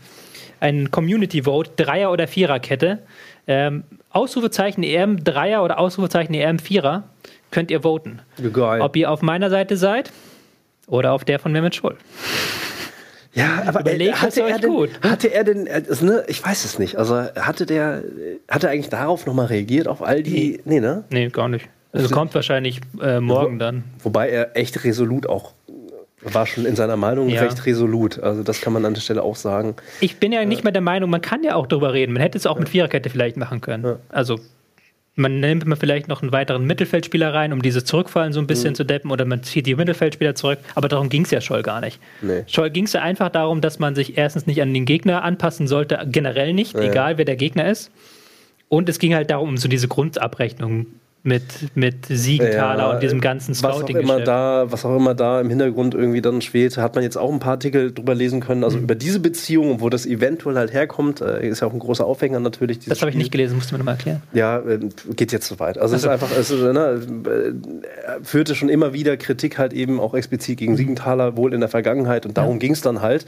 Ein 0.59 0.89
Community 0.89 1.43
Vote, 1.43 1.71
Dreier- 1.75 2.11
oder 2.11 2.27
Viererkette. 2.27 2.99
Ähm, 3.45 3.83
Ausrufezeichen 4.09 4.83
EM 4.83 5.23
Dreier 5.23 5.63
oder 5.63 5.77
Ausrufezeichen 5.77 6.33
EM 6.33 6.57
Vierer 6.57 7.03
könnt 7.51 7.69
ihr 7.69 7.81
voten. 7.81 8.21
Geil. 8.51 8.81
Ob 8.81 8.95
ihr 8.95 9.11
auf 9.11 9.21
meiner 9.21 9.49
Seite 9.49 9.77
seid 9.77 10.11
oder 10.87 11.13
auf 11.13 11.23
der 11.25 11.39
von 11.39 11.51
Mehmet 11.51 11.75
Scholl. 11.75 11.95
Ja, 13.33 13.63
aber 13.65 13.79
Überlegt 13.79 14.21
hatte, 14.21 14.41
er 14.41 14.59
denn, 14.59 14.69
gut. 14.69 14.89
hatte 15.01 15.33
er 15.33 15.43
denn, 15.43 15.67
also, 15.67 16.05
ne, 16.05 16.23
ich 16.27 16.45
weiß 16.45 16.65
es 16.65 16.77
nicht, 16.77 16.97
also 16.97 17.15
hatte 17.35 17.65
der, 17.65 18.03
hatte 18.47 18.67
er 18.67 18.73
eigentlich 18.73 18.89
darauf 18.89 19.25
nochmal 19.25 19.47
reagiert, 19.47 19.87
auf 19.87 20.03
all 20.03 20.21
die, 20.21 20.61
nee, 20.65 20.79
ne? 20.79 21.03
Nee, 21.09 21.29
gar 21.29 21.49
nicht. 21.49 21.67
Also 21.93 22.13
kommt 22.13 22.33
wahrscheinlich 22.35 22.81
äh, 23.01 23.19
morgen 23.19 23.59
dann. 23.59 23.83
Wobei 24.03 24.29
er 24.29 24.55
echt 24.57 24.83
resolut 24.83 25.27
auch 25.27 25.53
war 26.25 26.45
schon 26.47 26.65
in 26.65 26.75
seiner 26.75 26.95
Meinung 26.95 27.29
Ja. 27.29 27.41
recht 27.41 27.65
resolut. 27.65 28.19
Also 28.19 28.43
das 28.43 28.61
kann 28.61 28.73
man 28.73 28.85
an 28.85 28.93
der 28.93 29.01
Stelle 29.01 29.21
auch 29.23 29.35
sagen. 29.35 29.75
Ich 29.99 30.17
bin 30.17 30.31
ja 30.31 30.45
nicht 30.45 30.63
mehr 30.63 30.71
der 30.71 30.81
Meinung, 30.81 31.09
man 31.09 31.21
kann 31.21 31.43
ja 31.43 31.55
auch 31.55 31.67
drüber 31.67 31.93
reden. 31.93 32.13
Man 32.13 32.21
hätte 32.21 32.37
es 32.37 32.45
auch 32.45 32.57
mit 32.57 32.69
Viererkette 32.69 33.09
vielleicht 33.09 33.37
machen 33.37 33.61
können. 33.61 33.97
Also 34.09 34.39
man 35.15 35.39
nimmt 35.39 35.65
mal 35.65 35.75
vielleicht 35.75 36.07
noch 36.07 36.21
einen 36.23 36.31
weiteren 36.31 36.65
Mittelfeldspieler 36.65 37.33
rein, 37.33 37.53
um 37.53 37.61
dieses 37.61 37.85
Zurückfallen 37.85 38.33
so 38.33 38.39
ein 38.39 38.47
bisschen 38.47 38.71
Mhm. 38.71 38.75
zu 38.75 38.83
deppen, 38.83 39.11
oder 39.11 39.25
man 39.25 39.43
zieht 39.43 39.67
die 39.67 39.75
Mittelfeldspieler 39.75 40.33
zurück. 40.35 40.59
Aber 40.75 40.87
darum 40.87 41.09
ging 41.09 41.23
es 41.23 41.31
ja 41.31 41.39
Scholl 41.39 41.61
gar 41.61 41.81
nicht. 41.81 41.99
Nee. 42.21 42.43
Scholl 42.47 42.71
ging 42.71 42.85
es 42.85 42.93
ja 42.93 43.01
einfach 43.01 43.29
darum, 43.29 43.61
dass 43.61 43.77
man 43.79 43.93
sich 43.93 44.17
erstens 44.17 44.47
nicht 44.47 44.61
an 44.61 44.73
den 44.73 44.85
Gegner 44.85 45.23
anpassen 45.23 45.67
sollte, 45.67 45.99
generell 46.11 46.53
nicht, 46.53 46.75
egal 46.75 47.17
wer 47.17 47.25
der 47.25 47.35
Gegner 47.35 47.69
ist. 47.69 47.91
Und 48.69 48.89
es 48.89 48.97
ging 48.97 49.13
halt 49.13 49.29
darum, 49.29 49.49
um 49.49 49.57
so 49.57 49.67
diese 49.67 49.87
Grundabrechnung 49.87 50.87
mit, 51.25 51.43
mit 51.75 52.05
Siegenthaler 52.05 52.93
und 52.93 53.01
diesem 53.01 53.21
ganzen 53.21 53.51
was 53.51 53.63
auch 53.63 53.77
scouting 53.77 53.95
immer 53.95 54.19
da, 54.19 54.65
was 54.69 54.83
auch 54.83 54.97
immer 54.97 55.15
da 55.15 55.39
im 55.39 55.49
Hintergrund 55.49 55.95
irgendwie 55.95 56.21
dann 56.21 56.41
schwebt, 56.41 56.77
hat 56.77 56.95
man 56.95 57.03
jetzt 57.03 57.17
auch 57.17 57.31
ein 57.31 57.39
paar 57.39 57.53
Artikel 57.53 57.93
drüber 57.93 58.13
lesen 58.13 58.41
können. 58.41 58.59
Mhm. 58.59 58.65
Also 58.65 58.77
über 58.77 58.95
diese 58.95 59.21
Beziehung, 59.21 59.79
wo 59.79 59.89
das 59.89 60.05
eventuell 60.05 60.57
halt 60.57 60.73
herkommt, 60.73 61.21
äh, 61.21 61.47
ist 61.47 61.61
ja 61.61 61.67
auch 61.67 61.73
ein 61.73 61.79
großer 61.79 62.05
Aufhänger 62.05 62.41
natürlich. 62.41 62.79
Das 62.79 63.01
habe 63.01 63.09
ich 63.09 63.15
nicht 63.15 63.31
gelesen, 63.31 63.55
musst 63.55 63.71
du 63.71 63.75
mir 63.75 63.79
nochmal 63.79 63.95
erklären. 63.95 64.21
Ja, 64.33 64.59
äh, 64.59 64.79
geht 65.15 65.31
jetzt 65.31 65.47
zu 65.47 65.59
weit. 65.59 65.77
Also 65.77 65.95
es 65.95 66.03
ist 66.03 66.09
einfach, 66.09 66.29
es 66.37 66.51
ist, 66.51 66.61
ne, 66.61 67.01
äh, 67.25 68.23
führte 68.23 68.53
schon 68.53 68.67
immer 68.67 68.91
wieder 68.91 69.15
Kritik 69.15 69.57
halt 69.57 69.71
eben 69.71 70.01
auch 70.01 70.13
explizit 70.15 70.59
gegen 70.59 70.75
Siegenthaler, 70.75 71.37
wohl 71.37 71.53
in 71.53 71.61
der 71.61 71.69
Vergangenheit 71.69 72.25
und 72.25 72.37
darum 72.37 72.59
ging 72.59 72.73
es 72.73 72.81
dann 72.81 73.01
halt. 73.01 73.25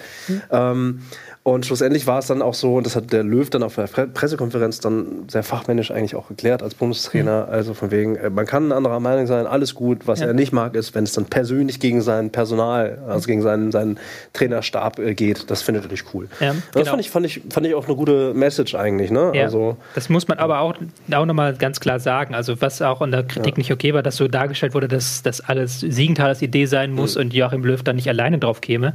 Ähm, 0.51 0.99
und 1.47 1.63
schlussendlich 1.63 2.07
war 2.07 2.17
es 2.17 2.25
dann 2.25 2.41
auch 2.41 2.55
so, 2.55 2.77
und 2.77 2.87
das 2.87 2.95
hat 2.95 3.13
der 3.13 3.21
Löw 3.23 3.47
dann 3.51 3.61
auf 3.61 3.75
der 3.75 3.83
Pre- 3.83 4.07
Pressekonferenz 4.07 4.79
dann 4.79 5.25
sehr 5.29 5.43
fachmännisch 5.43 5.91
eigentlich 5.91 6.15
auch 6.15 6.31
erklärt 6.31 6.63
als 6.63 6.73
Bundestrainer. 6.73 7.47
Also 7.49 7.75
von 7.75 7.91
wegen, 7.91 8.15
äh, 8.15 8.31
man 8.31 8.47
kann 8.47 8.71
anderer 8.71 8.99
Meinung 8.99 9.27
sein, 9.27 9.45
alles 9.45 9.75
gut. 9.75 10.07
Was 10.07 10.21
Ja. 10.21 10.25
er 10.25 10.33
nicht 10.33 10.51
mag, 10.53 10.73
ist, 10.73 10.95
wenn 10.95 11.03
es 11.03 11.13
dann 11.13 11.25
persönlich 11.25 11.79
gegen 11.79 12.01
sein 12.01 12.31
Personal, 12.31 12.97
also 13.07 13.27
gegen 13.27 13.43
seinen, 13.43 13.71
seinen 13.71 13.99
Trainerstab 14.33 14.97
äh, 14.97 15.13
geht. 15.13 15.51
Das 15.51 15.61
findet 15.61 15.85
er 15.85 15.91
nicht 15.91 16.05
cool. 16.15 16.27
Ja, 16.39 16.49
Und 16.49 16.63
Das 16.71 16.81
genau. 16.81 16.89
fand 16.91 17.01
ich, 17.01 17.09
fand, 17.11 17.25
ich, 17.27 17.41
fand 17.51 17.67
ich 17.67 17.75
auch 17.75 17.85
eine 17.85 17.95
gute 17.95 18.33
Message 18.33 18.73
eigentlich. 18.73 19.11
Ne? 19.11 19.31
Ja, 19.35 19.43
Also, 19.43 19.77
das 19.93 20.09
muss 20.09 20.27
man 20.27 20.39
aber 20.39 20.61
auch, 20.61 20.73
auch 21.13 21.25
nochmal 21.27 21.53
ganz 21.53 21.79
klar 21.79 21.99
sagen. 21.99 22.33
Also, 22.33 22.59
was 22.59 22.81
auch 22.81 23.03
in 23.03 23.11
der 23.11 23.21
Kritik 23.21 23.59
nicht 23.59 23.71
okay 23.71 23.93
war, 23.93 24.01
dass 24.01 24.15
so 24.15 24.27
dargestellt 24.27 24.73
wurde, 24.73 24.87
dass 24.87 25.21
das 25.21 25.41
alles 25.41 25.79
Siegenthalers 25.79 26.41
Idee 26.41 26.65
sein 26.65 26.89
Mhm. 26.89 26.95
muss 26.95 27.15
und 27.15 27.35
Joachim 27.35 27.63
Löw 27.63 27.83
da 27.83 27.93
nicht 27.93 28.09
alleine 28.09 28.39
drauf 28.39 28.61
käme. 28.61 28.93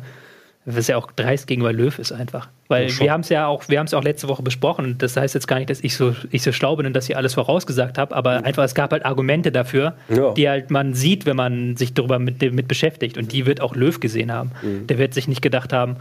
Was 0.77 0.87
ja 0.89 0.97
auch 0.97 1.11
dreist 1.13 1.47
gegenüber 1.47 1.73
Löw 1.73 1.99
ist 1.99 2.13
einfach. 2.13 2.49
Weil 2.69 2.89
Ja, 2.89 3.01
wir 3.01 3.13
haben 3.13 3.21
es 3.23 3.29
ja 3.29 3.47
auch, 3.47 3.69
wir 3.69 3.79
haben 3.79 3.87
es 3.87 3.95
auch 3.95 4.03
letzte 4.05 4.29
Woche 4.29 4.43
besprochen. 4.43 4.97
Das 4.99 5.17
heißt 5.17 5.35
jetzt 5.35 5.47
gar 5.49 5.59
nicht, 5.59 5.71
dass 5.71 5.81
ich 5.83 5.97
so, 5.97 6.15
ich 6.31 6.43
so 6.43 6.53
schlau 6.53 6.77
bin 6.77 6.87
und 6.87 6.93
dass 6.95 7.09
ich 7.09 7.17
alles 7.17 7.35
vorausgesagt 7.35 7.99
habe, 7.99 8.15
aber 8.15 8.45
einfach, 8.45 8.65
es 8.65 8.75
gab 8.75 8.93
halt 8.93 9.05
Argumente 9.05 9.51
dafür, 9.53 9.95
Mhm. 10.09 10.17
Ja. 10.17 10.33
die 10.35 10.49
halt 10.49 10.71
man 10.71 10.95
sieht, 10.95 11.27
wenn 11.27 11.37
man 11.37 11.77
sich 11.77 11.95
darüber 11.95 12.19
mit, 12.19 12.41
mit 12.53 12.69
beschäftigt. 12.69 13.19
Und 13.19 13.33
die 13.33 13.47
wird 13.47 13.61
auch 13.61 13.75
Löw 13.75 13.99
gesehen 14.01 14.33
haben. 14.33 14.53
Mhm. 14.63 14.87
Der 14.87 14.99
wird 14.99 15.15
sich 15.15 15.29
nicht 15.29 15.43
gedacht 15.43 15.73
haben, 15.73 15.97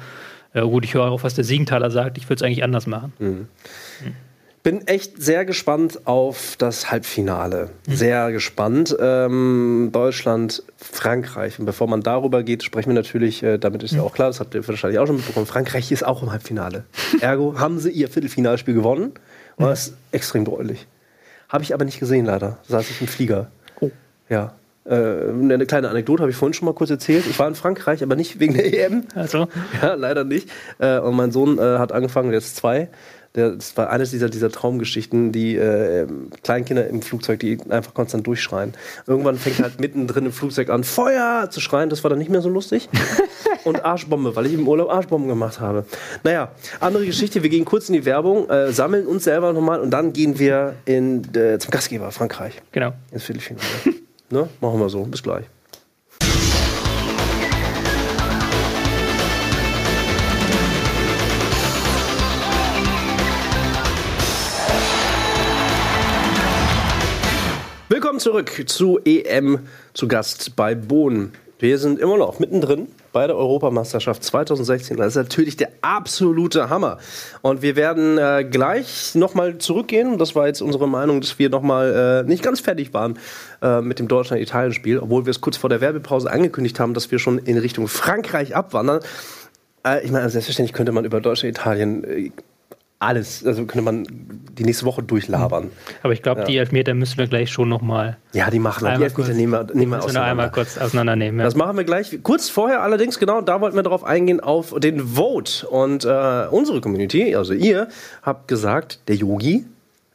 ja 0.54 0.64
gut, 0.64 0.84
ich 0.84 0.94
höre 0.96 1.12
auf, 1.12 1.24
was 1.24 1.36
der 1.36 1.44
Siegenthaler 1.44 1.92
sagt, 1.92 2.18
ich 2.18 2.26
würde 2.26 2.36
es 2.36 2.42
eigentlich 2.44 2.64
anders 2.64 2.88
machen. 2.88 3.14
Mhm. 3.20 3.48
Bin 4.62 4.86
echt 4.88 5.22
sehr 5.22 5.46
gespannt 5.46 6.06
auf 6.06 6.56
das 6.58 6.92
Halbfinale. 6.92 7.70
Sehr 7.88 8.32
gespannt. 8.32 8.96
Ähm, 9.00 9.90
Deutschland, 9.94 10.64
Frankreich. 10.78 11.60
Und 11.60 11.66
bevor 11.66 11.88
man 11.88 12.02
darüber 12.02 12.44
geht, 12.44 12.64
sprechen 12.64 12.90
wir 12.90 12.96
natürlich, 12.96 13.42
äh, 13.42 13.58
damit 13.58 13.84
ist 13.84 13.94
ja 13.94 14.02
auch 14.02 14.14
klar, 14.14 14.28
das 14.28 14.42
habt 14.42 14.54
ihr 14.56 14.68
wahrscheinlich 14.68 15.00
auch 15.00 15.08
schon 15.08 15.16
mitbekommen, 15.16 15.46
Frankreich 15.46 15.92
ist 15.92 16.06
auch 16.06 16.22
im 16.22 16.32
Halbfinale. 16.32 16.84
Ergo 17.22 17.58
haben 17.58 17.80
sie 17.80 17.90
ihr 17.90 18.10
Viertelfinalspiel 18.10 18.74
gewonnen. 18.74 19.14
Und 19.56 19.66
das 19.66 19.88
ist 19.88 19.98
extrem 20.12 20.46
deutlich. 20.46 20.88
Habe 21.48 21.64
ich 21.64 21.74
aber 21.74 21.86
nicht 21.86 22.00
gesehen, 22.00 22.26
leider. 22.26 22.60
Saß 22.68 22.90
ich 22.90 23.02
im 23.02 23.08
Flieger. 23.08 23.48
Oh. 23.80 23.90
Ja. 24.30 24.54
Äh, 24.86 24.94
eine 24.94 25.66
kleine 25.66 25.90
Anekdote 25.90 26.22
habe 26.22 26.32
ich 26.32 26.38
vorhin 26.38 26.54
schon 26.54 26.66
mal 26.66 26.74
kurz 26.74 26.90
erzählt. 26.90 27.26
Ich 27.28 27.38
war 27.40 27.48
in 27.48 27.56
Frankreich, 27.56 28.02
aber 28.02 28.16
nicht 28.16 28.40
wegen 28.40 28.54
der 28.54 28.66
EM. 28.74 29.04
Also, 29.16 29.48
Ja, 29.82 29.94
leider 29.96 30.24
nicht. 30.24 30.50
Äh, 30.80 31.00
und 31.00 31.16
mein 31.16 31.32
Sohn 31.32 31.58
äh, 31.58 31.78
hat 31.78 31.92
angefangen, 31.92 32.34
ist 32.34 32.56
zwei, 32.56 32.90
das 33.34 33.78
war 33.78 33.90
eines 33.90 34.10
dieser, 34.12 34.30
dieser 34.30 34.50
Traumgeschichten, 34.50 35.32
die 35.32 35.56
äh, 35.56 36.08
Kleinkinder 36.44 36.88
im 36.88 37.02
Flugzeug, 37.02 37.40
die 37.40 37.60
einfach 37.70 37.94
konstant 37.94 38.26
durchschreien. 38.26 38.74
Irgendwann 39.06 39.38
fängt 39.38 39.60
halt 39.60 39.80
mittendrin 39.80 40.26
im 40.26 40.32
Flugzeug 40.32 40.70
an, 40.70 40.84
Feuer 40.84 41.48
zu 41.52 41.62
schreien. 41.62 41.90
Das 41.90 42.04
war 42.04 42.10
dann 42.10 42.20
nicht 42.20 42.32
mehr 42.32 42.42
so 42.42 42.50
lustig. 42.50 42.90
Und 43.66 43.84
Arschbombe, 43.86 44.36
weil 44.36 44.46
ich 44.48 44.54
im 44.54 44.68
Urlaub 44.68 44.90
Arschbomben 44.90 45.28
gemacht 45.28 45.60
habe. 45.60 45.86
Naja, 46.24 46.52
andere 46.80 47.06
Geschichte. 47.06 47.44
Wir 47.44 47.50
gehen 47.50 47.66
kurz 47.66 47.90
in 47.90 47.94
die 47.94 48.06
Werbung, 48.06 48.50
äh, 48.50 48.72
sammeln 48.72 49.06
uns 49.06 49.26
selber 49.26 49.54
nochmal 49.54 49.80
und 49.82 49.92
dann 49.92 50.14
gehen 50.14 50.40
wir 50.40 50.76
in, 50.86 51.24
äh, 51.36 51.60
zum 51.60 51.70
Gastgeber 51.70 52.12
Frankreich. 52.12 52.62
Genau. 52.72 52.94
Ins 53.12 53.24
Viertelfinale. 53.24 53.66
ne? 54.30 54.50
Machen 54.62 54.80
wir 54.80 54.90
so. 54.90 55.04
Bis 55.04 55.22
gleich. 55.22 55.46
Willkommen 68.20 68.46
zurück 68.48 68.68
zu 68.68 69.00
EM 69.06 69.60
zu 69.94 70.10
Gast 70.10 70.58
bei 70.58 70.76
Bohnen. 70.76 71.32
Wir 71.58 71.78
sind 71.78 72.00
immer 72.00 72.18
noch 72.18 72.38
mittendrin 72.38 72.90
bei 73.14 73.28
der 73.28 73.38
Europameisterschaft 73.38 74.26
2016. 74.26 74.98
Das 74.98 75.08
ist 75.08 75.16
natürlich 75.16 75.56
der 75.56 75.70
absolute 75.80 76.70
Hammer. 76.70 76.98
Und 77.42 77.62
wir 77.62 77.78
werden 77.78 78.18
äh, 78.18 78.44
gleich 78.44 79.16
nochmal 79.16 79.60
zurückgehen. 79.60 80.18
Das 80.18 80.36
war 80.36 80.48
jetzt 80.48 80.62
unsere 80.62 80.86
Meinung, 80.86 81.22
dass 81.22 81.40
wir 81.40 81.50
nochmal 81.50 82.26
äh, 82.26 82.28
nicht 82.28 82.44
ganz 82.44 82.60
fertig 82.60 82.94
waren 82.94 83.18
äh, 83.62 83.80
mit 83.80 84.00
dem 84.00 84.10
Deutschland-Italien-Spiel, 84.10 85.00
obwohl 85.00 85.26
wir 85.26 85.32
es 85.32 85.40
kurz 85.40 85.56
vor 85.56 85.70
der 85.70 85.80
Werbepause 85.80 86.30
angekündigt 86.30 86.78
haben, 86.82 86.94
dass 86.94 87.12
wir 87.12 87.20
schon 87.20 87.38
in 87.38 87.58
Richtung 87.58 87.88
Frankreich 87.88 88.54
abwandern. 88.54 89.00
Äh, 89.86 90.04
ich 90.04 90.12
meine, 90.12 90.30
selbstverständlich 90.30 90.74
könnte 90.74 90.92
man 90.92 91.06
über 91.06 91.22
Deutschland-Italien 91.22 92.04
äh, 92.04 92.32
alles, 93.02 93.46
also 93.46 93.66
könnte 93.66 93.82
man 93.82 94.06
die 94.58 94.64
nächste 94.66 94.86
Woche 94.86 95.02
durchlabern. 95.02 95.72
Aber 96.04 96.12
ich 96.12 96.22
glaube, 96.22 96.42
Ja. 96.42 96.46
die 96.48 96.58
Elfmeter 96.58 96.94
müssen 96.94 97.18
wir 97.18 97.28
gleich 97.28 97.50
schon 97.50 97.70
nochmal 97.70 98.18
Ja, 98.34 98.50
die 98.50 98.60
machen 98.60 98.84
wir. 98.84 98.90
Die 98.90 98.94
Einmal 98.96 99.04
Elfmeter 99.06 99.28
kurz- 99.28 99.38
nehmen 99.38 99.52
wir, 99.54 99.64
nehmen 99.74 99.92
wir 99.92 99.98
noch 100.00 100.08
einmal 100.08 100.22
auseinander. 100.22 100.50
kurz 100.50 100.78
auseinandernehmen. 100.78 101.40
Ja. 101.40 101.46
Das 101.46 101.56
machen 101.56 101.78
wir 101.78 101.86
gleich. 101.86 102.20
Kurz 102.24 102.50
vorher 102.50 102.82
allerdings, 102.82 103.18
genau, 103.18 103.40
da 103.40 103.62
wollten 103.62 103.78
wir 103.78 103.84
darauf 103.84 104.04
eingehen, 104.04 104.42
auf 104.42 104.76
den 104.80 105.00
Vote. 105.16 105.66
Und 105.68 106.04
äh, 106.04 106.48
unsere 106.52 106.82
Community, 106.82 107.36
also 107.36 107.54
ihr, 107.54 107.88
habt 108.22 108.50
gesagt, 108.50 109.00
der 109.08 109.16
Yogi, 109.16 109.66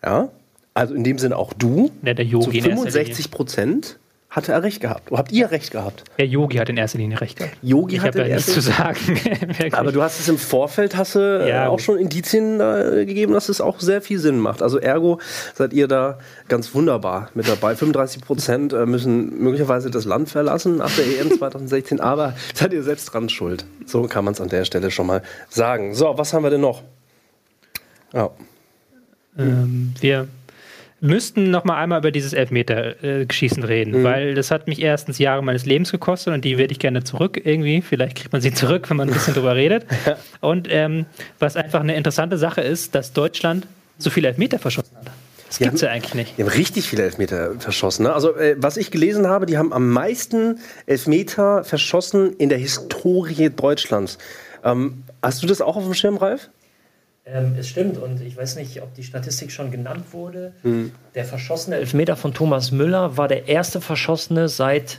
ja, 0.04 0.28
also 0.74 0.92
in 0.94 1.04
dem 1.04 1.18
Sinne 1.18 1.36
auch 1.38 1.54
du, 1.54 1.90
Ja, 2.02 2.12
der 2.12 2.26
zu 2.26 2.32
Yogi 2.32 2.58
erster 2.58 2.70
65 2.72 3.30
Prozent 3.30 3.98
hatte 4.34 4.50
er 4.50 4.64
recht 4.64 4.80
gehabt. 4.80 5.12
Oder 5.12 5.18
habt 5.18 5.32
ihr 5.32 5.50
recht 5.52 5.70
gehabt? 5.70 6.02
Der 6.18 6.26
Yogi 6.26 6.56
hat 6.56 6.68
in 6.68 6.76
erster 6.76 6.98
Linie 6.98 7.20
recht 7.20 7.38
gehabt. 7.38 7.56
Yogi 7.62 7.96
Ich 7.96 8.00
hat 8.02 8.16
habe 8.16 8.26
ja 8.28 8.34
nichts 8.34 8.52
zu 8.52 8.60
sagen. 8.60 8.98
Aber 9.72 9.92
du 9.92 10.02
hast 10.02 10.18
es 10.18 10.28
im 10.28 10.38
Vorfeld, 10.38 10.96
hast 10.96 11.14
du 11.14 11.20
äh, 11.20 11.48
Ja, 11.48 11.68
auch 11.68 11.78
schon 11.78 11.98
Indizien 11.98 12.60
äh, 12.60 13.04
gegeben, 13.06 13.32
dass 13.32 13.48
es 13.48 13.60
auch 13.60 13.78
sehr 13.78 14.02
viel 14.02 14.18
Sinn 14.18 14.40
macht. 14.40 14.60
Also 14.60 14.78
ergo 14.78 15.20
seid 15.54 15.72
ihr 15.72 15.86
da 15.86 16.18
ganz 16.48 16.74
wunderbar 16.74 17.30
mit 17.34 17.46
dabei. 17.46 17.76
35 17.76 18.22
Prozent 18.22 18.72
äh, 18.72 18.86
müssen 18.86 19.38
möglicherweise 19.38 19.88
das 19.88 20.04
Land 20.04 20.28
verlassen 20.28 20.78
nach 20.78 20.90
der 20.96 21.06
EM 21.06 21.30
2016, 21.30 22.00
aber 22.00 22.34
seid 22.54 22.72
ihr 22.72 22.82
selbst 22.82 23.06
dran 23.06 23.28
schuld. 23.28 23.64
So 23.86 24.02
kann 24.08 24.24
man 24.24 24.34
es 24.34 24.40
an 24.40 24.48
der 24.48 24.64
Stelle 24.64 24.90
schon 24.90 25.06
mal 25.06 25.22
sagen. 25.48 25.94
So, 25.94 26.12
was 26.18 26.32
haben 26.32 26.42
wir 26.42 26.50
denn 26.50 26.60
noch? 26.60 26.82
Ja. 28.12 28.30
Ähm, 29.38 29.94
wir 30.00 30.26
müssten 31.04 31.50
noch 31.50 31.64
mal 31.64 31.76
einmal 31.76 31.98
über 32.00 32.10
dieses 32.10 32.32
Elfmeter-Schießen 32.32 33.62
reden, 33.62 34.00
Mhm. 34.00 34.04
weil 34.04 34.34
das 34.34 34.50
hat 34.50 34.66
mich 34.66 34.80
erstens 34.80 35.18
Jahre 35.18 35.42
meines 35.42 35.66
Lebens 35.66 35.92
gekostet 35.92 36.34
und 36.34 36.44
die 36.44 36.58
werde 36.58 36.72
ich 36.72 36.78
gerne 36.78 37.04
zurück 37.04 37.40
irgendwie. 37.44 37.82
Vielleicht 37.82 38.16
kriegt 38.16 38.32
man 38.32 38.40
sie 38.42 38.52
zurück, 38.54 38.88
wenn 38.90 38.96
man 38.96 39.08
ein 39.08 39.12
bisschen 39.14 39.34
drüber 39.34 39.54
redet. 39.54 39.86
Und 40.40 40.66
ähm, 40.70 41.06
was 41.38 41.56
einfach 41.56 41.80
eine 41.80 41.94
interessante 41.94 42.38
Sache 42.38 42.60
ist, 42.62 42.94
dass 42.94 43.12
Deutschland 43.12 43.66
so 43.98 44.10
viele 44.10 44.28
Elfmeter 44.28 44.58
verschossen 44.58 44.96
hat. 44.96 45.10
Das 45.48 45.58
gibt 45.58 45.74
es 45.74 45.80
ja 45.82 45.90
eigentlich 45.90 46.14
nicht. 46.14 46.36
Die 46.36 46.42
haben 46.42 46.50
richtig 46.50 46.88
viele 46.88 47.04
Elfmeter 47.04 47.52
verschossen. 47.60 48.04
Ne? 48.04 48.12
Also, 48.12 48.34
äh, 48.36 48.56
was 48.58 48.76
ich 48.76 48.90
gelesen 48.90 49.28
habe, 49.28 49.46
die 49.46 49.56
haben 49.56 49.72
am 49.72 49.88
meisten 49.90 50.58
Elfmeter 50.86 51.62
verschossen 51.64 52.32
in 52.38 52.48
der 52.48 52.58
Historie 52.58 53.50
Deutschlands. 53.50 54.18
Ähm, 54.64 55.04
hast 55.22 55.42
du 55.42 55.46
das 55.46 55.60
auch 55.60 55.76
auf 55.76 55.84
dem 55.84 55.94
Schirm, 55.94 56.16
Ralf? 56.16 56.48
Ähm, 57.26 57.56
es 57.58 57.68
stimmt 57.68 57.96
und 57.96 58.20
ich 58.20 58.36
weiß 58.36 58.56
nicht, 58.56 58.82
ob 58.82 58.92
die 58.94 59.02
Statistik 59.02 59.50
schon 59.50 59.70
genannt 59.70 60.06
wurde. 60.12 60.52
Hm. 60.62 60.92
Der 61.14 61.24
verschossene 61.24 61.76
Elfmeter 61.76 62.16
von 62.16 62.34
Thomas 62.34 62.70
Müller 62.70 63.16
war 63.16 63.28
der 63.28 63.48
erste 63.48 63.80
verschossene 63.80 64.48
seit 64.48 64.98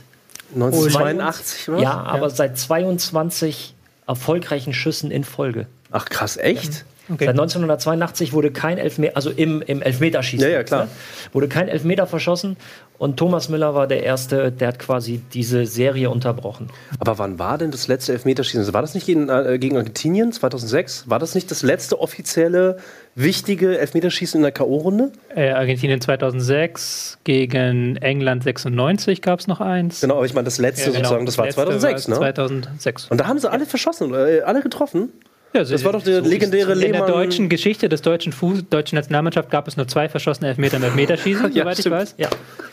1982, 0.54 1.68
oder? 1.68 1.82
ja, 1.82 2.02
aber 2.02 2.30
seit 2.30 2.58
22 2.58 3.74
erfolgreichen 4.06 4.74
Schüssen 4.74 5.10
in 5.10 5.22
Folge. 5.24 5.66
Ach 5.90 6.06
krass, 6.06 6.36
echt? 6.36 6.84
Okay. 7.08 7.26
Seit 7.26 7.30
1982 7.30 8.32
wurde 8.32 8.50
kein 8.50 8.78
Elfmeter, 8.78 9.16
also 9.16 9.30
im, 9.30 9.62
im 9.62 9.80
Elfmeterschießen, 9.80 10.46
Ja, 10.48 10.52
ja, 10.52 10.62
klar. 10.64 10.84
ne, 10.86 10.90
wurde 11.32 11.46
kein 11.48 11.68
Elfmeter 11.68 12.06
verschossen 12.06 12.56
und 12.98 13.16
Thomas 13.16 13.48
Müller 13.48 13.74
war 13.74 13.86
der 13.86 14.02
erste, 14.02 14.50
der 14.50 14.68
hat 14.68 14.78
quasi 14.78 15.20
diese 15.32 15.66
Serie 15.66 16.10
unterbrochen. 16.10 16.68
Aber 16.98 17.18
wann 17.18 17.38
war 17.38 17.58
denn 17.58 17.70
das 17.70 17.86
letzte 17.88 18.12
Elfmeterschießen? 18.12 18.72
War 18.72 18.82
das 18.82 18.94
nicht 18.94 19.06
gegen, 19.06 19.28
äh, 19.28 19.58
gegen 19.58 19.76
Argentinien 19.76 20.32
2006? 20.32 21.08
War 21.08 21.18
das 21.18 21.34
nicht 21.34 21.50
das 21.50 21.62
letzte 21.62 22.00
offizielle 22.00 22.78
wichtige 23.14 23.78
Elfmeterschießen 23.78 24.38
in 24.38 24.42
der 24.42 24.52
K.O.-Runde? 24.52 25.10
Äh, 25.34 25.50
Argentinien 25.50 26.00
2006, 26.00 27.18
gegen 27.24 27.96
England 27.96 28.42
96 28.44 29.22
gab 29.22 29.40
es 29.40 29.46
noch 29.46 29.60
eins. 29.60 30.00
Genau, 30.00 30.16
aber 30.16 30.26
ich 30.26 30.34
meine 30.34 30.46
das 30.46 30.58
letzte 30.58 30.90
Ja, 30.90 30.96
genau. 30.96 31.08
sozusagen, 31.08 31.26
das 31.26 31.38
war 31.38 31.44
Letzte 31.46 31.60
2006, 31.62 32.08
ne? 32.08 32.14
2006. 32.16 33.06
Und 33.10 33.20
da 33.20 33.26
haben 33.26 33.38
sie 33.38 33.50
alle 33.50 33.66
verschossen, 33.66 34.12
äh, 34.14 34.40
alle 34.40 34.62
getroffen. 34.62 35.10
Ja, 35.56 35.64
Das 35.64 35.84
war 35.84 35.92
doch 35.92 36.02
der 36.02 36.20
legendäre 36.20 36.72
In 36.72 36.80
der 36.80 36.90
Lehmann. 36.92 37.08
deutschen 37.08 37.48
Geschichte 37.48 37.88
des 37.88 38.02
deutschen 38.02 38.32
Fuß 38.32 38.68
deutschen 38.68 38.96
Nationalmannschaft 38.96 39.50
gab 39.50 39.66
es 39.68 39.76
nur 39.76 39.88
zwei 39.88 40.08
verschossene 40.08 40.48
Elfmeter 40.48 40.76
im 40.76 40.84
Elfmeterschießen, 40.84 41.52
Ja, 41.54 41.62
soweit 41.64 41.74
ich 41.74 41.80
stimmt. 41.80 41.96
weiß. 41.96 42.14
Ja. 42.18 42.28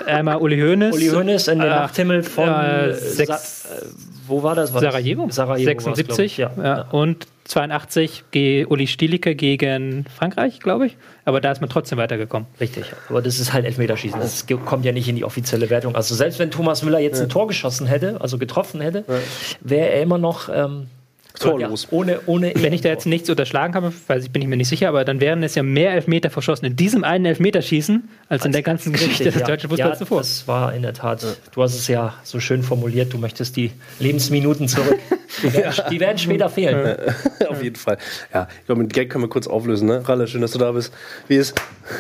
Einmal 0.05 0.37
Uli 0.37 0.59
Hoeneß. 0.59 0.93
Uli 0.95 1.07
Hoeneß 1.07 1.47
in 1.47 1.59
den 1.59 1.67
äh, 1.67 1.69
Nachthimmel 1.71 2.23
von 2.23 2.47
äh, 2.49 2.93
sechs- 2.93 3.63
Sa 3.63 3.69
wo 4.25 4.41
war 4.41 4.55
das? 4.55 4.73
War? 4.73 4.79
Sarajevo, 4.79 5.27
Sarajevo 5.29 5.67
war's, 5.67 5.83
glaub 5.83 5.95
76 5.95 6.25
ich, 6.25 6.37
ja. 6.37 6.51
ja. 6.57 6.81
und 6.91 7.27
82 7.43 8.23
ge 8.31 8.65
Uli 8.65 8.87
Stielicke 8.87 9.35
gegen 9.35 10.05
Frankreich, 10.17 10.59
glaube 10.61 10.85
ich. 10.87 10.95
Aber 11.25 11.41
da 11.41 11.51
ist 11.51 11.59
man 11.59 11.69
trotzdem 11.69 11.97
weitergekommen. 11.97 12.47
Richtig, 12.59 12.85
aber 13.09 13.21
das 13.21 13.39
ist 13.39 13.51
halt 13.51 13.65
Elfmeterschießen. 13.65 14.19
Das 14.19 14.45
kommt 14.65 14.85
ja 14.85 14.93
nicht 14.93 15.09
in 15.09 15.17
die 15.17 15.25
offizielle 15.25 15.69
Wertung. 15.69 15.93
Also 15.95 16.15
selbst 16.15 16.39
wenn 16.39 16.51
Thomas 16.51 16.83
Müller 16.83 16.99
jetzt 16.99 17.19
ein 17.21 17.27
Tor 17.27 17.47
geschossen 17.47 17.85
hätte, 17.85 18.21
also 18.21 18.37
getroffen 18.37 18.79
hätte, 18.79 19.03
wäre 19.59 19.89
er 19.89 20.01
immer 20.01 20.17
noch 20.17 20.47
ähm, 20.53 20.87
Torlos. 21.39 21.87
Ja, 21.89 21.97
ohne, 21.97 22.19
ohne 22.27 22.53
Wenn 22.55 22.73
ich 22.73 22.81
da 22.81 22.89
jetzt 22.89 23.07
nichts 23.07 23.29
unterschlagen 23.29 23.73
habe, 23.73 23.91
weiß 24.07 24.25
ich, 24.25 24.31
bin 24.31 24.41
ich 24.41 24.47
mir 24.47 24.57
nicht 24.57 24.67
sicher, 24.67 24.89
aber 24.89 25.03
dann 25.03 25.19
wären 25.19 25.41
es 25.41 25.55
ja 25.55 25.63
mehr 25.63 25.93
Elfmeter 25.93 26.29
verschossen 26.29 26.65
in 26.65 26.75
diesem 26.75 27.03
einen 27.03 27.25
Elfmeterschießen 27.25 28.07
als 28.29 28.45
in 28.45 28.51
der 28.51 28.61
ganzen 28.61 28.93
Geschichte 28.93 29.25
des 29.25 29.35
ja. 29.35 29.47
deutschen 29.47 29.69
Fußballs 29.69 29.99
ja, 29.99 30.05
zuvor. 30.05 30.19
Das 30.19 30.47
war 30.47 30.73
in 30.73 30.83
der 30.83 30.93
Tat. 30.93 31.25
Du 31.51 31.63
hast 31.63 31.73
es 31.73 31.87
ja 31.87 32.13
so 32.23 32.39
schön 32.39 32.61
formuliert. 32.61 33.13
Du 33.13 33.17
möchtest 33.17 33.55
die 33.55 33.71
Lebensminuten 33.99 34.67
zurück. 34.67 34.99
Die 35.41 35.51
werden, 35.51 35.73
die 35.89 35.99
werden 35.99 36.17
später 36.17 36.49
fehlen. 36.49 36.97
Auf 37.49 37.63
jeden 37.63 37.75
Fall. 37.75 37.97
Ja, 38.33 38.47
ich 38.59 38.65
glaube, 38.67 38.83
mit 38.83 38.93
Gag 38.93 39.09
können 39.09 39.23
wir 39.23 39.29
kurz 39.29 39.47
auflösen, 39.47 39.87
ne? 39.87 40.07
Ralle, 40.07 40.27
schön, 40.27 40.41
dass 40.41 40.51
du 40.51 40.59
da 40.59 40.71
bist. 40.71 40.93
Wie 41.27 41.37
ist? 41.37 41.55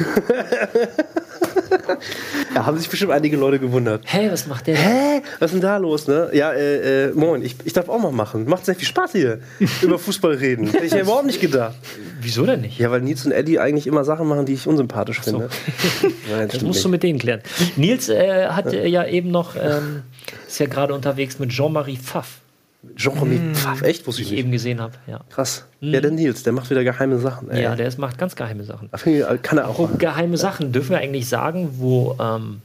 ja, 2.55 2.65
haben 2.65 2.77
sich 2.77 2.89
bestimmt 2.89 3.11
einige 3.11 3.37
Leute 3.37 3.59
gewundert. 3.59 4.03
Hä, 4.05 4.29
was 4.31 4.47
macht 4.47 4.67
der? 4.67 4.77
Hä? 4.77 5.21
Was 5.39 5.51
ist 5.51 5.55
denn 5.55 5.61
da 5.61 5.77
los, 5.77 6.07
ne? 6.07 6.29
Ja, 6.33 6.53
äh, 6.53 7.07
äh, 7.07 7.11
moin, 7.13 7.41
ich, 7.41 7.55
ich 7.63 7.73
darf 7.73 7.89
auch 7.89 7.99
mal 7.99 8.11
machen. 8.11 8.47
Macht 8.47 8.65
sehr 8.65 8.75
viel 8.75 8.87
Spaß 8.87 9.13
hier, 9.13 9.32
über 9.81 9.99
Fußball 9.99 10.33
reden. 10.35 10.67
Hätte 10.67 10.85
ich 10.85 10.91
ja 10.91 11.01
überhaupt 11.01 11.25
nicht 11.25 11.41
gedacht. 11.41 11.75
Wieso 12.21 12.45
denn 12.45 12.61
nicht? 12.61 12.77
Ja, 12.79 12.91
weil 12.91 13.01
Nils 13.01 13.25
und 13.25 13.31
Eddie 13.31 13.59
eigentlich 13.59 13.87
immer 13.87 14.03
Sachen 14.03 14.27
machen, 14.27 14.45
die 14.45 14.53
ich 14.53 14.67
unsympathisch 14.67 15.21
finde. 15.21 15.49
Nein, 16.31 16.47
Das 16.51 16.61
musst 16.61 16.83
du 16.83 16.87
nicht. 16.87 16.91
mit 16.93 17.03
denen 17.03 17.19
klären. 17.19 17.41
Nils 17.75 18.09
äh, 18.09 18.47
hat 18.47 18.73
äh, 18.73 18.87
ja 18.87 19.05
eben 19.05 19.31
noch, 19.31 19.55
ähm, 19.55 20.03
ist 20.47 20.59
ja 20.59 20.67
gerade 20.67 20.93
unterwegs 20.93 21.39
mit 21.39 21.49
Jean-Marie 21.49 21.97
Pfaff, 21.97 22.39
Jean-Romy 22.95 23.39
Pfaff, 23.53 23.81
echt? 23.81 24.05
Wusste 24.07 24.21
ich 24.21 24.27
ich 24.27 24.31
nicht. 24.31 24.39
eben 24.41 24.51
gesehen 24.51 24.81
habe. 24.81 24.93
Ja. 25.07 25.21
Krass. 25.29 25.65
Ja, 25.79 26.01
der 26.01 26.11
Nils, 26.11 26.43
der 26.43 26.51
macht 26.53 26.69
wieder 26.69 26.83
geheime 26.83 27.17
Sachen. 27.19 27.49
Ey. 27.49 27.63
ja, 27.63 27.75
der 27.75 27.87
ist, 27.87 27.97
macht 27.97 28.17
ganz 28.17 28.35
geheime 28.35 28.63
Sachen. 28.65 28.89
Kann 29.41 29.57
er 29.57 29.69
auch. 29.69 29.79
Machen. 29.79 29.97
geheime 29.97 30.37
Sachen, 30.37 30.71
dürfen 30.73 30.91
wir 30.91 30.97
eigentlich 30.99 31.29
sagen, 31.29 31.69
wo 31.77 32.17
ähm, 32.19 32.61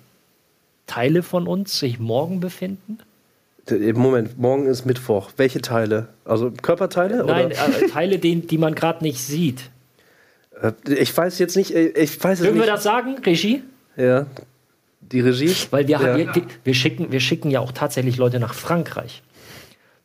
Teile 0.87 1.23
von 1.23 1.47
uns 1.47 1.79
sich 1.79 1.99
morgen 2.01 2.41
befinden? 2.41 2.99
Der- 3.71 3.95
Moment, 3.95 4.39
morgen 4.39 4.67
ist 4.67 4.85
Mittwoch. 4.87 5.31
Welche 5.37 5.61
Teile? 5.61 6.09
Also 6.25 6.51
Körperteile? 6.51 7.25
Nein, 7.25 7.47
Oder? 7.47 7.83
äh, 7.83 7.89
Teile, 7.89 8.19
die, 8.19 8.41
die 8.41 8.59
man 8.59 8.75
gerade 8.75 9.05
nicht 9.05 9.21
sieht. 9.21 9.71
Äh, 10.61 10.73
Ich 10.87 11.17
weiß 11.17 11.39
jetzt 11.39 11.57
nicht. 11.57 11.75
äh, 11.75 11.89
Ich 11.89 12.23
weiß 12.23 12.39
es 12.39 12.45
Dürfen 12.45 12.57
wir 12.57 12.63
nicht. 12.63 12.73
das 12.73 12.83
sagen, 12.83 13.17
Regie? 13.25 13.63
Ja. 13.97 14.27
Die 15.01 15.21
Regie? 15.21 15.55
Weil 15.71 15.87
wir, 15.89 16.01
ja. 16.01 16.17
wir, 16.17 16.33
wir, 16.65 16.75
schicken, 16.75 17.11
wir 17.13 17.21
schicken 17.21 17.51
ja 17.51 17.61
auch 17.61 17.73
tatsächlich 17.73 18.17
Leute 18.17 18.39
nach 18.41 18.55
Frankreich. 18.55 19.23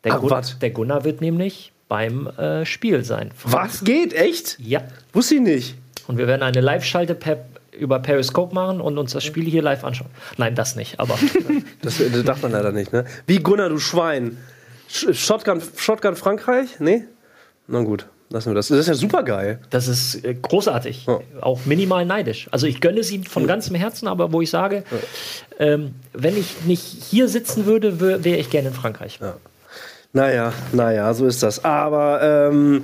Der, 0.03 0.13
Ach, 0.15 0.21
Gun, 0.21 0.41
der 0.61 0.69
Gunnar 0.71 1.03
wird 1.05 1.21
nämlich 1.21 1.71
beim 1.87 2.27
äh, 2.27 2.65
Spiel 2.65 3.03
sein. 3.03 3.31
Was 3.43 3.83
geht? 3.83 4.13
Echt? 4.13 4.57
Ja. 4.59 4.81
Wusste 5.13 5.35
ich 5.35 5.41
nicht. 5.41 5.75
Und 6.07 6.17
wir 6.17 6.27
werden 6.27 6.41
eine 6.43 6.59
Live-Schalte 6.61 7.15
per, 7.15 7.45
über 7.79 7.99
Periscope 7.99 8.53
machen 8.53 8.81
und 8.81 8.97
uns 8.97 9.13
das 9.13 9.23
Spiel 9.23 9.45
hier 9.45 9.61
live 9.61 9.83
anschauen. 9.83 10.09
Nein, 10.37 10.55
das 10.55 10.75
nicht, 10.75 10.99
aber 10.99 11.17
Das, 11.81 11.97
das 11.97 12.23
darf 12.23 12.41
man 12.41 12.51
leider 12.51 12.71
nicht, 12.71 12.93
ne? 12.93 13.05
Wie 13.27 13.39
Gunnar, 13.39 13.69
du 13.69 13.79
Schwein. 13.79 14.37
Sch 14.89 15.07
Shotgun, 15.13 15.61
Shotgun 15.77 16.15
Frankreich? 16.15 16.79
Nee? 16.79 17.03
Na 17.67 17.81
gut. 17.81 18.05
lassen 18.29 18.51
wir 18.51 18.55
das. 18.55 18.67
Das 18.67 18.77
ist 18.79 18.87
ja 18.87 18.93
super 18.93 19.23
geil. 19.23 19.59
Das 19.69 19.87
ist 19.87 20.23
äh, 20.25 20.33
großartig. 20.35 21.05
Ja. 21.07 21.19
Auch 21.41 21.61
minimal 21.65 22.05
neidisch. 22.05 22.47
Also 22.51 22.67
ich 22.67 22.81
gönne 22.81 22.99
ihm 23.01 23.23
von 23.23 23.47
ganzem 23.47 23.75
Herzen, 23.75 24.07
aber 24.07 24.31
wo 24.33 24.41
ich 24.41 24.49
sage, 24.49 24.83
ähm, 25.59 25.95
wenn 26.13 26.37
ich 26.37 26.61
nicht 26.65 26.83
hier 26.83 27.27
sitzen 27.29 27.65
würde, 27.65 27.99
wär- 27.99 28.23
wäre 28.23 28.37
ich 28.37 28.49
gerne 28.49 28.67
in 28.69 28.73
Frankreich. 28.73 29.19
Naja, 30.15 30.53
naja, 30.73 31.11
so 31.13 31.25
ist 31.25 31.41
das. 31.41 31.63
Aber 31.65 32.21
ähm, 32.51 32.83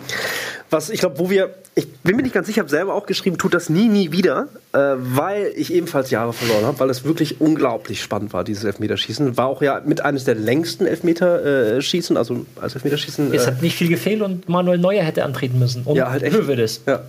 was 0.71 0.89
ich 0.89 0.99
glaube, 0.99 1.19
wo 1.19 1.29
wir, 1.29 1.53
ich 1.79 1.89
bin 2.03 2.17
mir 2.17 2.23
nicht 2.23 2.33
ganz 2.33 2.47
sicher, 2.47 2.57
ich 2.57 2.59
habe 2.59 2.69
selber 2.69 2.93
auch 2.93 3.05
geschrieben, 3.05 3.37
tut 3.37 3.53
das 3.53 3.69
nie, 3.69 3.87
nie 3.87 4.11
wieder, 4.11 4.49
äh, 4.73 4.77
weil 4.97 5.51
ich 5.55 5.73
ebenfalls 5.73 6.09
Jahre 6.11 6.33
verloren 6.33 6.65
habe, 6.65 6.79
weil 6.79 6.89
es 6.89 7.05
wirklich 7.05 7.39
unglaublich 7.39 8.01
spannend 8.01 8.33
war, 8.33 8.43
dieses 8.43 8.65
Elfmeterschießen. 8.65 9.37
War 9.37 9.47
auch 9.47 9.61
ja 9.61 9.81
mit 9.85 10.01
eines 10.01 10.25
der 10.25 10.35
längsten 10.35 10.85
Elfmeterschießen, 10.85 12.17
also 12.17 12.45
als 12.61 12.75
Elfmeterschießen. 12.75 13.33
Es 13.33 13.43
äh, 13.43 13.47
hat 13.47 13.61
nicht 13.61 13.77
viel 13.77 13.87
gefehlt 13.87 14.21
und 14.21 14.49
Manuel 14.49 14.77
Neuer 14.77 15.03
hätte 15.03 15.23
antreten 15.23 15.57
müssen. 15.57 15.83
Und 15.83 15.95
Ja, 15.95 16.09
halt 16.11 16.23
echt. 16.23 16.35
Hövedes. 16.35 16.81
ja. 16.85 17.01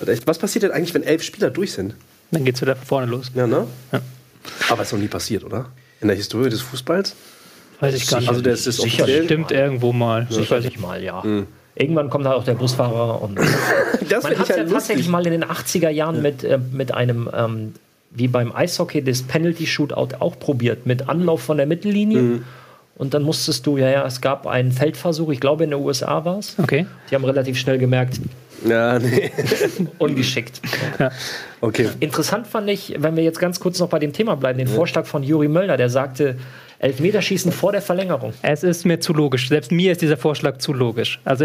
Halt 0.00 0.08
echt. 0.08 0.26
Was 0.26 0.38
passiert 0.38 0.62
denn 0.62 0.70
eigentlich, 0.70 0.94
wenn 0.94 1.02
elf 1.02 1.22
Spieler 1.22 1.50
durch 1.50 1.72
sind? 1.72 1.94
Dann 2.30 2.44
geht's 2.44 2.62
wieder 2.62 2.76
von 2.76 2.86
vorne 2.86 3.06
los. 3.10 3.30
Ja, 3.34 3.46
ne? 3.46 3.66
Ja. 3.92 4.00
Aber 4.70 4.82
ist 4.82 4.92
noch 4.92 4.98
nie 5.00 5.08
passiert, 5.08 5.44
oder? 5.44 5.66
In 6.00 6.08
der 6.08 6.16
Historie 6.16 6.48
des 6.48 6.62
Fußballs? 6.62 7.14
Weiß 7.80 7.94
ich 7.94 8.06
gar 8.08 8.20
nicht. 8.20 8.28
Also, 8.28 8.40
das 8.40 8.66
ist 8.66 8.80
Sicher 8.80 9.04
offiziell. 9.04 9.24
Stimmt 9.24 9.52
irgendwo 9.52 9.92
mal. 9.92 10.26
Sicherlich 10.30 10.78
mal, 10.78 11.02
ja. 11.02 11.22
Irgendwann 11.78 12.10
kommt 12.10 12.26
da 12.26 12.34
auch 12.34 12.44
der 12.44 12.54
Busfahrer 12.54 13.22
und 13.22 13.38
Das 14.08 14.24
Man 14.24 14.38
hat 14.38 14.48
ja 14.48 14.56
ja 14.56 14.64
tatsächlich 14.64 15.08
mal 15.08 15.24
in 15.26 15.32
den 15.32 15.44
80er 15.44 15.90
Jahren 15.90 16.22
mit, 16.22 16.44
äh, 16.44 16.58
mit 16.72 16.92
einem, 16.92 17.28
ähm, 17.32 17.74
wie 18.10 18.28
beim 18.28 18.54
Eishockey, 18.54 19.02
das 19.02 19.22
Penalty-Shootout 19.22 20.16
auch 20.18 20.38
probiert, 20.38 20.86
mit 20.86 21.08
Anlauf 21.08 21.42
von 21.42 21.56
der 21.56 21.66
Mittellinie. 21.66 22.22
Mhm. 22.22 22.44
Und 22.96 23.14
dann 23.14 23.22
musstest 23.22 23.64
du, 23.66 23.76
ja, 23.76 23.88
ja, 23.88 24.06
es 24.06 24.20
gab 24.20 24.46
einen 24.46 24.72
Feldversuch, 24.72 25.30
ich 25.30 25.38
glaube 25.38 25.62
in 25.64 25.70
den 25.70 25.80
USA 25.80 26.24
war 26.24 26.38
es. 26.38 26.56
Okay. 26.58 26.86
Die 27.10 27.14
haben 27.14 27.24
relativ 27.24 27.56
schnell 27.56 27.78
gemerkt, 27.78 28.20
Ja, 28.66 28.98
nee. 28.98 29.30
ungeschickt. 29.98 30.60
Okay. 31.60 31.90
Interessant 32.00 32.48
fand 32.48 32.68
ich, 32.68 32.96
wenn 32.98 33.14
wir 33.14 33.22
jetzt 33.22 33.38
ganz 33.38 33.60
kurz 33.60 33.78
noch 33.78 33.88
bei 33.88 34.00
dem 34.00 34.12
Thema 34.12 34.34
bleiben, 34.34 34.58
den 34.58 34.66
Vorschlag 34.66 35.06
von 35.06 35.22
Juri 35.22 35.46
Möllner, 35.46 35.76
der 35.76 35.90
sagte, 35.90 36.38
Elfmeterschießen 36.80 37.50
vor 37.50 37.72
der 37.72 37.82
Verlängerung. 37.82 38.32
Es 38.42 38.62
ist 38.62 38.84
mir 38.84 39.00
zu 39.00 39.12
logisch. 39.12 39.48
Selbst 39.48 39.72
mir 39.72 39.92
ist 39.92 40.02
dieser 40.02 40.16
Vorschlag 40.16 40.58
zu 40.58 40.72
logisch. 40.72 41.20
Also, 41.24 41.44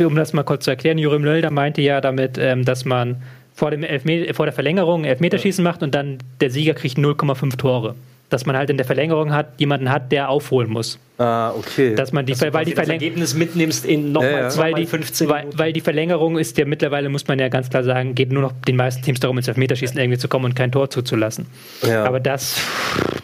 um 0.00 0.14
das 0.14 0.32
mal 0.32 0.42
kurz 0.42 0.64
zu 0.64 0.70
erklären, 0.70 0.98
Jorim 0.98 1.24
Lölder 1.24 1.50
meinte 1.50 1.80
ja 1.80 2.00
damit, 2.00 2.36
ähm, 2.38 2.64
dass 2.64 2.84
man 2.84 3.22
vor, 3.54 3.70
dem 3.70 3.82
Elfme 3.82 4.34
vor 4.34 4.46
der 4.46 4.52
Verlängerung 4.52 5.04
Elfmeterschießen 5.04 5.64
macht 5.64 5.82
und 5.82 5.94
dann 5.94 6.18
der 6.40 6.50
Sieger 6.50 6.74
kriegt 6.74 6.98
0,5 6.98 7.56
Tore. 7.56 7.94
Dass 8.34 8.46
man 8.46 8.56
halt 8.56 8.68
in 8.68 8.76
der 8.78 8.84
Verlängerung 8.84 9.32
hat, 9.32 9.60
jemanden 9.60 9.92
hat, 9.92 10.10
der 10.10 10.28
aufholen 10.28 10.68
muss. 10.68 10.98
Ah, 11.18 11.52
okay. 11.52 11.94
Dass 11.94 12.10
man 12.10 12.26
die, 12.26 12.32
weil 12.40 12.64
die 12.64 12.72
das 12.72 12.80
Verlängerung. 12.80 12.90
Ergebnis 12.90 13.34
mitnimmst 13.34 13.86
in 13.86 14.10
nochmal 14.10 14.32
Ja, 14.32 14.48
ja. 14.48 14.56
Weil 14.56 14.74
die, 14.74 14.86
15 14.86 15.28
weil, 15.28 15.38
Minuten. 15.42 15.58
weil 15.60 15.72
die 15.72 15.80
Verlängerung 15.80 16.36
ist 16.36 16.58
ja 16.58 16.64
mittlerweile, 16.64 17.08
muss 17.10 17.28
man 17.28 17.38
ja 17.38 17.46
ganz 17.48 17.70
klar 17.70 17.84
sagen, 17.84 18.16
geht 18.16 18.32
nur 18.32 18.42
noch 18.42 18.50
den 18.66 18.74
meisten 18.74 19.02
Teams 19.02 19.20
darum, 19.20 19.36
ins 19.38 19.46
Elfmeterschießen 19.46 19.96
irgendwie 19.96 20.18
zu 20.18 20.26
kommen 20.26 20.46
und 20.46 20.56
kein 20.56 20.72
Tor 20.72 20.90
zuzulassen. 20.90 21.46
Ja. 21.86 22.02
Aber 22.02 22.18
das, 22.18 22.56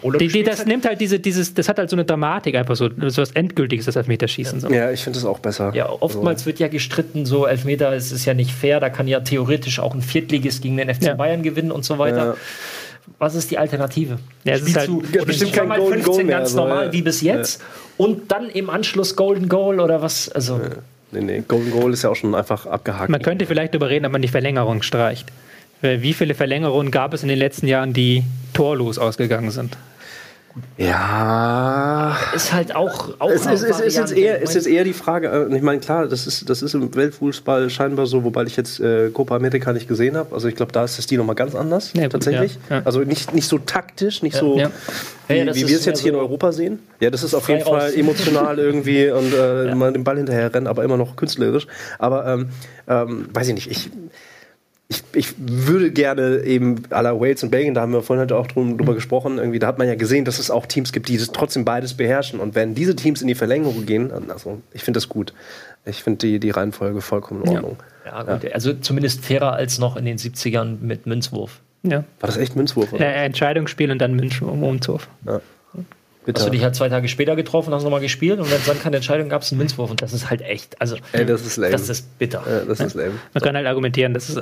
Oder 0.03 0.19
die, 0.19 0.29
die, 0.29 0.45
das 0.45 0.59
halt- 0.59 0.69
nimmt 0.69 0.87
halt 0.87 1.01
diese, 1.01 1.19
dieses, 1.19 1.53
das 1.55 1.69
hat 1.69 1.79
halt 1.81 1.91
so 1.91 1.97
eine 1.97 2.05
Dramatik 2.05 2.55
einfach 2.55 2.77
so, 2.77 2.89
so 3.09 3.23
was 3.23 3.33
Endgültiges, 3.33 3.87
das 3.87 3.97
Elfmeterschießen. 3.97 4.61
So. 4.61 4.71
ja, 4.71 4.93
ich 4.93 5.03
finde 5.03 5.19
das 5.19 5.27
auch 5.27 5.41
besser. 5.41 5.73
Ja, 5.75 5.91
oftmals 5.91 6.47
wird 6.47 6.61
ja 6.61 6.69
gestritten, 6.69 7.27
so 7.27 7.45
Elfmeter, 7.49 7.93
es 7.93 8.13
ist 8.13 8.25
ja 8.25 8.35
nicht 8.35 8.53
fair, 8.53 8.79
da 8.79 8.89
kann 8.91 9.09
ja 9.09 9.19
theoretisch 9.19 9.81
auch 9.81 9.97
ein 9.97 10.03
Viertligist 10.03 10.63
gegen 10.63 10.77
den 10.77 10.95
FC 10.95 11.03
Ja. 11.07 11.15
Bayern 11.15 11.43
gewinnen 11.43 11.73
und 11.73 11.85
so 11.85 11.99
weiter. 11.99 12.37
Ja. 13.11 13.17
Was 13.19 13.35
ist 13.35 13.51
die 13.51 13.59
Alternative? 13.59 14.19
Ja, 14.45 14.55
es 14.55 14.63
ist 14.63 14.77
halt- 14.77 14.89
Ja, 15.13 15.25
bestimmt 15.25 15.53
kein 15.53 15.69
Golden 15.69 16.03
15 16.03 16.05
Goal 16.05 16.25
mehr, 16.25 16.39
ganz 16.39 16.55
normal 16.55 16.87
ja. 16.87 16.93
wie 16.93 17.03
bis 17.03 17.21
jetzt 17.21 17.63
und 17.97 18.31
dann 18.33 18.49
im 18.49 18.71
Anschluss 18.71 19.15
Golden 19.17 19.49
Goal 19.49 19.81
oder 19.81 20.01
was? 20.03 20.29
Also 20.31 20.61
Nee, 21.13 21.21
nee, 21.23 21.43
Golden 21.47 21.73
Goal 21.73 21.93
ist 21.93 22.03
ja 22.03 22.11
auch 22.11 22.15
schon 22.17 22.35
einfach 22.35 22.67
abgehakt. 22.67 23.11
Man 23.11 23.21
könnte 23.21 23.45
vielleicht 23.47 23.75
darüber 23.75 23.91
reden, 23.91 24.07
ob 24.07 24.13
man 24.13 24.23
die 24.23 24.29
Verlängerung 24.29 24.83
streicht. 24.83 25.27
Wie 25.83 26.13
viele 26.13 26.35
Verlängerungen 26.35 26.91
gab 26.93 27.15
es 27.15 27.23
in 27.23 27.29
den 27.29 27.39
letzten 27.39 27.67
Jahren, 27.67 27.93
die 27.93 28.23
torlos 28.53 28.97
ausgegangen 28.99 29.51
sind? 29.51 29.77
Ja. 30.77 32.17
ist 32.35 32.53
halt 32.53 32.75
auch, 32.75 33.11
auch 33.21 33.31
Es 33.31 33.47
ist, 33.47 33.63
es 33.63 33.81
ist, 33.81 33.97
jetzt 33.97 34.13
eher, 34.13 34.41
ist 34.41 34.55
jetzt 34.55 34.67
eher 34.67 34.85
die 34.85 34.93
Frage, 34.93 35.29
äh, 35.29 35.57
ich 35.57 35.63
meine, 35.63 35.81
klar, 35.81 36.07
das 36.09 36.27
ist, 36.27 36.49
das 36.51 36.63
ist 36.63 36.75
im 36.75 36.95
Weltfußball 36.95 37.71
scheinbar 37.71 38.07
so, 38.07 38.25
wobei 38.25 38.45
ich 38.45 38.57
jetzt 38.57 38.81
äh, 38.81 39.11
Copa 39.11 39.37
America 39.37 39.73
nicht 39.73 39.89
gesehen 39.89 40.17
habe. 40.17 40.35
Also 40.35 40.49
ich 40.49 40.57
glaube, 40.57 40.73
da 40.73 40.85
ist 40.85 40.99
das 40.99 41.05
Stil 41.05 41.19
nochmal 41.19 41.37
ganz 41.37 41.55
anders, 41.55 41.93
Ja, 41.95 42.09
tatsächlich. 42.09 42.59
ja, 42.69 42.77
ja. 42.79 42.83
Also 42.85 43.01
nicht, 43.01 43.35
nicht 43.35 43.49
so 43.49 43.59
taktisch, 43.59 44.23
nicht 44.23 44.37
so, 44.37 44.57
wie, 44.57 45.35
wie 45.35 45.39
ist 45.51 45.69
wir 45.69 45.77
es 45.77 45.85
jetzt 45.85 46.01
hier 46.01 46.13
in 46.13 46.19
Europa 46.19 46.53
sehen. 46.53 46.81
Ja, 46.99 47.11
das 47.11 47.23
ist 47.23 47.35
auf 47.35 47.49
jeden 47.49 47.63
Fall 47.63 47.81
raus. 47.81 47.93
emotional 47.93 48.59
irgendwie 48.61 49.11
und 49.11 49.33
äh, 49.33 49.75
mal 49.75 49.93
den 49.93 50.05
Ball 50.05 50.17
hinterher 50.17 50.53
rennen, 50.53 50.67
aber 50.67 50.83
immer 50.85 50.97
noch 50.97 51.17
künstlerisch. 51.17 51.67
Aber 51.99 52.27
ähm, 52.27 52.49
ähm, 52.89 53.27
weiß 53.33 53.49
ich 53.49 53.55
nicht, 53.55 53.71
ich, 53.71 53.91
ich, 54.91 55.05
ich 55.15 55.35
würde 55.39 55.93
gerne 55.93 56.41
eben 56.41 56.83
à 56.91 57.01
la 57.01 57.19
Wales 57.19 57.45
und 57.45 57.51
Belgien, 57.51 57.75
da 57.75 57.81
haben 57.81 57.93
wir 57.93 58.03
vorhin 58.03 58.21
halt 58.21 58.33
auch 58.33 58.49
drum, 58.49 58.77
drüber 58.77 58.95
gesprochen, 58.95 59.39
irgendwie, 59.39 59.61
da 59.61 59.69
hat 59.69 59.79
man 59.79 59.87
ja 59.87 59.95
gesehen, 59.95 60.25
dass 60.25 60.41
es 60.41 60.51
auch 60.51 60.67
Teams 60.67 60.91
gibt, 60.93 61.09
die 61.09 61.17
das 61.17 61.31
trotzdem 61.31 61.65
beides 61.65 61.95
beherrschen. 61.95 62.41
Und 62.41 62.57
wenn 62.57 62.75
diese 62.75 62.97
Teams 62.97 63.23
in 63.23 63.29
die 63.29 63.37
Verlängerung 63.37 63.87
gehen, 63.87 64.11
also 64.29 64.61
ich 64.73 64.83
finde 64.83 64.99
das 64.99 65.09
gut. 65.09 65.33
Ich 65.87 66.03
finde 66.03 66.27
die, 66.27 66.41
die 66.41 66.51
Reihenfolge 66.51 67.01
vollkommen 67.03 67.45
in 67.45 67.51
Ordnung. 67.51 67.77
Ja, 68.05 68.23
gut, 68.25 68.53
also 68.53 68.75
zumindest 68.75 69.25
fairer 69.25 69.53
als 69.53 69.79
noch 69.79 69.97
in 69.97 70.05
den 70.05 70.19
70ern 70.19 70.79
mit 70.81 71.07
Münzwurf. 71.07 71.61
Ja. 71.85 72.05
War 72.19 72.27
das 72.27 72.37
echt 72.37 72.57
Münzwurf? 72.57 72.93
Oder? 72.93 73.07
Äh, 73.07 73.25
Entscheidungsspiel 73.25 73.93
und 73.93 73.99
dann 74.01 74.21
Umzug. 74.43 75.03
Ja. 75.25 75.41
Hast 76.35 76.47
du 76.47 76.51
dich 76.51 76.63
halt 76.63 76.75
zwei 76.75 76.89
Tage 76.89 77.09
später 77.09 77.35
getroffen, 77.35 77.73
hast 77.73 77.83
nochmal 77.83 78.01
gespielt 78.01 78.41
und 78.41 78.51
wenn 78.51 78.59
es 78.59 78.67
dann 78.67 78.79
keine 78.79 78.97
Entscheidung 78.97 79.29
gab, 79.29 79.43
es 79.43 79.53
einen 79.53 79.59
Münzwurf. 79.59 79.91
Und 79.91 80.03
das 80.03 80.13
ist 80.13 80.29
halt 80.29 80.43
echt, 80.43 80.81
also 80.81 80.97
Ey, 81.13 81.25
das 81.25 81.47
ist 81.47 81.57
lame. 81.57 81.73
das 81.73 81.89
ist 81.89 82.19
bitter. 82.19 82.43
ja, 82.47 82.65
das 82.67 82.81
ist 82.81 82.95
lame. 82.95 83.13
Man 83.33 83.43
kann 83.43 83.57
halt 83.57 83.67
argumentieren, 83.67 84.13
dass 84.13 84.29
es, 84.29 84.37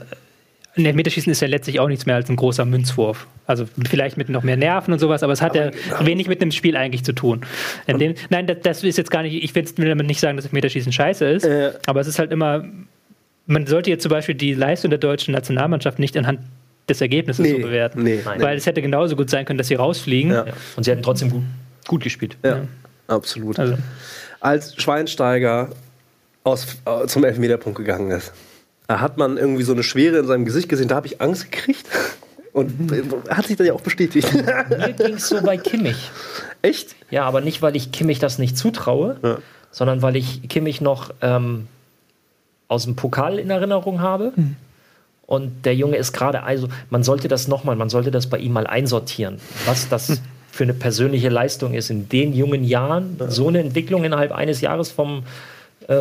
ein 0.78 0.86
Elfmeterschießen 0.86 1.30
ist 1.32 1.40
ja 1.40 1.48
letztlich 1.48 1.80
auch 1.80 1.88
nichts 1.88 2.06
mehr 2.06 2.14
als 2.16 2.28
ein 2.30 2.36
großer 2.36 2.64
Münzwurf. 2.64 3.26
Also 3.46 3.66
vielleicht 3.88 4.16
mit 4.16 4.28
noch 4.28 4.42
mehr 4.42 4.56
Nerven 4.56 4.92
und 4.92 4.98
sowas, 4.98 5.22
aber 5.22 5.32
es 5.32 5.42
hat 5.42 5.54
ja 5.54 5.70
wenig 6.00 6.28
mit 6.28 6.40
dem 6.40 6.50
Spiel 6.52 6.76
eigentlich 6.76 7.04
zu 7.04 7.12
tun. 7.12 7.42
In 7.86 7.98
dem, 7.98 8.14
nein, 8.30 8.46
das, 8.46 8.58
das 8.62 8.84
ist 8.84 8.96
jetzt 8.98 9.10
gar 9.10 9.22
nicht, 9.22 9.42
ich 9.42 9.54
will 9.54 9.64
damit 9.88 10.06
nicht 10.06 10.20
sagen, 10.20 10.36
dass 10.36 10.46
Elfmeterschießen 10.46 10.92
scheiße 10.92 11.24
ist, 11.26 11.44
Äh. 11.44 11.72
aber 11.86 12.00
es 12.00 12.06
ist 12.06 12.18
halt 12.18 12.32
immer, 12.32 12.64
man 13.46 13.66
sollte 13.66 13.90
jetzt 13.90 14.02
zum 14.02 14.10
Beispiel 14.10 14.34
die 14.34 14.54
Leistung 14.54 14.90
der 14.90 14.98
deutschen 14.98 15.32
Nationalmannschaft 15.34 15.98
nicht 15.98 16.16
anhand 16.16 16.40
des 16.88 17.00
Ergebnisses 17.00 17.44
Nee, 17.44 17.52
so 17.52 17.58
bewerten. 17.58 18.02
nee. 18.02 18.20
Weil 18.24 18.56
es 18.56 18.64
hätte 18.66 18.80
genauso 18.80 19.14
gut 19.16 19.28
sein 19.30 19.44
können, 19.44 19.58
dass 19.58 19.68
sie 19.68 19.74
rausfliegen. 19.74 20.30
Ja. 20.32 20.46
Ja. 20.46 20.52
Und 20.76 20.84
sie 20.84 20.90
hätten 20.90 21.02
trotzdem 21.02 21.30
gut, 21.30 21.42
gut 21.86 22.02
gespielt. 22.02 22.36
Ja, 22.44 22.62
absolut. 23.08 23.58
Also, 23.58 23.76
Als 24.40 24.74
Schweinsteiger 24.80 25.68
aus, 26.44 26.78
äh, 26.86 27.06
zum 27.06 27.24
Elfmeterpunkt 27.24 27.76
gegangen 27.78 28.10
ist, 28.10 28.32
da 28.88 29.00
hat 29.00 29.18
man 29.18 29.36
irgendwie 29.36 29.62
so 29.62 29.72
eine 29.72 29.82
Schwere 29.84 30.18
in 30.18 30.26
seinem 30.26 30.44
Gesicht 30.46 30.68
gesehen, 30.68 30.88
da 30.88 30.96
habe 30.96 31.06
ich 31.06 31.20
Angst 31.20 31.52
gekriegt. 31.52 31.86
Und 32.54 32.90
hat 33.28 33.46
sich 33.46 33.56
dann 33.56 33.66
ja 33.68 33.74
auch 33.74 33.82
bestätigt. 33.82 34.32
Mir 34.34 34.92
ging 34.96 35.14
es 35.14 35.28
so 35.28 35.40
bei 35.42 35.58
Kimmich. 35.58 36.10
Echt? 36.62 36.96
Ja, 37.10 37.24
aber 37.24 37.40
nicht, 37.40 37.62
weil 37.62 37.76
ich 37.76 37.92
Kimmich 37.92 38.18
das 38.18 38.38
nicht 38.38 38.56
zutraue, 38.58 39.16
Ja. 39.22 39.38
sondern 39.70 40.02
weil 40.02 40.16
ich 40.16 40.48
Kimmich 40.48 40.80
noch 40.80 41.10
ähm, 41.20 41.68
aus 42.66 42.84
dem 42.84 42.96
Pokal 42.96 43.38
in 43.38 43.50
Erinnerung 43.50 44.00
habe. 44.00 44.32
Und 45.26 45.66
der 45.66 45.76
Junge 45.76 45.98
ist 45.98 46.12
gerade, 46.12 46.42
also 46.42 46.68
man 46.90 47.04
sollte 47.04 47.28
das 47.28 47.46
nochmal, 47.46 47.76
man 47.76 47.90
sollte 47.90 48.10
das 48.10 48.26
bei 48.28 48.38
ihm 48.38 48.54
mal 48.54 48.66
einsortieren, 48.66 49.38
was 49.66 49.88
das 49.90 50.20
für 50.50 50.64
eine 50.64 50.74
persönliche 50.74 51.28
Leistung 51.28 51.74
ist, 51.74 51.90
in 51.90 52.08
den 52.08 52.32
jungen 52.32 52.64
Jahren 52.64 53.18
so 53.28 53.46
eine 53.48 53.60
Entwicklung 53.60 54.02
innerhalb 54.04 54.32
eines 54.32 54.62
Jahres 54.62 54.90
vom 54.90 55.22
äh, 55.86 55.96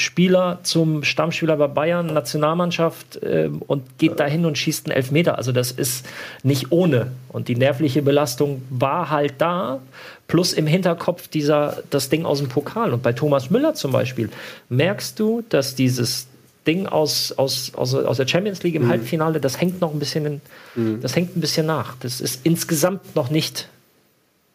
U21-Spieler 0.00 0.60
zum 0.62 1.04
Stammspieler 1.04 1.56
bei 1.56 1.66
Bayern, 1.66 2.06
Nationalmannschaft 2.06 3.20
ähm, 3.22 3.62
und 3.66 3.98
geht 3.98 4.18
dahin 4.18 4.46
und 4.46 4.56
schießt 4.58 4.86
einen 4.86 4.96
Elfmeter. 4.96 5.38
Also 5.38 5.52
das 5.52 5.70
ist 5.70 6.06
nicht 6.42 6.72
ohne. 6.72 7.12
Und 7.28 7.48
die 7.48 7.56
nervliche 7.56 8.02
Belastung 8.02 8.62
war 8.70 9.10
halt 9.10 9.34
da, 9.38 9.80
plus 10.26 10.52
im 10.52 10.66
Hinterkopf 10.66 11.28
dieser, 11.28 11.82
das 11.90 12.08
Ding 12.08 12.24
aus 12.24 12.38
dem 12.38 12.48
Pokal. 12.48 12.92
Und 12.92 13.02
bei 13.02 13.12
Thomas 13.12 13.50
Müller 13.50 13.74
zum 13.74 13.92
Beispiel 13.92 14.30
merkst 14.68 15.18
du, 15.18 15.42
dass 15.48 15.74
dieses 15.74 16.26
Ding 16.66 16.86
aus, 16.86 17.32
aus, 17.32 17.72
aus, 17.74 17.94
aus 17.94 18.16
der 18.16 18.28
Champions 18.28 18.62
League 18.62 18.74
im 18.74 18.88
Halbfinale, 18.88 19.40
das 19.40 19.60
hängt 19.60 19.80
noch 19.80 19.92
ein 19.92 19.98
bisschen, 19.98 20.40
in, 20.76 21.00
das 21.00 21.16
hängt 21.16 21.36
ein 21.36 21.40
bisschen 21.40 21.66
nach. 21.66 21.96
Das 22.00 22.20
ist 22.20 22.40
insgesamt 22.44 23.16
noch 23.16 23.30
nicht 23.30 23.68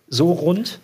so 0.08 0.32
rund. 0.32 0.80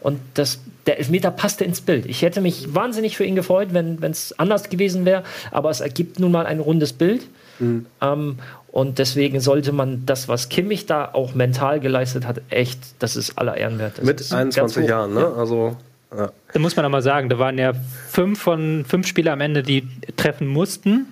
Und 0.00 0.20
das, 0.34 0.60
der 0.86 0.98
Elfmeter 0.98 1.30
passte 1.30 1.64
ins 1.64 1.80
Bild. 1.80 2.06
Ich 2.06 2.22
hätte 2.22 2.40
mich 2.40 2.74
wahnsinnig 2.74 3.16
für 3.16 3.24
ihn 3.24 3.34
gefreut, 3.34 3.68
wenn 3.72 3.98
es 4.02 4.38
anders 4.38 4.68
gewesen 4.68 5.04
wäre. 5.04 5.24
Aber 5.50 5.70
es 5.70 5.80
ergibt 5.80 6.20
nun 6.20 6.32
mal 6.32 6.46
ein 6.46 6.60
rundes 6.60 6.92
Bild. 6.92 7.22
Ähm, 7.60 8.38
und 8.70 8.98
deswegen 8.98 9.40
sollte 9.40 9.72
man 9.72 10.04
das, 10.06 10.28
was 10.28 10.48
Kimmich 10.48 10.86
da 10.86 11.10
auch 11.12 11.34
mental 11.34 11.80
geleistet 11.80 12.26
hat, 12.26 12.40
echt, 12.50 12.80
das 12.98 13.16
ist 13.16 13.38
aller 13.38 13.56
Ehren 13.56 13.78
wert. 13.78 13.98
Das 13.98 14.04
Mit 14.04 14.20
ist 14.20 14.30
ganz 14.30 14.58
21 14.58 14.82
hoch. 14.82 14.88
Jahren, 14.88 15.14
ne? 15.14 15.20
Ja. 15.20 15.32
Also, 15.34 15.76
ja. 16.16 16.32
da 16.52 16.58
muss 16.58 16.74
man 16.74 16.84
auch 16.84 16.90
mal 16.90 17.02
sagen, 17.02 17.28
da 17.28 17.38
waren 17.38 17.58
ja 17.58 17.72
fünf 18.08 18.40
von 18.40 18.84
fünf 18.86 19.06
Spieler 19.06 19.32
am 19.32 19.40
Ende, 19.40 19.62
die 19.62 19.86
treffen 20.16 20.48
mussten. 20.48 21.06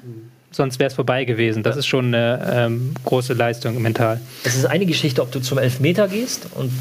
Sonst 0.51 0.79
wäre 0.81 0.89
es 0.89 0.95
vorbei 0.95 1.25
gewesen. 1.25 1.63
Das 1.63 1.77
ist 1.77 1.87
schon 1.87 2.07
eine 2.07 2.47
ähm, 2.53 2.95
große 3.05 3.33
Leistung 3.33 3.81
mental. 3.81 4.21
Es 4.45 4.55
ist 4.55 4.67
eine 4.67 4.85
Geschichte, 4.85 5.23
ob 5.23 5.33
du 5.33 5.41
zum 5.41 5.57
Elfmeter 5.57 6.09
gehst 6.09 6.49
und 6.55 6.73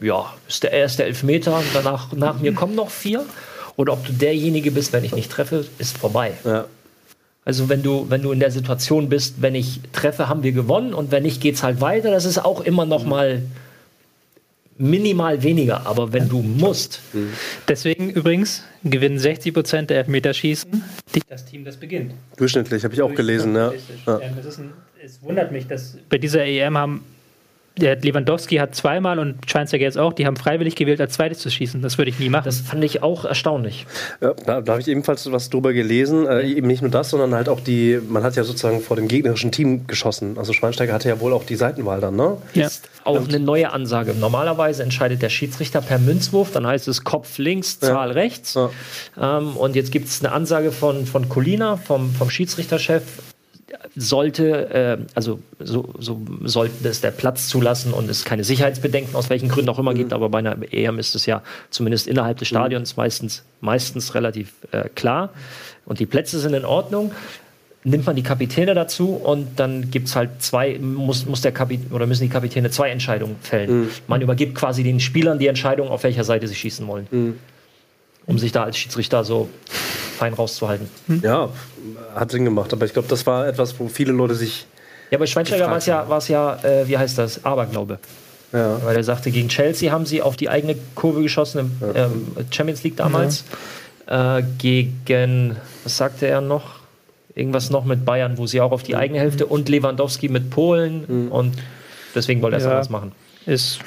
ja, 0.00 0.32
ist 0.48 0.62
der 0.62 0.72
erste 0.72 1.04
Elfmeter 1.04 1.56
und 1.56 1.66
danach 1.72 2.12
nach 2.12 2.40
mir 2.40 2.52
kommen 2.52 2.74
noch 2.74 2.90
vier. 2.90 3.24
oder 3.76 3.92
ob 3.92 4.06
du 4.06 4.12
derjenige 4.12 4.70
bist, 4.70 4.92
wenn 4.92 5.04
ich 5.04 5.14
nicht 5.14 5.30
treffe, 5.30 5.66
ist 5.78 5.98
vorbei. 5.98 6.32
Ja. 6.44 6.66
Also 7.44 7.68
wenn 7.68 7.82
du, 7.82 8.06
wenn 8.08 8.22
du 8.22 8.32
in 8.32 8.40
der 8.40 8.50
Situation 8.50 9.08
bist, 9.08 9.42
wenn 9.42 9.54
ich 9.54 9.80
treffe, 9.92 10.28
haben 10.28 10.42
wir 10.42 10.52
gewonnen 10.52 10.94
und 10.94 11.10
wenn 11.10 11.24
nicht, 11.24 11.40
geht's 11.40 11.62
halt 11.62 11.80
weiter. 11.80 12.10
Das 12.10 12.24
ist 12.24 12.38
auch 12.38 12.62
immer 12.62 12.86
noch 12.86 13.04
mal 13.04 13.42
minimal 14.78 15.42
weniger. 15.42 15.86
Aber 15.86 16.12
wenn 16.12 16.28
du 16.28 16.40
musst, 16.40 17.00
Deswegen 17.68 18.10
übrigens 18.10 18.64
gewinnen 18.82 19.18
60 19.18 19.54
Prozent 19.54 19.90
der 19.90 19.98
Elfmeterschießen 19.98 20.82
die, 21.14 21.20
das 21.28 21.44
Team, 21.44 21.64
das 21.64 21.76
beginnt. 21.76 22.14
Durchschnittlich, 22.36 22.82
habe 22.84 22.94
ich 22.94 23.02
auch 23.02 23.14
gelesen. 23.14 23.54
Ja. 23.54 23.72
Ja. 24.06 24.20
Es, 24.38 24.46
ist 24.46 24.58
ein, 24.58 24.72
es 25.02 25.22
wundert 25.22 25.52
mich, 25.52 25.66
dass 25.66 25.98
bei 26.08 26.18
dieser 26.18 26.44
EM 26.44 26.78
haben 26.78 27.04
der 27.76 27.96
Lewandowski 27.96 28.56
hat 28.56 28.74
zweimal 28.74 29.18
und 29.18 29.50
Schweinsteiger 29.50 29.84
jetzt 29.84 29.98
auch, 29.98 30.12
die 30.12 30.26
haben 30.26 30.36
freiwillig 30.36 30.76
gewählt, 30.76 31.00
als 31.00 31.14
zweites 31.14 31.38
zu 31.38 31.50
schießen. 31.50 31.82
Das 31.82 31.98
würde 31.98 32.10
ich 32.10 32.20
nie 32.20 32.28
machen. 32.28 32.44
das 32.44 32.60
fand 32.60 32.84
ich 32.84 33.02
auch 33.02 33.24
erstaunlich. 33.24 33.86
Ja, 34.20 34.32
da, 34.46 34.60
da 34.60 34.72
habe 34.72 34.80
ich 34.80 34.86
ebenfalls 34.86 35.30
was 35.32 35.50
drüber 35.50 35.72
gelesen. 35.72 36.26
Äh, 36.26 36.42
eben 36.42 36.68
nicht 36.68 36.82
nur 36.82 36.90
das, 36.90 37.10
sondern 37.10 37.34
halt 37.34 37.48
auch 37.48 37.60
die, 37.60 38.00
man 38.08 38.22
hat 38.22 38.36
ja 38.36 38.44
sozusagen 38.44 38.80
vor 38.80 38.96
dem 38.96 39.08
gegnerischen 39.08 39.50
Team 39.50 39.88
geschossen. 39.88 40.38
Also 40.38 40.52
Schweinsteiger 40.52 40.92
hatte 40.92 41.08
ja 41.08 41.18
wohl 41.18 41.32
auch 41.32 41.44
die 41.44 41.56
Seitenwahl 41.56 42.00
dann, 42.00 42.14
ne? 42.14 42.36
ja. 42.54 42.68
Auch 43.02 43.28
eine 43.28 43.38
neue 43.38 43.70
Ansage. 43.70 44.14
Normalerweise 44.14 44.82
entscheidet 44.82 45.20
der 45.20 45.28
Schiedsrichter 45.28 45.82
per 45.82 45.98
Münzwurf, 45.98 46.52
dann 46.52 46.66
heißt 46.66 46.88
es 46.88 47.04
Kopf 47.04 47.36
links, 47.36 47.78
Zahl 47.78 48.12
rechts. 48.12 48.54
Ja. 48.54 48.70
Ähm, 49.20 49.56
und 49.58 49.76
jetzt 49.76 49.92
gibt 49.92 50.08
es 50.08 50.24
eine 50.24 50.32
Ansage 50.32 50.72
von, 50.72 51.04
von 51.04 51.28
Colina, 51.28 51.76
vom, 51.76 52.10
vom 52.14 52.30
Schiedsrichterchef, 52.30 53.02
sollte, 53.96 54.70
äh, 54.70 54.98
also 55.14 55.40
so, 55.60 55.94
so 55.98 56.20
sollte 56.44 56.88
es 56.88 57.00
der 57.00 57.10
Platz 57.10 57.48
zulassen 57.48 57.92
und 57.92 58.10
es 58.10 58.24
keine 58.24 58.44
Sicherheitsbedenken 58.44 59.14
aus 59.14 59.30
welchen 59.30 59.48
Gründen 59.48 59.70
auch 59.70 59.78
immer 59.78 59.94
gibt, 59.94 60.12
aber 60.12 60.28
bei 60.28 60.38
einer 60.38 60.56
EM 60.72 60.98
ist 60.98 61.14
es 61.14 61.26
ja 61.26 61.42
zumindest 61.70 62.06
innerhalb 62.06 62.38
des 62.38 62.48
Stadions 62.48 62.96
meistens, 62.96 63.44
meistens 63.60 64.14
relativ 64.14 64.52
äh, 64.72 64.88
klar. 64.94 65.30
Und 65.86 66.00
die 66.00 66.06
Plätze 66.06 66.40
sind 66.40 66.54
in 66.54 66.64
Ordnung. 66.64 67.12
Nimmt 67.86 68.06
man 68.06 68.16
die 68.16 68.22
Kapitäne 68.22 68.74
dazu 68.74 69.10
und 69.10 69.60
dann 69.60 69.90
gibt 69.90 70.08
es 70.08 70.16
halt 70.16 70.30
zwei, 70.42 70.78
muss, 70.78 71.26
muss 71.26 71.42
der 71.42 71.52
Kapitän 71.52 71.92
oder 71.92 72.06
müssen 72.06 72.22
die 72.22 72.30
Kapitäne 72.30 72.70
zwei 72.70 72.88
Entscheidungen 72.88 73.36
fällen. 73.42 73.90
Man 74.08 74.22
übergibt 74.22 74.54
quasi 74.54 74.82
den 74.82 75.00
Spielern 75.00 75.38
die 75.38 75.48
Entscheidung, 75.48 75.88
auf 75.88 76.02
welcher 76.02 76.24
Seite 76.24 76.48
sie 76.48 76.54
schießen 76.54 76.86
wollen. 76.86 77.06
Um 78.24 78.38
sich 78.38 78.52
da 78.52 78.64
als 78.64 78.78
Schiedsrichter 78.78 79.22
so 79.22 79.50
fein 80.14 80.32
rauszuhalten. 80.34 80.88
Ja, 81.22 81.50
hat 82.14 82.30
Sinn 82.30 82.44
gemacht. 82.44 82.72
Aber 82.72 82.84
ich 82.86 82.92
glaube, 82.92 83.08
das 83.08 83.26
war 83.26 83.46
etwas, 83.46 83.78
wo 83.78 83.88
viele 83.88 84.12
Leute 84.12 84.34
sich. 84.34 84.66
Ja, 85.10 85.18
bei 85.18 85.26
Schweinsteiger 85.26 85.68
war 85.68 85.76
es 85.76 85.86
ja, 85.86 86.08
war's 86.08 86.28
ja 86.28 86.56
äh, 86.62 86.88
wie 86.88 86.96
heißt 86.96 87.18
das, 87.18 87.44
Aberglaube. 87.44 87.98
Ja. 88.52 88.80
Weil 88.84 88.96
er 88.96 89.04
sagte, 89.04 89.30
gegen 89.30 89.48
Chelsea 89.48 89.90
haben 89.92 90.06
sie 90.06 90.22
auf 90.22 90.36
die 90.36 90.48
eigene 90.48 90.76
Kurve 90.94 91.22
geschossen 91.22 91.58
im 91.80 91.92
ähm, 91.94 92.26
Champions 92.50 92.82
League 92.84 92.96
damals. 92.96 93.44
Äh, 94.06 94.42
gegen, 94.58 95.56
was 95.82 95.96
sagte 95.96 96.26
er 96.26 96.40
noch? 96.40 96.76
Irgendwas 97.34 97.70
noch 97.70 97.84
mit 97.84 98.04
Bayern, 98.04 98.38
wo 98.38 98.46
sie 98.46 98.60
auch 98.60 98.70
auf 98.70 98.84
die 98.84 98.94
eigene 98.94 99.18
Hälfte 99.18 99.46
und 99.46 99.68
Lewandowski 99.68 100.28
mit 100.28 100.50
Polen 100.50 101.28
und 101.30 101.56
deswegen 102.14 102.42
wollte 102.42 102.56
er 102.56 102.58
es 102.58 102.64
Ja. 102.64 102.70
anders 102.70 102.90
machen. 102.90 103.10
ist, 103.44 103.80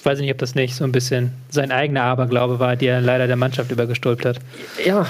ich 0.00 0.04
weiß 0.04 0.18
nicht, 0.18 0.32
ob 0.32 0.38
das 0.38 0.56
nicht 0.56 0.74
so 0.74 0.82
ein 0.82 0.90
bisschen 0.90 1.32
sein 1.48 1.70
eigener 1.70 2.02
Aberglaube 2.02 2.58
war, 2.58 2.74
der 2.74 3.00
leider 3.00 3.28
der 3.28 3.36
Mannschaft 3.36 3.70
übergestülpt 3.70 4.24
hat. 4.24 4.38
Ja, 4.84 5.06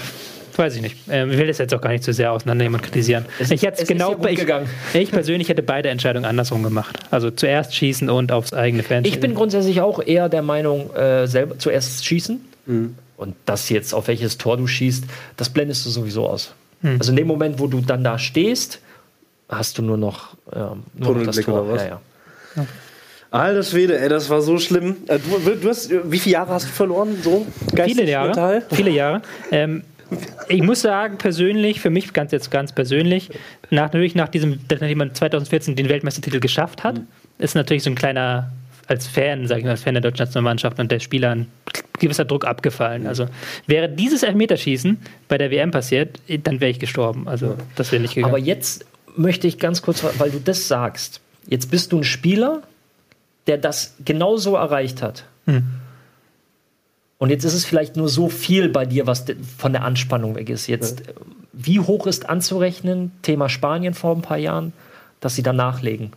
Weiß 0.57 0.77
ich 0.77 0.83
nicht. 0.83 0.97
Ähm, 1.09 1.31
ich 1.31 1.39
will 1.39 1.47
das 1.47 1.59
jetzt 1.59 1.73
auch 1.75 1.81
gar 1.81 1.91
nicht 1.91 2.05
zu 2.05 2.13
sehr 2.13 2.33
auseinandernehmen 2.33 2.81
und 2.81 2.83
kritisieren. 2.83 3.25
Es- 3.39 3.51
ich 3.51 3.63
es 3.67 3.81
ist 3.81 3.89
genau, 3.89 4.11
ja 4.11 4.17
gut 4.17 4.31
ich, 4.31 4.39
gegangen. 4.39 4.69
ich 4.93 5.11
persönlich 5.11 5.49
hätte 5.49 5.63
beide 5.63 5.89
Entscheidungen 5.89 6.25
andersrum 6.27 6.63
gemacht. 6.63 6.99
Also 7.11 7.31
zuerst 7.31 7.75
schießen 7.75 8.11
und 8.11 8.33
aufs 8.33 8.53
eigene 8.53 8.83
Fan. 8.83 9.05
ich 9.05 9.19
bin 9.21 9.35
grundsätzlich 9.35 9.81
auch 9.81 10.03
eher 10.05 10.29
der 10.29 10.43
Meinung, 10.43 10.95
äh, 10.95 11.27
selber 11.27 11.59
zuerst 11.59 12.05
schießen. 12.05 12.41
Und 13.17 13.35
das 13.47 13.69
jetzt, 13.71 13.93
auf 13.95 14.09
welches 14.09 14.39
Tor 14.39 14.57
du 14.57 14.67
schießt, 14.67 15.05
das 15.37 15.49
blendest 15.51 15.85
du 15.87 15.91
sowieso 15.91 16.27
aus. 16.29 16.55
Also 16.99 17.11
in 17.13 17.17
dem 17.17 17.27
Moment, 17.29 17.59
wo 17.61 17.67
du 17.69 17.81
dann 17.81 18.03
da 18.05 18.19
stehst, 18.19 18.81
hast 19.49 19.79
du 19.79 19.83
nur 19.83 19.97
noch, 19.97 20.37
ähm, 20.55 20.83
nur 20.95 21.15
noch 21.15 21.25
das 21.27 21.37
Tor. 21.37 21.63
oder 21.65 21.73
was? 21.75 21.83
Ja, 21.85 22.01
ja. 22.57 22.67
Alter 23.31 23.63
Schwede, 23.63 23.99
ey, 23.99 24.09
das 24.11 24.29
war 24.29 24.43
so 24.43 24.59
schlimm. 24.59 24.97
Äh, 25.09 25.19
Du, 25.19 25.55
du 25.55 25.69
hast, 25.69 25.91
wie 25.91 26.19
viele 26.19 26.35
Jahre 26.35 26.53
hast 26.53 26.67
du 26.67 26.73
verloren? 26.73 27.17
So? 27.23 27.47
viele 27.85 28.05
Jahre. 28.09 28.63
Viele 28.73 28.91
Jahre. 28.91 29.23
Ähm, 29.51 29.85
ich 30.49 30.63
muss 30.63 30.83
sagen, 30.83 31.19
persönlich, 31.19 31.81
für 31.81 31.91
mich 31.91 32.13
ganz 32.13 32.33
jetzt 32.33 32.51
ganz 32.51 32.73
persönlich, 32.73 33.31
nach, 33.71 33.85
natürlich 33.85 34.15
nach 34.15 34.29
diesem, 34.29 34.61
nachdem 34.71 34.99
man 34.99 35.15
2014 35.15 35.77
den 35.77 35.89
Weltmeistertitel 35.89 36.41
geschafft 36.41 36.85
hat, 36.85 37.01
ist 37.39 37.55
natürlich 37.55 37.83
so 37.83 37.91
ein 37.91 37.95
kleiner, 37.95 38.53
als 38.87 39.07
Fan, 39.07 39.47
sage 39.47 39.61
ich 39.61 39.65
mal, 39.65 39.73
als 39.73 39.83
Fan 39.83 39.95
der 39.95 40.03
deutschen 40.03 40.25
Nationalmannschaft 40.25 40.79
und 40.79 40.91
der 40.91 41.01
Spieler 41.01 41.31
ein 41.31 41.47
gewisser 41.99 42.25
Druck 42.25 42.45
abgefallen. 42.45 43.07
Also 43.07 43.27
wäre 43.67 43.89
dieses 43.89 44.23
Elfmeterschießen 44.23 44.99
bei 45.29 45.39
der 45.39 45.51
WM 45.51 45.71
passiert, 45.71 46.21
dann 46.45 46.61
wäre 46.61 46.71
ich 46.71 46.79
gestorben. 46.79 47.29
Also 47.29 47.57
das 47.77 47.93
wäre 47.93 48.03
nicht 48.03 48.15
gegangen. 48.15 48.35
Aber 48.35 48.43
jetzt 48.43 48.85
möchte 49.17 49.47
ich 49.47 49.59
ganz 49.59 49.83
kurz, 49.83 50.05
weil 50.19 50.31
du 50.31 50.41
das 50.41 50.69
sagst, 50.69 51.21
jetzt 51.47 51.71
bist 51.71 51.93
du 51.93 51.99
ein 51.99 52.05
Spieler, 52.05 52.63
der 53.47 53.59
das 53.59 53.97
genauso 54.05 54.57
erreicht 54.57 55.03
hat. 55.03 55.25
Und 57.23 57.31
jetzt 57.31 57.45
ist 57.45 57.55
es 57.55 57.65
vielleicht 57.65 57.95
nur 57.95 58.09
so 58.09 58.29
viel 58.29 58.69
bei 58.69 58.85
dir, 58.85 59.07
was 59.07 59.25
von 59.57 59.71
der 59.71 59.85
Anspannung 59.85 60.35
weg 60.35 60.51
ist. 60.51 60.67
Jetzt, 60.67 61.03
äh, 61.03 61.13
wie 61.53 61.79
hoch 61.79 62.09
ist 62.09 62.29
anzurechnen, 62.29 63.13
Thema 63.23 63.49
Spanien 63.49 63.95
vor 63.95 64.17
ein 64.17 64.23
paar 64.23 64.39
Jahren, 64.39 64.73
dass 65.21 65.37
sie 65.37 65.45
dann 65.45 65.55
nachlegen? 65.55 66.11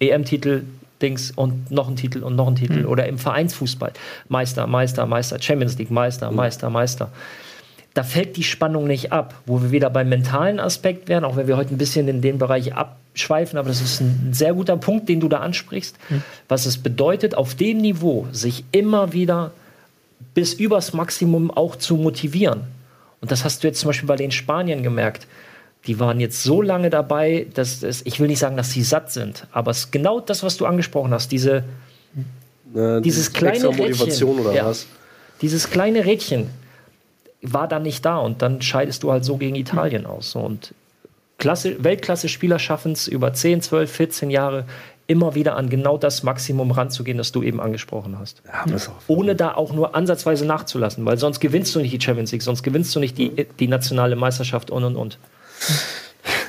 EM-Titel, 0.00 0.64
Dings 1.00 1.30
und 1.30 1.70
noch 1.70 1.88
ein 1.88 1.96
Titel 1.96 2.22
und 2.22 2.36
noch 2.36 2.46
ein 2.46 2.56
Titel. 2.56 2.84
Oder 2.84 3.08
im 3.08 3.16
Vereinsfußball. 3.16 3.94
Meister, 4.28 4.66
Meister, 4.66 5.06
Meister, 5.06 5.40
Champions 5.40 5.78
League, 5.78 5.90
Meister, 5.90 6.30
Meister, 6.30 6.68
Meister 6.68 7.10
da 7.94 8.02
fällt 8.02 8.36
die 8.36 8.42
Spannung 8.42 8.88
nicht 8.88 9.12
ab, 9.12 9.34
wo 9.46 9.62
wir 9.62 9.70
wieder 9.70 9.88
beim 9.88 10.08
mentalen 10.08 10.58
Aspekt 10.58 11.08
wären, 11.08 11.24
auch 11.24 11.36
wenn 11.36 11.46
wir 11.46 11.56
heute 11.56 11.72
ein 11.72 11.78
bisschen 11.78 12.08
in 12.08 12.20
den 12.22 12.38
Bereich 12.38 12.74
abschweifen, 12.74 13.56
aber 13.56 13.68
das 13.68 13.80
ist 13.80 14.00
ein 14.00 14.30
sehr 14.32 14.52
guter 14.52 14.76
Punkt, 14.76 15.08
den 15.08 15.20
du 15.20 15.28
da 15.28 15.38
ansprichst, 15.38 15.96
was 16.48 16.66
es 16.66 16.76
bedeutet, 16.76 17.36
auf 17.36 17.54
dem 17.54 17.78
Niveau 17.78 18.26
sich 18.32 18.64
immer 18.72 19.12
wieder 19.12 19.52
bis 20.32 20.54
übers 20.54 20.92
Maximum 20.92 21.50
auch 21.50 21.76
zu 21.76 21.96
motivieren. 21.96 22.62
Und 23.20 23.30
das 23.30 23.44
hast 23.44 23.62
du 23.62 23.68
jetzt 23.68 23.80
zum 23.80 23.88
Beispiel 23.88 24.08
bei 24.08 24.16
den 24.16 24.30
Spaniern 24.30 24.82
gemerkt. 24.82 25.26
Die 25.86 26.00
waren 26.00 26.20
jetzt 26.20 26.42
so 26.42 26.62
lange 26.62 26.88
dabei, 26.88 27.46
dass 27.54 27.82
es, 27.82 28.04
ich 28.06 28.18
will 28.20 28.28
nicht 28.28 28.38
sagen, 28.38 28.56
dass 28.56 28.70
sie 28.70 28.82
satt 28.82 29.12
sind, 29.12 29.46
aber 29.52 29.70
es 29.70 29.80
ist 29.80 29.92
genau 29.92 30.20
das, 30.20 30.42
was 30.42 30.56
du 30.56 30.66
angesprochen 30.66 31.12
hast, 31.12 31.30
diese, 31.30 31.64
Äh, 32.74 33.00
dieses 33.00 33.32
kleine 33.32 33.66
Motivation 33.66 34.30
Rädchen, 34.36 34.46
oder 34.46 34.56
ja. 34.56 34.66
was? 34.66 34.86
Dieses 35.42 35.70
kleine 35.70 36.04
Rädchen 36.04 36.50
war 37.42 37.68
dann 37.68 37.82
nicht 37.82 38.04
da 38.04 38.18
und 38.18 38.42
dann 38.42 38.62
scheidest 38.62 39.02
du 39.02 39.12
halt 39.12 39.24
so 39.24 39.36
gegen 39.36 39.54
Italien 39.54 40.06
aus. 40.06 40.32
So. 40.32 40.40
Und 40.40 40.74
Klasse, 41.38 41.82
Weltklasse-Spieler 41.84 42.58
schaffen 42.58 42.92
es 42.92 43.06
über 43.06 43.32
10, 43.32 43.62
12, 43.62 43.90
14 43.90 44.30
Jahre 44.30 44.64
immer 45.06 45.34
wieder 45.34 45.56
an 45.56 45.68
genau 45.68 45.98
das 45.98 46.22
Maximum 46.22 46.70
ranzugehen, 46.70 47.18
das 47.18 47.30
du 47.32 47.42
eben 47.42 47.60
angesprochen 47.60 48.18
hast. 48.18 48.42
Ja, 48.46 48.64
pass 48.72 48.88
auf. 48.88 48.94
Ohne 49.08 49.34
da 49.34 49.54
auch 49.54 49.72
nur 49.72 49.94
ansatzweise 49.94 50.46
nachzulassen, 50.46 51.04
weil 51.04 51.18
sonst 51.18 51.40
gewinnst 51.40 51.74
du 51.74 51.80
nicht 51.80 51.92
die 51.92 52.00
Champions 52.00 52.32
League, 52.32 52.42
sonst 52.42 52.62
gewinnst 52.62 52.94
du 52.96 53.00
nicht 53.00 53.18
die, 53.18 53.46
die 53.60 53.68
nationale 53.68 54.16
Meisterschaft 54.16 54.70
und 54.70 54.84
und 54.84 54.96
und. 54.96 55.18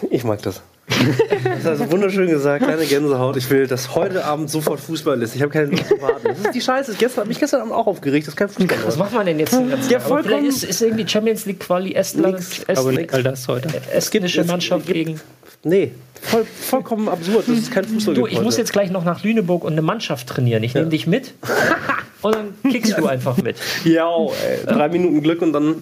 Ich 0.09 0.23
mag 0.23 0.41
das. 0.41 0.61
Das 0.87 1.65
hast 1.65 1.81
du 1.81 1.91
wunderschön 1.91 2.29
gesagt, 2.29 2.63
kleine 2.63 2.85
Gänsehaut. 2.85 3.35
Ich 3.37 3.49
will, 3.49 3.65
dass 3.65 3.95
heute 3.95 4.23
Abend 4.23 4.49
sofort 4.51 4.79
Fußball 4.79 5.19
ist. 5.23 5.35
Ich 5.35 5.41
habe 5.41 5.51
keine 5.51 5.67
Lust 5.71 5.87
zu 5.87 5.99
warten. 5.99 6.27
Das 6.27 6.37
ist 6.39 6.53
die 6.53 6.61
Scheiße. 6.61 6.91
Ich 6.91 6.97
gestern, 6.99 7.21
hab 7.21 7.27
mich 7.27 7.39
gestern 7.39 7.61
Abend 7.61 7.73
auch 7.73 7.87
aufgeregt, 7.87 8.27
dass 8.27 8.35
kein 8.35 8.49
Fußball 8.49 8.77
Was 8.83 8.93
ist. 8.93 8.97
macht 8.99 9.13
man 9.13 9.25
denn 9.25 9.39
jetzt? 9.39 9.53
den 9.53 9.69
ganzen 9.71 9.89
Ja, 9.91 9.99
vollkommen. 9.99 10.41
vielleicht 10.43 10.57
Ist, 10.57 10.63
ist 10.63 10.81
irgendwie 10.83 11.07
Champions 11.07 11.45
League 11.47 11.59
Quali 11.59 11.93
Estland, 11.95 12.35
Nix, 12.35 12.59
Est, 12.67 12.77
aber 12.77 12.91
nicht 12.91 13.13
all 13.13 13.23
das 13.23 13.47
heute. 13.47 13.69
estnische 13.91 14.41
es 14.41 14.47
Mannschaft 14.47 14.85
gibt- 14.85 14.93
gegen. 14.95 15.21
Nee, 15.67 15.93
voll, 16.21 16.45
vollkommen 16.45 17.09
absurd. 17.09 17.47
Das 17.47 17.57
ist 17.57 17.71
kein 17.71 17.85
Fußball. 17.85 18.13
Du, 18.13 18.27
ich 18.27 18.39
muss 18.39 18.55
jetzt 18.55 18.71
gleich 18.71 18.91
noch 18.91 19.03
nach 19.03 19.23
Lüneburg 19.23 19.63
und 19.63 19.71
eine 19.71 19.81
Mannschaft 19.81 20.27
trainieren. 20.27 20.61
Ich 20.61 20.75
nehme 20.75 20.89
dich 20.89 21.07
mit 21.07 21.33
und 22.21 22.35
dann 22.35 22.71
kickst 22.71 22.95
du 22.99 23.07
einfach 23.07 23.37
mit. 23.37 23.57
Ja, 23.83 24.07
ey, 24.07 24.63
drei 24.63 24.89
Minuten 24.89 25.23
Glück 25.23 25.41
und 25.41 25.53
dann. 25.53 25.77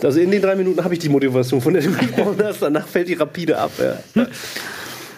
Also 0.00 0.20
in 0.20 0.30
den 0.30 0.40
drei 0.40 0.54
Minuten 0.54 0.84
habe 0.84 0.94
ich 0.94 1.00
die 1.00 1.08
Motivation, 1.08 1.60
von 1.60 1.74
der 1.74 1.82
du 1.82 1.90
gesprochen 1.98 2.36
hast. 2.44 2.62
Danach 2.62 2.86
fällt 2.86 3.08
die 3.08 3.14
rapide 3.14 3.58
ab. 3.58 3.72
Ja. 4.14 4.26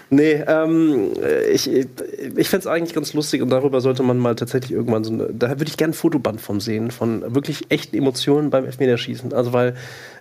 Nee, 0.09 0.43
ähm, 0.47 1.11
ich, 1.53 1.68
ich 1.68 2.49
fände 2.49 2.61
es 2.61 2.66
eigentlich 2.66 2.95
ganz 2.95 3.12
lustig 3.12 3.43
und 3.43 3.51
darüber 3.51 3.81
sollte 3.81 4.05
man 4.05 4.18
mal 4.18 4.37
tatsächlich 4.37 4.70
irgendwann 4.70 5.03
so 5.03 5.12
eine, 5.12 5.29
da 5.33 5.51
würde 5.51 5.66
ich 5.66 5.77
gerne 5.77 5.93
ein 5.93 5.95
Fotoband 5.95 6.41
vom 6.41 6.61
sehen, 6.61 6.93
von 6.93 7.35
wirklich 7.35 7.66
echten 7.70 7.97
Emotionen 7.97 8.51
beim 8.51 8.64
Elfmeterschießen. 8.64 9.33
Also 9.33 9.53
weil 9.53 9.74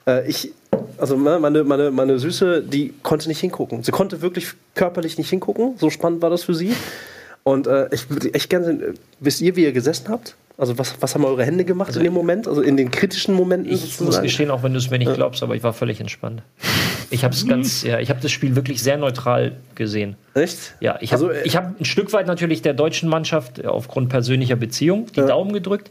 äh, 0.08 0.28
ich, 0.28 0.54
also 0.98 1.18
ne, 1.18 1.40
meine, 1.40 1.64
meine, 1.64 1.92
meine 1.92 2.20
Süße, 2.20 2.62
die 2.64 2.94
konnte 3.04 3.28
nicht 3.28 3.40
hingucken. 3.40 3.84
Sie 3.84 3.92
konnte 3.92 4.22
wirklich 4.22 4.48
körperlich 4.74 5.18
nicht 5.18 5.30
hingucken, 5.30 5.76
so 5.78 5.90
spannend 5.90 6.22
war 6.22 6.30
das 6.30 6.44
für 6.44 6.54
sie. 6.56 6.74
Und 7.44 7.68
äh, 7.68 7.88
ich 7.94 8.10
würde 8.10 8.34
echt 8.34 8.50
gerne, 8.50 8.94
wisst 9.20 9.42
ihr, 9.42 9.56
wie 9.56 9.64
ihr 9.64 9.72
gesessen 9.72 10.10
habt? 10.10 10.36
Also 10.58 10.78
was, 10.78 10.96
was 11.02 11.14
haben 11.16 11.26
eure 11.26 11.44
Hände 11.44 11.66
gemacht 11.66 11.96
in 11.96 12.04
dem 12.04 12.14
Moment? 12.14 12.48
Also 12.48 12.62
in 12.62 12.78
den 12.78 12.90
kritischen 12.90 13.36
Momenten 13.36 13.72
Ich 13.72 13.82
muss 13.82 13.98
sozusagen? 13.98 14.24
gestehen, 14.24 14.52
auch 14.52 14.64
wenn 14.64 14.72
du 14.72 14.80
es 14.80 14.90
mir 14.90 14.98
nicht 14.98 15.14
glaubst, 15.14 15.44
aber 15.44 15.56
ich 15.56 15.64
war 15.64 15.74
völlig 15.74 16.00
entspannt. 16.00 16.42
Ich 17.10 17.24
habe 17.24 17.34
es 17.34 17.48
ganz, 17.48 17.84
ja, 17.84 18.00
ich 18.00 18.10
habe 18.10 18.20
das 18.22 18.32
Spiel 18.32 18.56
wirklich 18.56 18.82
sehr 18.82 18.98
neutral 18.98 19.54
gesehen. 19.76 20.16
Echt? 20.34 20.76
Ja, 20.80 20.98
ich 21.02 21.14
habe 21.14 21.26
Also, 21.26 21.34
äh, 21.34 21.46
ich 21.46 21.56
hab 21.56 21.80
ein 21.80 21.86
Stück 21.86 22.14
weit 22.14 22.28
natürlich 22.28 22.62
der 22.62 22.74
deutschen 22.74 23.10
Mannschaft 23.10 23.60
äh, 23.60 23.68
aufgrund 23.68 24.10
persönlicher 24.10 24.56
Beziehung 24.56 25.08
die 25.16 25.22
Daumen 25.22 25.54
gedrückt. 25.54 25.90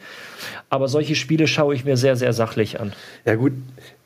Aber 0.70 0.88
solche 0.88 1.14
Spiele 1.14 1.46
schaue 1.46 1.74
ich 1.74 1.84
mir 1.84 1.96
sehr, 1.96 2.16
sehr 2.16 2.32
sachlich 2.32 2.80
an. 2.80 2.92
Ja, 3.24 3.36
gut. 3.36 3.52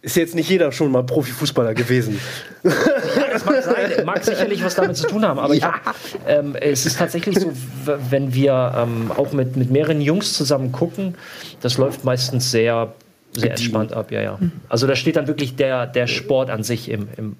Ist 0.00 0.16
jetzt 0.16 0.34
nicht 0.36 0.48
jeder 0.48 0.70
schon 0.70 0.92
mal 0.92 1.02
Profifußballer 1.02 1.74
gewesen. 1.74 2.20
Das 2.62 3.44
mag 3.44 3.62
sein, 3.62 4.04
mag 4.06 4.24
sicherlich 4.24 4.64
was 4.64 4.74
damit 4.74 4.96
zu 4.96 5.06
tun 5.06 5.24
haben, 5.24 5.38
aber 5.38 5.54
ich 5.54 5.62
hab, 5.62 5.94
ähm, 6.26 6.56
es 6.60 6.86
ist 6.86 6.98
tatsächlich 6.98 7.38
so, 7.38 7.52
wenn 7.84 8.32
wir 8.32 8.74
ähm, 8.76 9.12
auch 9.16 9.32
mit, 9.32 9.56
mit 9.56 9.70
mehreren 9.70 10.00
Jungs 10.00 10.34
zusammen 10.34 10.72
gucken, 10.72 11.14
das 11.60 11.78
läuft 11.78 12.04
meistens 12.04 12.50
sehr, 12.50 12.92
sehr 13.38 13.50
entspannt 13.50 13.92
ab, 13.92 14.10
ja, 14.10 14.20
ja. 14.20 14.38
Also 14.68 14.86
da 14.86 14.96
steht 14.96 15.16
dann 15.16 15.26
wirklich 15.26 15.56
der, 15.56 15.86
der 15.86 16.06
Sport 16.06 16.50
an 16.50 16.62
sich 16.62 16.90
im, 16.90 17.08
im 17.16 17.36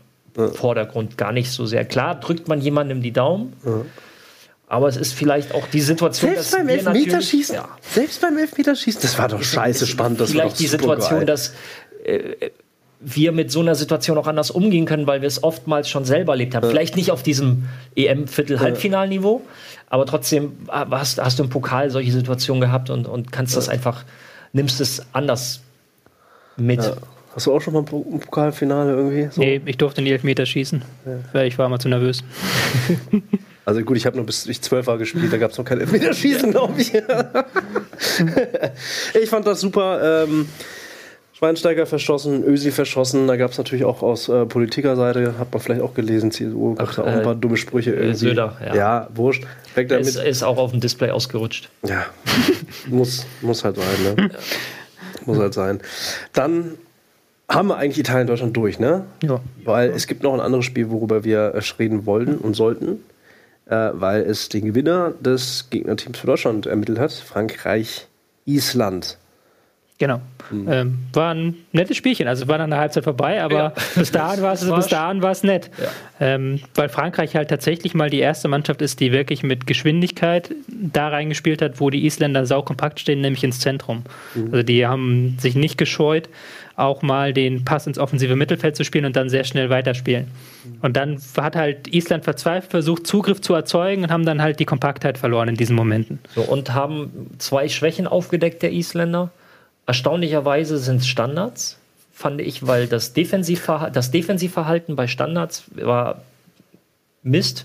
Vordergrund 0.53 1.19
gar 1.19 1.33
nicht 1.33 1.51
so 1.51 1.67
sehr. 1.67 1.85
Klar 1.85 2.21
drückt 2.21 2.49
man 2.49 2.61
jemandem 2.61 3.03
die 3.03 3.13
Daumen, 3.13 3.55
aber 4.69 4.89
es 4.89 4.97
ist 4.97 5.15
vielleicht 5.15 5.55
auch 5.55 5.67
die 5.67 5.81
Situation, 5.81 6.33
Selbst 6.35 6.53
beim 6.53 6.69
wir 6.69 6.77
natürlich- 6.83 7.07
Elfmeterschießen? 7.07 7.55
Ja, 7.55 7.69
Selbst 7.81 8.21
beim 8.21 8.37
Elfmeterschießen? 8.37 9.01
Das 9.01 9.19
war 9.19 9.29
doch 9.29 9.43
scheiße 9.43 9.87
spannend. 9.87 10.21
Das 10.21 10.31
vielleicht 10.31 10.61
die. 10.61 10.67
Situation, 10.67 11.25
dass 11.27 11.55
äh, 12.05 12.51
wir 13.01 13.33
mit 13.33 13.51
so 13.51 13.61
einer 13.61 13.75
Situation 13.75 14.19
auch 14.19 14.27
anders 14.27 14.51
umgehen 14.51 14.85
können, 14.85 15.07
weil 15.07 15.23
wir 15.23 15.29
es 15.29 15.43
oftmals 15.43 15.89
schon 15.89 16.05
selber 16.05 16.33
erlebt 16.33 16.55
haben. 16.55 16.69
Vielleicht 16.69 16.97
nicht 16.97 17.11
auf 17.11 17.23
diesem 17.23 17.65
EM-Viertel-Halbfinalniveau, 17.95 19.43
aber 19.89 20.05
trotzdem 20.05 20.53
ah, 20.69 20.87
hast, 20.91 21.23
hast 21.23 21.39
du 21.39 21.45
im 21.45 21.49
Pokal 21.49 21.91
solche 21.91 22.13
Situationen 22.13 22.61
gehabt 22.61 22.91
und, 22.91 23.07
und 23.07 23.31
kannst 23.33 23.57
das 23.57 23.69
einfach, 23.69 24.05
nimmst 24.53 24.81
es 24.81 25.03
anders 25.13 25.63
mit. 26.59 26.83
Ja. 26.83 26.95
Hast 27.35 27.47
du 27.47 27.53
auch 27.53 27.61
schon 27.61 27.75
mal 27.75 27.81
ein 27.81 27.85
Po- 27.85 28.07
ein 28.11 28.21
Pokalfinale 28.21 28.93
irgendwie? 28.93 29.29
So? 29.31 29.41
Nee, 29.41 29.61
ich 29.65 29.77
durfte 29.77 30.03
nie 30.03 30.11
Elfmeter 30.11 30.45
schießen, 30.45 30.83
weil 31.33 31.47
ich 31.47 31.57
war 31.59 31.67
immer 31.67 31.79
zu 31.79 31.89
nervös. 31.89 32.23
Also 33.65 33.83
gut, 33.83 33.99
ich 33.99 34.07
habe 34.07 34.17
nur 34.17 34.25
bis 34.25 34.47
ich 34.47 34.63
zwölf 34.63 34.87
war 34.87 34.97
gespielt, 34.97 35.31
da 35.31 35.37
gab 35.37 35.51
es 35.51 35.59
noch 35.59 35.65
kein 35.67 35.79
Elfmeterschießen, 35.79 36.53
glaube 36.53 36.81
ich. 36.81 36.95
ich 39.23 39.29
fand 39.29 39.47
das 39.47 39.61
super. 39.61 40.25
Ähm, 40.25 40.49
Schweinsteiger 41.35 41.85
verschossen, 41.85 42.43
Ösi 42.45 42.73
verschossen. 42.73 43.29
Da 43.29 43.37
gab 43.37 43.51
es 43.51 43.59
natürlich 43.59 43.85
auch 43.85 44.03
aus 44.03 44.31
äh, 44.31 44.47
Politikerseite, 44.47 45.35
hat 45.39 45.53
man 45.53 45.61
vielleicht 45.61 45.83
auch 45.83 45.93
gelesen, 45.93 46.33
CSU, 46.33 46.77
gab 46.77 46.89
es 46.89 46.97
da 46.97 47.03
auch 47.03 47.07
ein 47.09 47.21
äh, 47.21 47.23
paar 47.23 47.35
dumme 47.35 47.59
Sprüche 47.59 47.91
irgendwie. 47.91 48.15
Söder, 48.17 48.57
ja. 48.65 48.75
ja. 48.75 49.09
wurscht. 49.15 49.45
Weg 49.75 49.91
damit. 49.91 50.07
Ist, 50.07 50.17
ist 50.17 50.43
auch 50.43 50.57
auf 50.57 50.71
dem 50.71 50.81
Display 50.81 51.11
ausgerutscht. 51.11 51.69
Ja, 51.87 52.07
muss, 52.87 53.27
muss 53.43 53.65
halt 53.65 53.77
sein, 53.77 54.17
ne? 54.17 54.31
Muss 55.29 55.39
halt 55.39 55.55
sein. 55.55 55.81
Dann 56.33 56.79
haben 57.49 57.68
wir 57.68 57.76
eigentlich 57.76 57.99
Italien 57.99 58.26
Deutschland 58.26 58.57
durch, 58.57 58.79
ne? 58.79 59.05
Ja. 59.22 59.41
Weil 59.64 59.91
es 59.91 60.07
gibt 60.07 60.22
noch 60.22 60.35
ein 60.35 60.41
anderes 60.41 60.64
Spiel, 60.64 60.91
worüber 60.91 61.24
wir 61.24 61.39
äh, 61.39 61.62
reden 61.79 62.07
wollten 62.07 62.37
und 62.37 62.55
sollten, 62.55 63.05
äh, 63.66 63.91
weil 63.93 64.22
es 64.22 64.49
den 64.49 64.66
Gewinner 64.66 65.12
des 65.20 65.68
Gegnerteams 65.70 66.18
für 66.18 66.26
Deutschland 66.26 66.66
ermittelt 66.66 66.99
hat, 66.99 67.12
Frankreich, 67.12 68.07
Island. 68.45 69.18
Genau. 70.01 70.21
Ähm, 70.53 70.99
war 71.13 71.35
ein 71.35 71.57
nettes 71.73 71.97
Spielchen. 71.97 72.29
Also 72.29 72.47
war 72.47 72.57
nach 72.57 72.65
einer 72.65 72.79
Halbzeit 72.79 73.03
vorbei, 73.03 73.43
aber 73.43 73.55
Ja. 73.55 73.73
bis 73.97 74.13
dahin 74.13 74.41
war 74.43 74.53
es 74.53 74.61
Das 74.61 74.69
war 74.71 74.77
bis 74.79 74.87
dahin 74.87 75.23
war 75.23 75.33
es 75.33 75.43
nett. 75.43 75.71
Ja. 75.77 75.89
Ähm, 76.35 76.61
weil 76.77 76.89
Frankreich 76.89 77.35
halt 77.35 77.51
tatsächlich 77.51 77.95
mal 77.95 78.09
die 78.09 78.21
erste 78.21 78.47
Mannschaft 78.47 78.81
ist, 78.81 79.01
die 79.01 79.11
wirklich 79.11 79.43
mit 79.43 79.67
Geschwindigkeit 79.67 80.55
da 80.69 81.09
reingespielt 81.09 81.61
hat, 81.63 81.81
wo 81.81 81.91
die 81.91 82.07
Isländer 82.07 82.47
saukompakt 82.47 83.01
stehen, 83.01 83.21
nämlich 83.21 83.43
ins 83.43 83.59
Zentrum. 83.59 84.05
Also 84.53 84.63
die 84.63 84.87
haben 84.87 85.37
sich 85.41 85.57
nicht 85.57 85.77
gescheut, 85.79 86.29
auch 86.77 87.03
mal 87.03 87.33
den 87.33 87.65
Pass 87.65 87.89
ins 87.89 87.99
offensive 87.99 88.37
Mittelfeld 88.37 88.77
zu 88.77 88.85
spielen 88.85 89.05
und 89.05 89.17
dann 89.17 89.29
sehr 89.29 89.43
schnell 89.43 89.69
weiterspielen. 89.69 90.29
Und 90.81 90.97
dann 90.97 91.19
hat 91.37 91.57
halt 91.57 91.93
Island 91.93 92.23
verzweifelt 92.23 92.71
versucht, 92.71 93.05
Zugriff 93.07 93.41
zu 93.41 93.53
erzeugen 93.53 94.05
und 94.05 94.11
haben 94.13 94.25
dann 94.25 94.41
halt 94.41 94.61
die 94.61 94.65
Kompaktheit 94.65 95.19
verloren 95.19 95.49
in 95.49 95.57
diesen 95.57 95.75
Momenten. 95.75 96.21
So, 96.37 96.43
und 96.43 96.73
haben 96.73 97.31
zwei 97.39 97.69
Schwächen 97.69 98.07
aufgedeckt, 98.07 98.63
der 98.63 98.71
Isländer. 98.73 99.31
Erstaunlicherweise 99.89 100.76
sind 100.76 100.99
es 100.99 101.09
Standards, 101.09 101.78
fand 102.12 102.43
ich, 102.43 102.66
weil 102.66 102.89
das, 102.89 103.14
Defensivverha 103.14 103.89
das 103.89 104.11
Defensivverhalten 104.11 104.97
bei 104.97 105.07
Standards 105.07 105.64
war 105.74 106.20
Mist. 107.22 107.64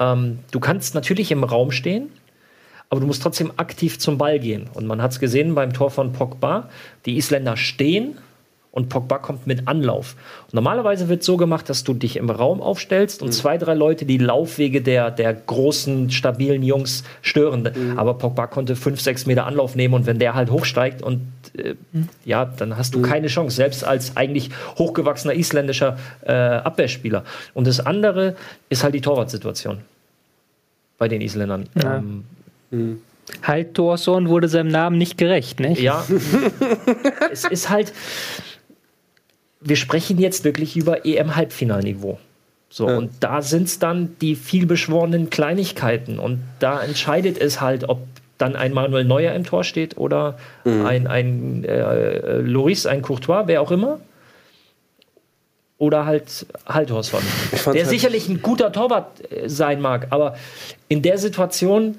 Ähm, 0.00 0.40
du 0.50 0.58
kannst 0.58 0.96
natürlich 0.96 1.30
im 1.30 1.44
Raum 1.44 1.70
stehen, 1.70 2.08
aber 2.90 3.00
du 3.00 3.06
musst 3.06 3.22
trotzdem 3.22 3.52
aktiv 3.56 4.00
zum 4.00 4.18
Ball 4.18 4.40
gehen. 4.40 4.68
Und 4.74 4.88
man 4.88 5.00
hat 5.00 5.12
es 5.12 5.20
gesehen 5.20 5.54
beim 5.54 5.72
Tor 5.72 5.92
von 5.92 6.12
Pogba. 6.12 6.70
Die 7.06 7.16
Isländer 7.16 7.56
stehen 7.56 8.18
und 8.70 8.88
Pogba 8.88 9.18
kommt 9.18 9.46
mit 9.46 9.66
Anlauf. 9.66 10.14
Und 10.44 10.54
normalerweise 10.54 11.08
wird 11.08 11.22
so 11.22 11.36
gemacht, 11.36 11.68
dass 11.68 11.84
du 11.84 11.94
dich 11.94 12.16
im 12.16 12.30
Raum 12.30 12.60
aufstellst 12.60 13.22
und 13.22 13.32
zwei, 13.32 13.58
drei 13.58 13.74
Leute 13.74 14.04
die 14.04 14.18
Laufwege 14.18 14.82
der, 14.82 15.10
der 15.10 15.34
großen, 15.34 16.10
stabilen 16.10 16.62
Jungs 16.62 17.02
stören. 17.22 17.70
Aber 17.96 18.14
Pogba 18.14 18.46
konnte 18.46 18.76
fünf, 18.76 19.00
sechs 19.00 19.26
Meter 19.26 19.46
Anlauf 19.46 19.74
nehmen 19.74 19.94
und 19.94 20.06
wenn 20.06 20.18
der 20.18 20.34
halt 20.34 20.50
hochsteigt 20.50 21.02
und 21.02 21.22
äh, 21.56 21.74
ja, 22.24 22.44
dann 22.44 22.76
hast 22.76 22.94
du 22.94 23.02
keine 23.02 23.28
Chance, 23.28 23.56
selbst 23.56 23.84
als 23.84 24.16
eigentlich 24.16 24.50
hochgewachsener 24.76 25.34
isländischer 25.34 25.98
äh, 26.22 26.32
Abwehrspieler. 26.32 27.24
Und 27.54 27.66
das 27.66 27.80
andere 27.80 28.36
ist 28.68 28.84
halt 28.84 28.94
die 28.94 29.00
Torwartsituation 29.00 29.78
bei 30.98 31.08
den 31.08 31.20
Isländern. 31.20 31.68
Ja. 31.74 31.96
Ähm, 31.96 33.00
Halt 33.42 33.74
Thorson 33.74 34.28
wurde 34.28 34.48
seinem 34.48 34.68
Namen 34.68 34.98
nicht 34.98 35.18
gerecht, 35.18 35.60
nicht? 35.60 35.80
ja, 35.80 36.04
es 37.30 37.44
ist 37.44 37.68
halt, 37.68 37.92
wir 39.60 39.76
sprechen 39.76 40.18
jetzt 40.18 40.44
wirklich 40.44 40.76
über 40.76 41.04
EM-Halbfinalniveau. 41.06 42.18
So, 42.70 42.86
und 42.86 43.10
da 43.20 43.40
sind 43.42 43.64
es 43.64 43.78
dann 43.78 44.16
die 44.20 44.36
vielbeschworenen 44.36 45.30
Kleinigkeiten. 45.30 46.18
Und 46.18 46.40
da 46.60 46.82
entscheidet 46.82 47.38
es 47.40 47.60
halt, 47.62 47.88
ob 47.88 48.00
dann 48.36 48.56
ein 48.56 48.72
Manuel 48.74 49.04
Neuer 49.04 49.32
im 49.34 49.44
Tor 49.44 49.64
steht 49.64 49.96
oder 49.96 50.38
ein, 50.64 51.06
ein 51.06 51.64
äh, 51.64 52.38
Loris, 52.40 52.84
ein 52.86 53.00
Courtois, 53.02 53.44
wer 53.46 53.62
auch 53.62 53.70
immer. 53.70 54.00
Oder 55.78 56.06
halt 56.06 56.46
Halthorson. 56.66 57.20
fand's 57.22 57.64
Der 57.64 57.72
halt- 57.74 57.86
sicherlich 57.88 58.28
ein 58.28 58.42
guter 58.42 58.70
Torwart 58.72 59.30
äh, 59.32 59.48
sein 59.48 59.80
mag, 59.80 60.08
aber 60.10 60.36
in 60.88 61.02
der 61.02 61.18
Situation 61.18 61.98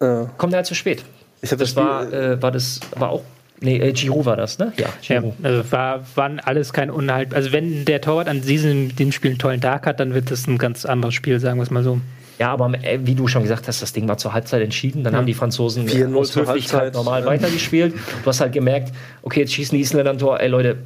Äh, 0.00 0.24
kommt 0.36 0.52
er 0.52 0.58
halt 0.58 0.66
zu 0.66 0.74
spät. 0.74 1.04
ich 1.40 1.50
hab 1.52 1.58
Das 1.58 1.70
Spiel- 1.70 1.82
war, 1.82 2.12
äh, 2.12 2.42
war 2.42 2.50
das, 2.52 2.80
war 2.96 3.10
auch. 3.10 3.22
Nee, 3.60 3.78
äh, 3.78 3.92
Giroud 3.92 4.26
war 4.26 4.36
das, 4.36 4.58
ne? 4.58 4.72
Ja, 4.76 4.88
Ja, 5.02 5.20
Giroud. 5.20 5.34
also 5.42 5.72
war, 5.72 6.04
waren 6.14 6.40
alles 6.40 6.72
kein 6.72 6.90
Unhalt. 6.90 7.34
Also 7.34 7.52
wenn 7.52 7.84
der 7.84 8.00
Torwart 8.00 8.28
an 8.28 8.42
diesem 8.42 8.94
dem 8.96 9.12
Spiel 9.12 9.30
einen 9.30 9.38
tollen 9.38 9.60
Tag 9.60 9.86
hat, 9.86 9.98
dann 10.00 10.12
wird 10.14 10.30
das 10.30 10.46
ein 10.46 10.58
ganz 10.58 10.84
anderes 10.84 11.14
Spiel, 11.14 11.40
sagen 11.40 11.58
wir 11.58 11.62
es 11.62 11.70
mal 11.70 11.82
so. 11.82 12.00
Ja, 12.38 12.52
aber 12.52 12.72
äh, 12.84 12.98
wie 13.02 13.14
du 13.14 13.28
schon 13.28 13.42
gesagt 13.42 13.66
hast, 13.66 13.80
das 13.80 13.94
Ding 13.94 14.06
war 14.08 14.18
zur 14.18 14.34
Halbzeit 14.34 14.60
entschieden. 14.62 15.04
Dann 15.04 15.16
haben 15.16 15.24
die 15.26 15.32
Franzosen 15.32 15.88
4-0 15.88 16.14
aus 16.14 16.32
zur 16.32 16.42
Höflichkeit 16.46 16.80
Halbzeit. 16.80 16.94
normal 17.02 17.24
weitergespielt. 17.24 17.94
Du 17.94 18.26
hast 18.28 18.40
halt 18.42 18.52
gemerkt, 18.52 18.92
okay, 19.22 19.40
jetzt 19.40 19.54
schießen 19.54 19.74
die 19.74 19.82
Isländer 19.82 20.10
ein 20.12 20.18
Tor. 20.18 20.38
Ey 20.38 20.48
Leute, 20.48 20.76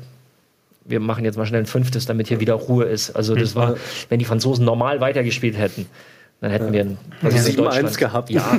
wir 0.85 1.01
machen 1.01 1.25
jetzt 1.25 1.37
mal 1.37 1.47
schnell 1.47 1.62
ein 1.62 1.66
fünftes, 1.66 2.07
damit 2.07 2.29
hier 2.29 2.39
wieder 2.39 2.55
Ruhe 2.55 2.85
ist. 2.85 3.11
Also 3.16 3.35
das 3.35 3.57
war, 3.57 3.75
wenn 4.09 4.21
die 4.21 4.25
Franzosen 4.25 4.64
normal 4.64 5.01
weitergespielt 5.01 5.59
hätten, 5.59 5.87
dann 6.41 6.51
hätten 6.51 6.72
wir 6.72 6.80
ein 6.82 6.99
Also 7.22 7.36
ja, 7.36 7.43
7-1 7.43 7.57
Deutschland- 7.57 7.99
gehabt. 7.99 8.30
Ja, 8.30 8.43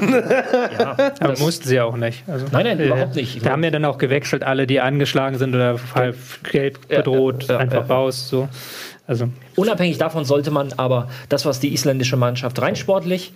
ja 0.79 0.91
Aber 0.91 1.29
das- 1.29 1.39
mussten 1.39 1.67
sie 1.67 1.79
auch 1.79 1.95
nicht. 1.97 2.23
Also, 2.27 2.45
Nein, 2.51 2.65
nein, 2.65 2.79
überhaupt 2.79 3.15
nicht. 3.15 3.43
Da 3.45 3.51
haben 3.51 3.63
ja 3.63 3.71
dann 3.71 3.85
auch 3.85 3.97
gewechselt, 3.97 4.43
alle, 4.43 4.67
die 4.67 4.79
angeschlagen 4.79 5.37
sind 5.37 5.55
oder 5.55 5.77
halb 5.95 6.15
gelb 6.51 6.79
Ja, 6.89 6.97
bedroht, 6.97 7.43
ja, 7.47 7.55
ja, 7.55 7.59
einfach 7.59 7.87
ja. 7.89 7.95
raus. 7.95 8.29
So. 8.29 8.47
Also 9.07 9.29
Unabhängig 9.55 9.97
davon 9.97 10.25
sollte 10.25 10.51
man 10.51 10.73
aber 10.77 11.09
das, 11.29 11.45
was 11.45 11.59
die 11.59 11.73
isländische 11.73 12.17
Mannschaft 12.17 12.61
rein 12.61 12.75
sportlich, 12.75 13.33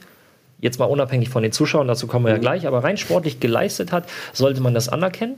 jetzt 0.62 0.80
mal 0.80 0.86
unabhängig 0.86 1.30
von 1.30 1.44
den 1.44 1.52
Zuschauern, 1.52 1.88
dazu 1.88 2.08
kommen 2.08 2.26
wir 2.26 2.30
Mhm. 2.32 2.36
ja 2.38 2.42
gleich, 2.42 2.66
aber 2.68 2.84
rein 2.84 2.98
sportlich 2.98 3.40
geleistet 3.40 3.92
hat, 3.92 4.08
sollte 4.34 4.62
man 4.62 4.74
das 4.74 4.90
anerkennen. 4.90 5.36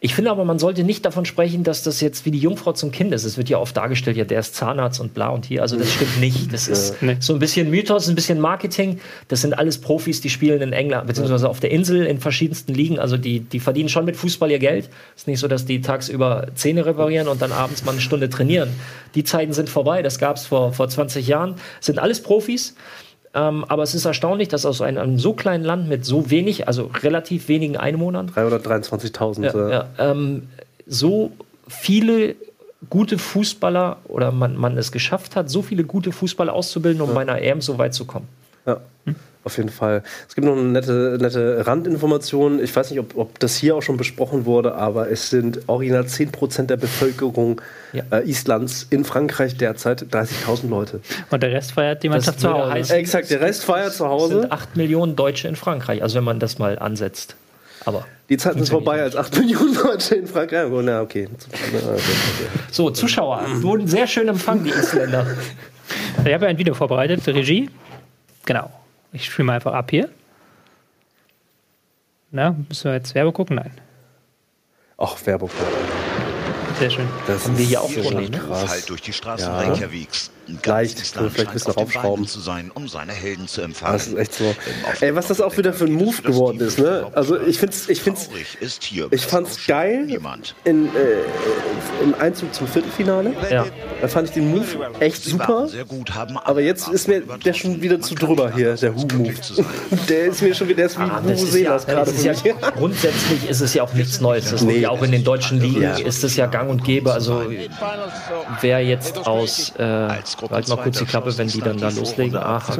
Ich 0.00 0.14
finde 0.14 0.30
aber, 0.30 0.44
man 0.44 0.58
sollte 0.58 0.84
nicht 0.84 1.04
davon 1.04 1.24
sprechen, 1.26 1.64
dass 1.64 1.82
das 1.82 2.00
jetzt 2.00 2.24
wie 2.24 2.30
die 2.30 2.38
Jungfrau 2.38 2.72
zum 2.72 2.90
Kind 2.90 3.12
ist. 3.12 3.24
Es 3.24 3.36
wird 3.36 3.48
ja 3.48 3.58
oft 3.58 3.76
dargestellt, 3.76 4.16
ja, 4.16 4.24
der 4.24 4.40
ist 4.40 4.54
Zahnarzt 4.54 5.00
und 5.00 5.14
bla 5.14 5.28
und 5.28 5.44
hier. 5.46 5.62
Also 5.62 5.76
das 5.76 5.92
stimmt 5.92 6.20
nicht. 6.20 6.34
Das 6.52 6.68
ist 6.68 6.94
so 7.20 7.32
ein 7.34 7.38
bisschen 7.38 7.70
Mythos, 7.70 8.08
ein 8.08 8.14
bisschen 8.14 8.40
Marketing. 8.40 9.00
Das 9.28 9.40
sind 9.42 9.52
alles 9.58 9.78
Profis, 9.78 10.20
die 10.20 10.30
spielen 10.30 10.62
in 10.62 10.72
England, 10.72 11.06
beziehungsweise 11.06 11.48
auf 11.48 11.60
der 11.60 11.70
Insel 11.70 12.06
in 12.06 12.18
verschiedensten 12.20 12.72
Ligen. 12.74 12.98
Also 12.98 13.16
die, 13.16 13.40
die 13.40 13.60
verdienen 13.60 13.88
schon 13.88 14.04
mit 14.04 14.16
Fußball 14.16 14.50
ihr 14.50 14.58
Geld. 14.58 14.88
Es 15.14 15.22
ist 15.22 15.28
nicht 15.28 15.40
so, 15.40 15.48
dass 15.48 15.64
die 15.66 15.80
tagsüber 15.80 16.46
Zähne 16.54 16.86
reparieren 16.86 17.28
und 17.28 17.42
dann 17.42 17.52
abends 17.52 17.84
mal 17.84 17.92
eine 17.92 18.00
Stunde 18.00 18.28
trainieren. 18.30 18.70
Die 19.14 19.24
Zeiten 19.24 19.52
sind 19.52 19.68
vorbei. 19.68 20.02
Das 20.02 20.18
gab 20.18 20.36
es 20.36 20.46
vor, 20.46 20.72
vor 20.72 20.88
20 20.88 21.26
Jahren. 21.26 21.56
Es 21.80 21.86
sind 21.86 21.98
alles 21.98 22.22
Profis. 22.22 22.74
Ähm, 23.34 23.64
aber 23.64 23.82
es 23.82 23.94
ist 23.94 24.04
erstaunlich, 24.04 24.48
dass 24.48 24.64
aus 24.64 24.80
einem, 24.80 25.02
einem 25.02 25.18
so 25.18 25.32
kleinen 25.32 25.64
Land 25.64 25.88
mit 25.88 26.04
so 26.04 26.30
wenig, 26.30 26.68
also 26.68 26.90
relativ 27.02 27.48
wenigen 27.48 27.76
Einwohnern, 27.76 28.30
323.000. 28.30 29.44
ja, 29.44 29.66
äh, 29.66 29.72
ja, 29.72 29.88
ähm, 29.98 30.48
so 30.86 31.32
viele 31.66 32.36
gute 32.90 33.18
Fußballer 33.18 33.96
oder 34.04 34.30
man, 34.30 34.56
man 34.56 34.76
es 34.78 34.92
geschafft 34.92 35.36
hat, 35.36 35.50
so 35.50 35.62
viele 35.62 35.84
gute 35.84 36.12
Fußballer 36.12 36.52
auszubilden, 36.52 37.02
um 37.02 37.12
bei 37.14 37.22
einer 37.22 37.40
EM 37.40 37.60
so 37.60 37.78
weit 37.78 37.94
zu 37.94 38.04
kommen. 38.04 38.28
ja. 38.66 38.80
Auf 39.44 39.58
jeden 39.58 39.68
Fall. 39.68 40.02
Es 40.26 40.34
gibt 40.34 40.46
noch 40.46 40.54
eine 40.54 40.62
nette, 40.62 41.18
nette 41.20 41.66
Randinformation. 41.66 42.62
Ich 42.62 42.74
weiß 42.74 42.90
nicht, 42.90 42.98
ob, 43.00 43.14
ob 43.16 43.38
das 43.40 43.54
hier 43.56 43.76
auch 43.76 43.82
schon 43.82 43.98
besprochen 43.98 44.46
wurde, 44.46 44.74
aber 44.74 45.10
es 45.10 45.28
sind 45.28 45.60
original 45.68 46.02
10% 46.04 46.62
der 46.62 46.78
Bevölkerung 46.78 47.60
Ja. 47.92 48.04
äh, 48.10 48.28
Islands 48.28 48.86
in 48.88 49.04
Frankreich 49.04 49.56
derzeit 49.58 50.02
30.000 50.10 50.68
Leute. 50.70 51.00
Und 51.30 51.42
der 51.42 51.52
Rest 51.52 51.72
feiert 51.72 52.02
die 52.02 52.08
Mannschaft 52.08 52.40
zu 52.40 52.50
Hause. 52.50 52.70
heißen, 52.72 52.96
Exakt, 52.96 53.30
der 53.30 53.40
Rest 53.42 53.64
feiert 53.64 53.92
zu 53.92 54.08
Hause. 54.08 54.40
sind 54.40 54.52
8 54.52 54.76
Millionen 54.76 55.14
Deutsche 55.14 55.46
in 55.46 55.56
Frankreich, 55.56 56.02
also 56.02 56.16
wenn 56.16 56.24
man 56.24 56.40
das 56.40 56.58
mal 56.58 56.78
ansetzt. 56.78 57.36
Aber 57.84 58.06
Die 58.30 58.38
Zeit 58.38 58.56
ist 58.56 58.70
vorbei, 58.70 59.02
als 59.02 59.14
8 59.14 59.38
Millionen 59.40 59.74
Leute 59.74 60.14
in 60.14 60.26
Frankreich. 60.26 60.72
Oh, 60.72 60.80
na, 60.80 61.02
okay. 61.02 61.28
so, 62.70 62.90
Zuschauer 62.90 63.42
wurden 63.56 63.86
sehr 63.86 64.06
schön 64.06 64.28
empfangen, 64.28 64.64
die 64.64 64.70
Isländer. 64.70 65.26
Ich 66.24 66.32
habe 66.32 66.44
ja 66.46 66.50
ein 66.50 66.56
Video 66.56 66.72
vorbereitet 66.72 67.20
für 67.20 67.34
Regie. 67.34 67.68
Genau. 68.46 68.70
Ich 69.14 69.26
streame 69.26 69.52
einfach 69.52 69.72
ab 69.72 69.90
hier. 69.90 70.10
Na, 72.32 72.54
müssen 72.68 72.84
wir 72.90 72.94
jetzt 72.94 73.14
Werbung 73.14 73.32
gucken? 73.32 73.56
Nein. 73.56 73.70
Ach, 74.98 75.16
Werbung. 75.24 75.50
Sehr 76.80 76.90
schön. 76.90 77.08
Das 77.28 77.44
Haben 77.46 77.56
wir 77.56 77.64
hier 77.64 77.80
auch 77.80 77.88
schon 77.90 78.24
ne? 78.24 78.30
krass. 78.30 78.68
halt 78.68 78.88
durch 78.90 79.02
die 79.02 79.12
Straßen 79.12 79.46
Ja. 79.46 79.58
Reykjaviks. 79.60 80.32
Leicht, 80.64 81.00
vielleicht 81.00 81.48
ein 81.48 81.52
bisschen 81.54 81.72
raufschrauben. 81.72 82.26
Zu 82.26 82.40
sein, 82.40 82.70
um 82.74 82.88
seine 82.88 83.12
Helden 83.12 83.48
zu 83.48 83.62
empfangen. 83.62 83.94
Das 83.94 84.06
ist 84.08 84.16
echt 84.16 84.34
so. 84.34 84.54
Ey, 85.00 85.14
was 85.14 85.28
das 85.28 85.40
auch 85.40 85.56
wieder 85.56 85.72
für 85.72 85.84
ein 85.84 85.92
Move 85.92 86.22
geworden 86.22 86.60
ist, 86.60 86.78
ne? 86.78 87.06
Also 87.14 87.40
ich 87.40 87.58
find's, 87.58 87.88
ich 87.88 88.00
find's, 88.00 88.28
ich 89.10 89.26
fand's 89.26 89.66
geil 89.66 90.08
in, 90.64 90.86
äh, 90.86 90.90
im 92.02 92.14
Einzug 92.18 92.54
zum 92.54 92.66
Viertelfinale. 92.66 93.32
Ja. 93.50 93.66
Da 94.00 94.08
fand 94.08 94.28
ich 94.28 94.34
den 94.34 94.50
Move 94.50 94.66
echt 95.00 95.22
super. 95.24 95.68
Aber 96.44 96.60
jetzt 96.60 96.88
ist 96.88 97.08
mir 97.08 97.20
der 97.20 97.52
schon 97.54 97.80
wieder 97.80 98.00
zu 98.00 98.14
drüber 98.14 98.52
hier, 98.54 98.74
der 98.74 98.94
Hu-Move. 98.94 99.34
Der 100.08 100.26
ist 100.26 100.42
mir 100.42 100.54
schon 100.54 100.68
wieder, 100.68 100.76
der 100.78 100.86
ist 100.86 100.98
wie 100.98 101.02
Ah, 101.02 101.22
Hu 101.22 101.28
das 101.28 101.42
ist 101.42 101.54
ja, 101.54 101.76
gerade 101.78 102.10
das 102.10 102.12
ist 102.14 102.24
ja, 102.24 102.34
grundsätzlich 102.76 103.48
ist 103.48 103.60
es 103.60 103.74
ja 103.74 103.82
auch 103.82 103.92
nichts 103.94 104.20
Neues. 104.20 104.50
Das 104.50 104.62
Nee. 104.62 104.78
ja 104.78 104.90
auch 104.90 105.02
in 105.02 105.12
den 105.12 105.24
deutschen 105.24 105.60
Ligen 105.60 105.82
Ja. 105.82 105.96
ist 105.96 106.24
es 106.24 106.36
ja 106.36 106.46
gang 106.46 106.68
und 106.70 106.84
gäbe. 106.84 107.12
Also 107.12 107.42
wer 108.60 108.80
jetzt 108.84 109.26
aus, 109.26 109.72
äh, 109.78 110.08
Gruppe 110.36 110.54
halt 110.54 110.68
mal 110.68 110.76
kurz 110.76 110.98
die 110.98 111.04
Klappe, 111.04 111.36
wenn 111.38 111.48
die 111.48 111.60
dann 111.60 111.78
da 111.78 111.88
loslegen. 111.88 112.36
Aha. 112.36 112.74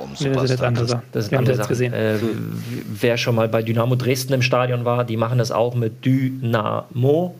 um 0.00 0.10
Nee, 0.20 0.30
das 0.30 0.44
ist 0.44 0.50
jetzt 0.50 0.62
andere 0.62 0.86
Sache. 0.86 1.02
Das 1.12 1.24
ist 1.24 1.30
Wir 1.30 1.38
haben 1.38 1.46
eine 1.46 1.56
das 1.56 1.58
andere 1.58 1.58
jetzt 1.58 1.58
Sache. 1.58 1.68
gesehen. 1.68 1.92
Äh, 1.92 2.18
wer 3.00 3.16
schon 3.16 3.34
mal 3.34 3.48
bei 3.48 3.62
Dynamo 3.62 3.94
Dresden 3.96 4.32
im 4.32 4.42
Stadion 4.42 4.84
war, 4.84 5.04
die 5.04 5.16
machen 5.16 5.38
das 5.38 5.50
auch 5.50 5.74
mit 5.74 6.04
Dynamo. 6.04 7.34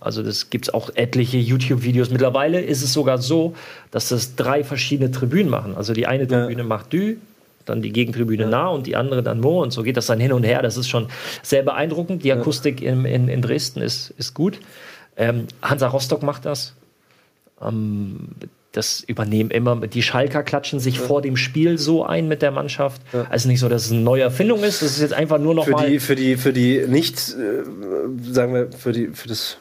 Also 0.00 0.22
das 0.22 0.50
gibt 0.50 0.68
es 0.68 0.74
auch 0.74 0.90
etliche 0.94 1.38
YouTube-Videos. 1.38 2.10
Mittlerweile 2.10 2.60
ist 2.60 2.82
es 2.82 2.92
sogar 2.92 3.18
so, 3.18 3.54
dass 3.90 4.08
das 4.08 4.36
drei 4.36 4.64
verschiedene 4.64 5.10
Tribünen 5.10 5.50
machen. 5.50 5.74
Also 5.76 5.92
die 5.92 6.06
eine 6.06 6.26
Tribüne 6.26 6.64
macht 6.64 6.92
Dü, 6.92 7.16
dann 7.64 7.82
die 7.82 7.92
Gegentribüne 7.92 8.46
nah 8.46 8.68
und 8.68 8.86
die 8.86 8.96
andere 8.96 9.22
dann 9.22 9.40
Mo. 9.40 9.62
Und 9.62 9.72
so 9.72 9.82
geht 9.82 9.96
das 9.96 10.06
dann 10.06 10.20
hin 10.20 10.32
und 10.32 10.44
her. 10.44 10.62
Das 10.62 10.76
ist 10.76 10.88
schon 10.88 11.08
sehr 11.42 11.62
beeindruckend. 11.62 12.24
Die 12.24 12.32
Akustik 12.32 12.80
in, 12.80 13.04
in, 13.04 13.28
in 13.28 13.42
Dresden 13.42 13.80
ist, 13.82 14.10
ist 14.18 14.34
gut. 14.34 14.60
Ähm, 15.16 15.46
Hansa 15.62 15.88
Rostock 15.88 16.22
macht 16.22 16.44
das. 16.44 16.74
Ähm, 17.60 18.28
das 18.72 19.00
übernehmen 19.00 19.50
immer. 19.50 19.76
Die 19.86 20.02
Schalker 20.02 20.42
klatschen 20.42 20.80
sich 20.80 21.00
vor 21.00 21.22
dem 21.22 21.36
Spiel 21.36 21.78
so 21.78 22.04
ein 22.04 22.28
mit 22.28 22.42
der 22.42 22.50
Mannschaft. 22.50 23.00
Also 23.30 23.48
nicht 23.48 23.60
so, 23.60 23.68
dass 23.68 23.86
es 23.86 23.92
eine 23.92 24.02
neue 24.02 24.22
Erfindung 24.22 24.62
ist. 24.62 24.82
Das 24.82 24.92
ist 24.92 25.00
jetzt 25.00 25.14
einfach 25.14 25.38
nur 25.38 25.54
noch 25.54 25.64
Für 25.64 25.70
mal. 25.72 25.88
die, 25.88 25.98
für 25.98 26.14
die, 26.14 26.36
für 26.36 26.52
die 26.52 26.84
nicht, 26.86 27.16
äh, 27.18 27.62
sagen 28.30 28.52
wir, 28.54 28.70
für 28.72 28.92
die, 28.92 29.08
für 29.08 29.28
das, 29.28 29.56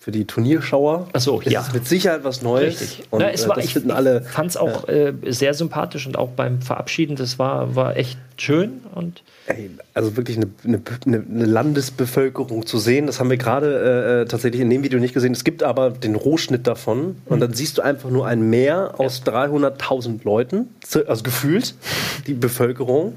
für 0.00 0.12
die 0.12 0.24
Turnierschauer. 0.26 1.08
Ach 1.12 1.20
so, 1.20 1.40
ist 1.40 1.50
ja. 1.50 1.60
es 1.60 1.72
mit 1.72 1.86
Sicherheit 1.86 2.22
was 2.22 2.40
Neues. 2.40 2.80
Richtig. 2.80 3.06
Und 3.10 3.20
Na, 3.20 3.30
es 3.30 3.44
äh, 3.44 3.48
war, 3.48 3.56
das 3.56 3.64
ich 3.64 3.74
fand 3.74 4.50
es 4.50 4.56
auch 4.56 4.88
äh, 4.88 5.12
sehr 5.26 5.54
sympathisch 5.54 6.06
und 6.06 6.16
auch 6.16 6.30
beim 6.30 6.62
Verabschieden, 6.62 7.16
das 7.16 7.38
war, 7.38 7.74
war 7.74 7.96
echt 7.96 8.16
schön. 8.36 8.80
Und 8.94 9.22
Ey, 9.46 9.70
also 9.94 10.16
wirklich 10.16 10.36
eine, 10.36 10.48
eine, 10.64 10.80
eine 11.06 11.44
Landesbevölkerung 11.46 12.64
zu 12.64 12.78
sehen, 12.78 13.06
das 13.06 13.18
haben 13.18 13.28
wir 13.28 13.38
gerade 13.38 14.22
äh, 14.22 14.28
tatsächlich 14.28 14.60
in 14.62 14.70
dem 14.70 14.84
Video 14.84 15.00
nicht 15.00 15.14
gesehen. 15.14 15.32
Es 15.32 15.42
gibt 15.42 15.64
aber 15.64 15.90
den 15.90 16.14
Rohschnitt 16.14 16.66
davon 16.68 17.16
und 17.26 17.40
dann 17.40 17.52
siehst 17.54 17.78
du 17.78 17.82
einfach 17.82 18.10
nur 18.10 18.26
ein 18.26 18.48
Meer 18.48 18.94
aus 18.98 19.22
300.000 19.24 20.20
Leuten, 20.22 20.68
also 21.06 21.22
gefühlt 21.24 21.74
die 22.28 22.34
Bevölkerung 22.34 23.16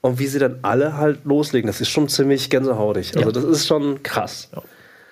und 0.00 0.18
wie 0.18 0.26
sie 0.26 0.38
dann 0.38 0.58
alle 0.62 0.96
halt 0.96 1.24
loslegen. 1.24 1.66
Das 1.66 1.80
ist 1.80 1.90
schon 1.90 2.08
ziemlich 2.08 2.48
gänsehautig. 2.50 3.16
Also 3.16 3.28
Ja. 3.28 3.32
das 3.32 3.44
ist 3.44 3.66
schon 3.66 4.02
krass. 4.02 4.48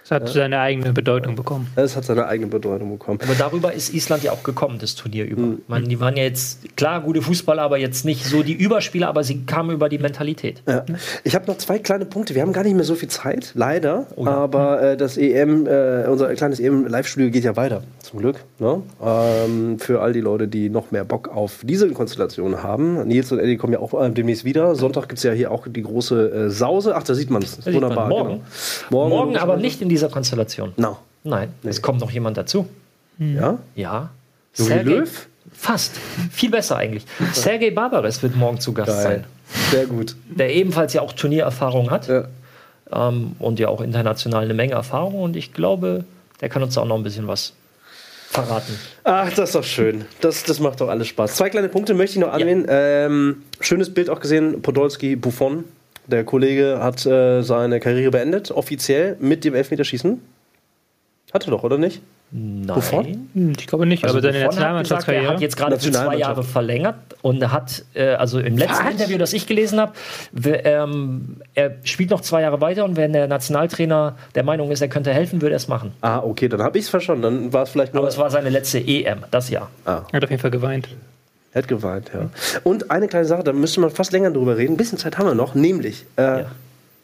Es 0.05 0.11
hat 0.11 0.29
seine 0.29 0.59
eigene 0.59 0.93
Bedeutung 0.93 1.37
bekommen. 1.37 1.69
Es 1.77 1.97
hat 1.97 2.05
seine 2.05 2.27
eigene 2.27 2.49
Bedeutung 2.49 2.91
bekommen. 2.91 3.21
aber 3.23 3.35
darüber 3.35 3.73
ist 3.73 3.95
Island 3.95 4.25
ja 4.25 4.33
auch 4.33 4.43
gekommen, 4.43 4.79
das 4.81 4.95
Turnier 4.95 5.25
über. 5.25 5.43
Mhm. 5.43 5.63
Meine, 5.69 5.87
die 5.87 6.01
waren 6.01 6.17
ja 6.17 6.25
jetzt, 6.25 6.77
klar, 6.77 7.01
gute 7.01 7.23
Fußballer, 7.23 7.63
aber 7.63 7.79
jetzt 7.79 8.05
nicht 8.05 8.25
so 8.25 8.43
die 8.43 8.55
Überspieler, 8.55 9.09
aber 9.09 9.23
sie 9.23 9.45
kamen 9.45 9.71
über 9.71 9.89
die 9.89 9.99
Mentalität. 9.99 10.63
Ja. 10.67 10.85
Ich 11.25 11.35
habe 11.35 11.47
noch 11.47 11.59
zwei 11.59 11.79
kleine 11.79 12.05
Punkte. 12.05 12.35
Wir 12.35 12.43
haben 12.43 12.53
gar 12.53 12.65
nicht 12.65 12.75
mehr 12.75 12.85
so 12.85 12.95
viel 12.95 13.09
Zeit, 13.09 13.53
leider. 13.55 14.07
Oh 14.17 14.25
ja. 14.25 14.33
Aber 14.33 14.83
äh, 14.83 14.97
das 14.97 15.17
EM, 15.17 15.67
äh, 15.67 16.07
unser 16.09 16.35
kleines 16.35 16.59
EM-Live-Studio 16.59 17.31
geht 17.31 17.45
ja 17.45 17.57
weiter, 17.57 17.83
zum 18.01 18.19
Glück. 18.19 18.37
Ne? 18.59 18.83
Ähm, 19.03 19.79
für 19.79 20.01
all 20.01 20.13
die 20.13 20.21
Leute, 20.21 20.49
die 20.49 20.69
noch 20.69 20.91
mehr 20.91 21.05
Bock 21.05 21.29
auf 21.29 21.61
diese 21.63 21.89
Konstellation 21.91 22.63
haben. 22.63 23.07
Nils 23.07 23.31
und 23.31 23.39
Eddie 23.39 23.57
kommen 23.57 23.73
ja 23.73 23.79
auch 23.79 23.95
äh, 24.01 24.11
demnächst 24.11 24.45
wieder. 24.45 24.75
Sonntag 24.75 25.09
gibt 25.09 25.19
es 25.19 25.23
ja 25.23 25.33
hier 25.33 25.51
auch 25.53 25.67
die 25.69 25.83
große 25.83 26.31
äh, 26.31 26.51
Sause. 26.51 26.97
Ach, 26.97 27.05
da 27.05 27.15
sieht 27.15 27.31
man 27.31 27.43
es. 27.43 27.53
Sieht 27.53 27.67
man 27.67 27.75
Wunderbar. 27.75 28.09
morgen. 28.09 28.29
Genau. 28.31 28.43
Morgen, 28.91 29.11
Morgen, 29.11 29.37
aber 29.37 29.57
nicht 29.57 29.81
in 29.81 29.92
dieser 29.93 30.09
Konstellation. 30.09 30.73
No. 30.77 30.99
Nein, 31.25 31.53
es 31.63 31.81
kommt 31.83 32.01
noch 32.01 32.11
jemand 32.11 32.37
dazu. 32.37 32.67
Ja? 33.19 33.59
Ja. 33.77 34.11
Jogi 34.57 34.71
Sergej- 34.73 34.83
Löw? 34.85 35.29
Fast. 35.53 35.93
Viel 36.33 36.51
besser 36.51 36.77
eigentlich. 36.77 37.05
Sergej 37.33 37.71
Barbares 37.73 38.23
wird 38.23 38.35
morgen 38.37 38.59
zu 38.59 38.73
Gast 38.73 38.89
Geil. 38.89 39.03
sein. 39.03 39.25
Sehr 39.71 39.87
gut. 39.87 40.17
Der 40.29 40.53
ebenfalls 40.55 40.93
ja 40.95 41.03
auch 41.03 41.13
Turniererfahrung 41.13 41.91
hat. 41.91 42.09
Ja. 42.09 42.25
ähm, 42.91 43.37
und 43.39 43.59
ja 43.61 43.69
auch 43.69 43.81
international 43.83 44.45
eine 44.45 44.55
Menge 44.55 44.73
Erfahrung. 44.73 45.15
Und 45.23 45.37
ich 45.37 45.53
glaube, 45.53 46.05
der 46.41 46.49
kann 46.49 46.63
uns 46.63 46.75
da 46.75 46.81
auch 46.81 46.87
noch 46.87 46.97
ein 46.97 47.03
bisschen 47.05 47.29
was 47.29 47.53
verraten. 48.31 48.77
Ach, 49.05 49.29
das 49.35 49.51
ist 49.51 49.55
doch 49.55 49.65
schön. 49.65 50.07
Das, 50.23 50.43
das 50.45 50.59
macht 50.59 50.81
doch 50.81 50.89
alles 50.89 51.07
Spaß. 51.09 51.37
Zwei 51.37 51.51
kleine 51.51 51.69
Punkte 51.69 51.93
möchte 51.95 52.19
ich 52.19 52.25
noch 52.25 52.33
anwählen. 52.33 52.65
Ähm, 52.69 53.43
schönes 53.61 53.93
Bild 53.93 54.09
auch 54.09 54.21
gesehen, 54.21 54.63
Podolski, 54.63 55.17
Buffon. 55.17 55.65
Der 56.07 56.25
Kollege 56.25 56.79
hat 56.83 57.07
äh, 57.07 57.43
seine 57.43 57.81
Karriere 57.81 58.11
beendet, 58.11 58.51
offiziell 58.51 59.17
mit 59.21 59.45
dem 59.45 59.55
Elfmeterschießen. 59.55 60.21
Hatte 61.33 61.51
doch, 61.51 61.63
oder 61.63 61.79
nicht? 61.79 62.03
Nein. 62.35 62.67
Buffon? 62.67 63.29
Hm, 63.35 63.53
Ich 63.59 63.67
glaube 63.67 63.85
nicht, 63.87 64.05
Also 64.05 64.17
aber 64.19 64.23
seine 64.23 64.35
hat 64.39 64.43
er 64.43 64.47
Nationalmannschaftskarriere. 64.49 65.33
hat 65.35 65.41
jetzt 65.43 65.57
gerade 65.57 65.79
für 65.79 65.91
zwei. 65.93 66.17
Jahre 66.17 66.43
verlängert 66.43 66.97
und 67.21 67.53
hat, 67.53 67.85
äh, 67.95 68.15
also 68.15 68.39
im 68.41 68.57
letzten 68.57 68.85
Was? 68.87 68.93
Interview, 68.93 69.19
das 69.19 69.33
ich 69.35 69.47
gelesen 69.47 69.79
habe, 69.79 69.93
ähm, 70.65 71.37
er 71.55 71.73
spielt 71.85 72.11
noch 72.11 72.23
zwei 72.23 72.41
Jahre 72.43 72.61
weiter 72.63 72.85
und 72.87 72.97
wenn 72.97 73.13
der 73.13 73.29
Nationaltrainer 73.29 74.17
der 74.35 74.43
Meinung 74.45 74.71
ist, 74.71 74.81
er 74.81 74.89
könnte 74.89 75.13
helfen, 75.13 75.43
würde 75.43 75.55
er 75.55 75.59
es 75.59 75.69
machen. 75.69 75.93
Ah, 76.01 76.19
okay, 76.21 76.49
dann 76.49 76.63
habe 76.63 76.79
ich 76.79 76.85
es 76.85 76.91
verstanden. 76.91 77.23
Dann 77.23 77.53
war 77.53 77.63
es 77.65 77.71
vielleicht 77.71 77.93
nur. 77.95 78.03
Aber 78.03 78.09
es 78.09 78.17
war 78.19 78.31
seine 78.31 78.49
letzte 78.49 78.79
EM, 78.79 79.25
das 79.31 79.51
Jahr. 79.51 79.71
ah, 79.85 80.03
Er 80.11 80.17
hat 80.17 80.25
auf 80.25 80.31
jeden 80.31 80.41
Fall 80.41 80.51
geweint. 80.51 80.89
Er 81.55 81.63
hat 81.63 81.69
geweint, 81.69 82.11
ja. 82.15 82.31
Und 82.65 82.91
eine 82.91 83.09
kleine 83.09 83.27
Sache, 83.27 83.45
da 83.45 83.53
müsste 83.53 83.81
man 83.81 83.91
fast 83.91 84.13
länger 84.13 84.31
drüber 84.31 84.57
reden. 84.57 84.75
Ein 84.75 84.77
bisschen 84.79 84.99
Zeit 84.99 85.19
haben 85.19 85.27
wir 85.27 85.35
noch, 85.35 85.55
nämlich 85.55 86.07
äh, 86.17 86.23
Ja. 86.23 86.51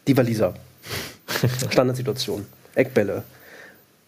die 0.07 0.17
Waliser. 0.17 0.55
Standardsituation. 1.71 2.47
Eckbälle. 2.75 3.23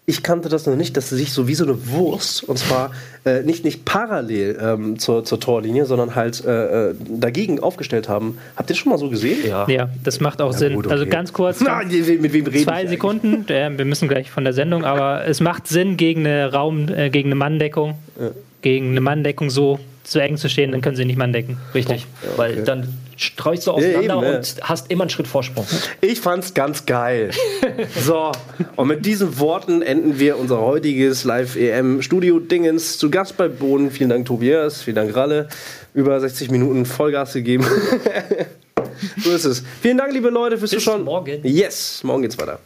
Ich 0.07 0.25
kannte 0.25 0.49
das 0.49 0.67
noch 0.67 0.75
nicht, 0.75 0.97
dass 0.97 1.11
sie 1.11 1.17
sich 1.17 1.33
so 1.33 1.47
wie 1.47 1.55
so 1.55 1.63
eine 1.65 1.89
Wurst, 1.91 2.43
und 2.43 2.59
zwar 2.59 2.91
äh, 3.25 3.43
nicht, 3.43 3.65
nicht 3.65 3.85
parallel 3.85 4.59
ähm, 4.61 4.99
zur, 4.99 5.25
zur 5.25 5.39
Torlinie, 5.39 5.85
sondern 5.87 6.17
halt 6.17 6.45
äh, 6.45 6.89
äh, 6.91 6.95
dagegen 7.09 7.61
aufgestellt 7.61 8.09
haben. 8.09 8.39
Habt 8.57 8.71
ihr 8.71 8.75
das 8.75 8.79
schon 8.79 8.91
mal 8.91 8.99
so 8.99 9.09
gesehen? 9.09 9.39
Ja. 9.47 9.69
Ja, 9.69 9.89
das 10.03 10.19
macht 10.19 10.41
auch 10.41 10.53
Sinn. 10.53 10.75
gut, 10.75 10.89
Also 10.89 11.03
okay. 11.03 11.13
ganz 11.13 11.33
kurz, 11.33 11.61
Na, 11.65 11.81
mit 11.85 11.93
wem 12.09 12.45
rede 12.47 12.51
ich 12.59 12.65
zwei? 12.65 12.87
Sekunden. 12.87 13.45
Äh, 13.49 13.71
wir 13.79 13.85
müssen 13.85 14.09
gleich 14.09 14.31
von 14.33 14.43
der 14.43 14.53
Sendung, 14.53 14.85
aber 14.85 15.27
es 15.27 15.41
macht 15.41 15.69
Sinn, 15.69 15.97
gegen 15.97 16.27
eine 16.27 16.51
Raum, 16.53 16.89
äh, 16.89 17.11
gegen 17.11 17.29
eine 17.29 17.37
Manndeckung, 17.37 17.95
gegen 18.63 18.91
eine 18.91 19.01
Manndeckung 19.01 19.51
so 19.51 19.79
zu 20.11 20.19
eng 20.19 20.37
zu 20.37 20.49
stehen, 20.49 20.73
dann 20.73 20.81
können 20.81 20.97
sie 20.97 21.05
nicht 21.05 21.17
Mann 21.17 21.33
decken. 21.33 21.57
Richtig. 21.73 22.05
Weil 22.37 22.65
dann 22.65 22.93
streust 23.17 23.69
du 23.69 23.71
auseinander 23.71 24.17
eben, 24.17 24.25
ja. 24.25 24.37
und 24.39 24.57
hast 24.63 24.91
immer 24.91 25.05
einen 25.05 25.11
Schritt 25.11 25.29
Vorsprung. 25.29 25.65
Ich 26.01 26.21
fand's 26.21 26.53
ganz 26.53 26.85
geil. 26.85 27.31
so, 28.05 28.33
und 28.75 28.89
mit 28.89 29.07
diesen 29.07 29.39
Worten 29.39 29.83
enden 29.83 30.19
wir 30.19 30.37
unser 30.37 30.61
heutiges 30.61 31.23
Live-EM-Studio-Dingens 31.23 32.99
zu 32.99 33.09
Gast 33.09 33.37
bei 33.37 33.47
Boden. 33.47 33.93
Vielen 33.93 34.11
Dank, 34.11 34.27
Tobias. 34.27 34.83
Vielen 34.83 34.97
Dank, 34.97 35.15
Ralle. 35.15 35.49
Über 35.95 36.19
60 36.19 36.51
Minuten 36.51 36.87
Vollgas 36.87 37.35
gegeben. 37.35 37.65
so 39.23 39.31
ist 39.31 39.45
es. 39.45 39.63
Vielen 39.81 39.99
Dank, 39.99 40.13
liebe 40.13 40.31
Leute, 40.31 40.59
fürs 40.59 40.73
Bis 40.73 40.83
Zuschauen. 40.83 41.05
morgen. 41.05 41.39
Yes, 41.45 42.03
morgen 42.03 42.23
geht's 42.23 42.37
weiter. 42.37 42.59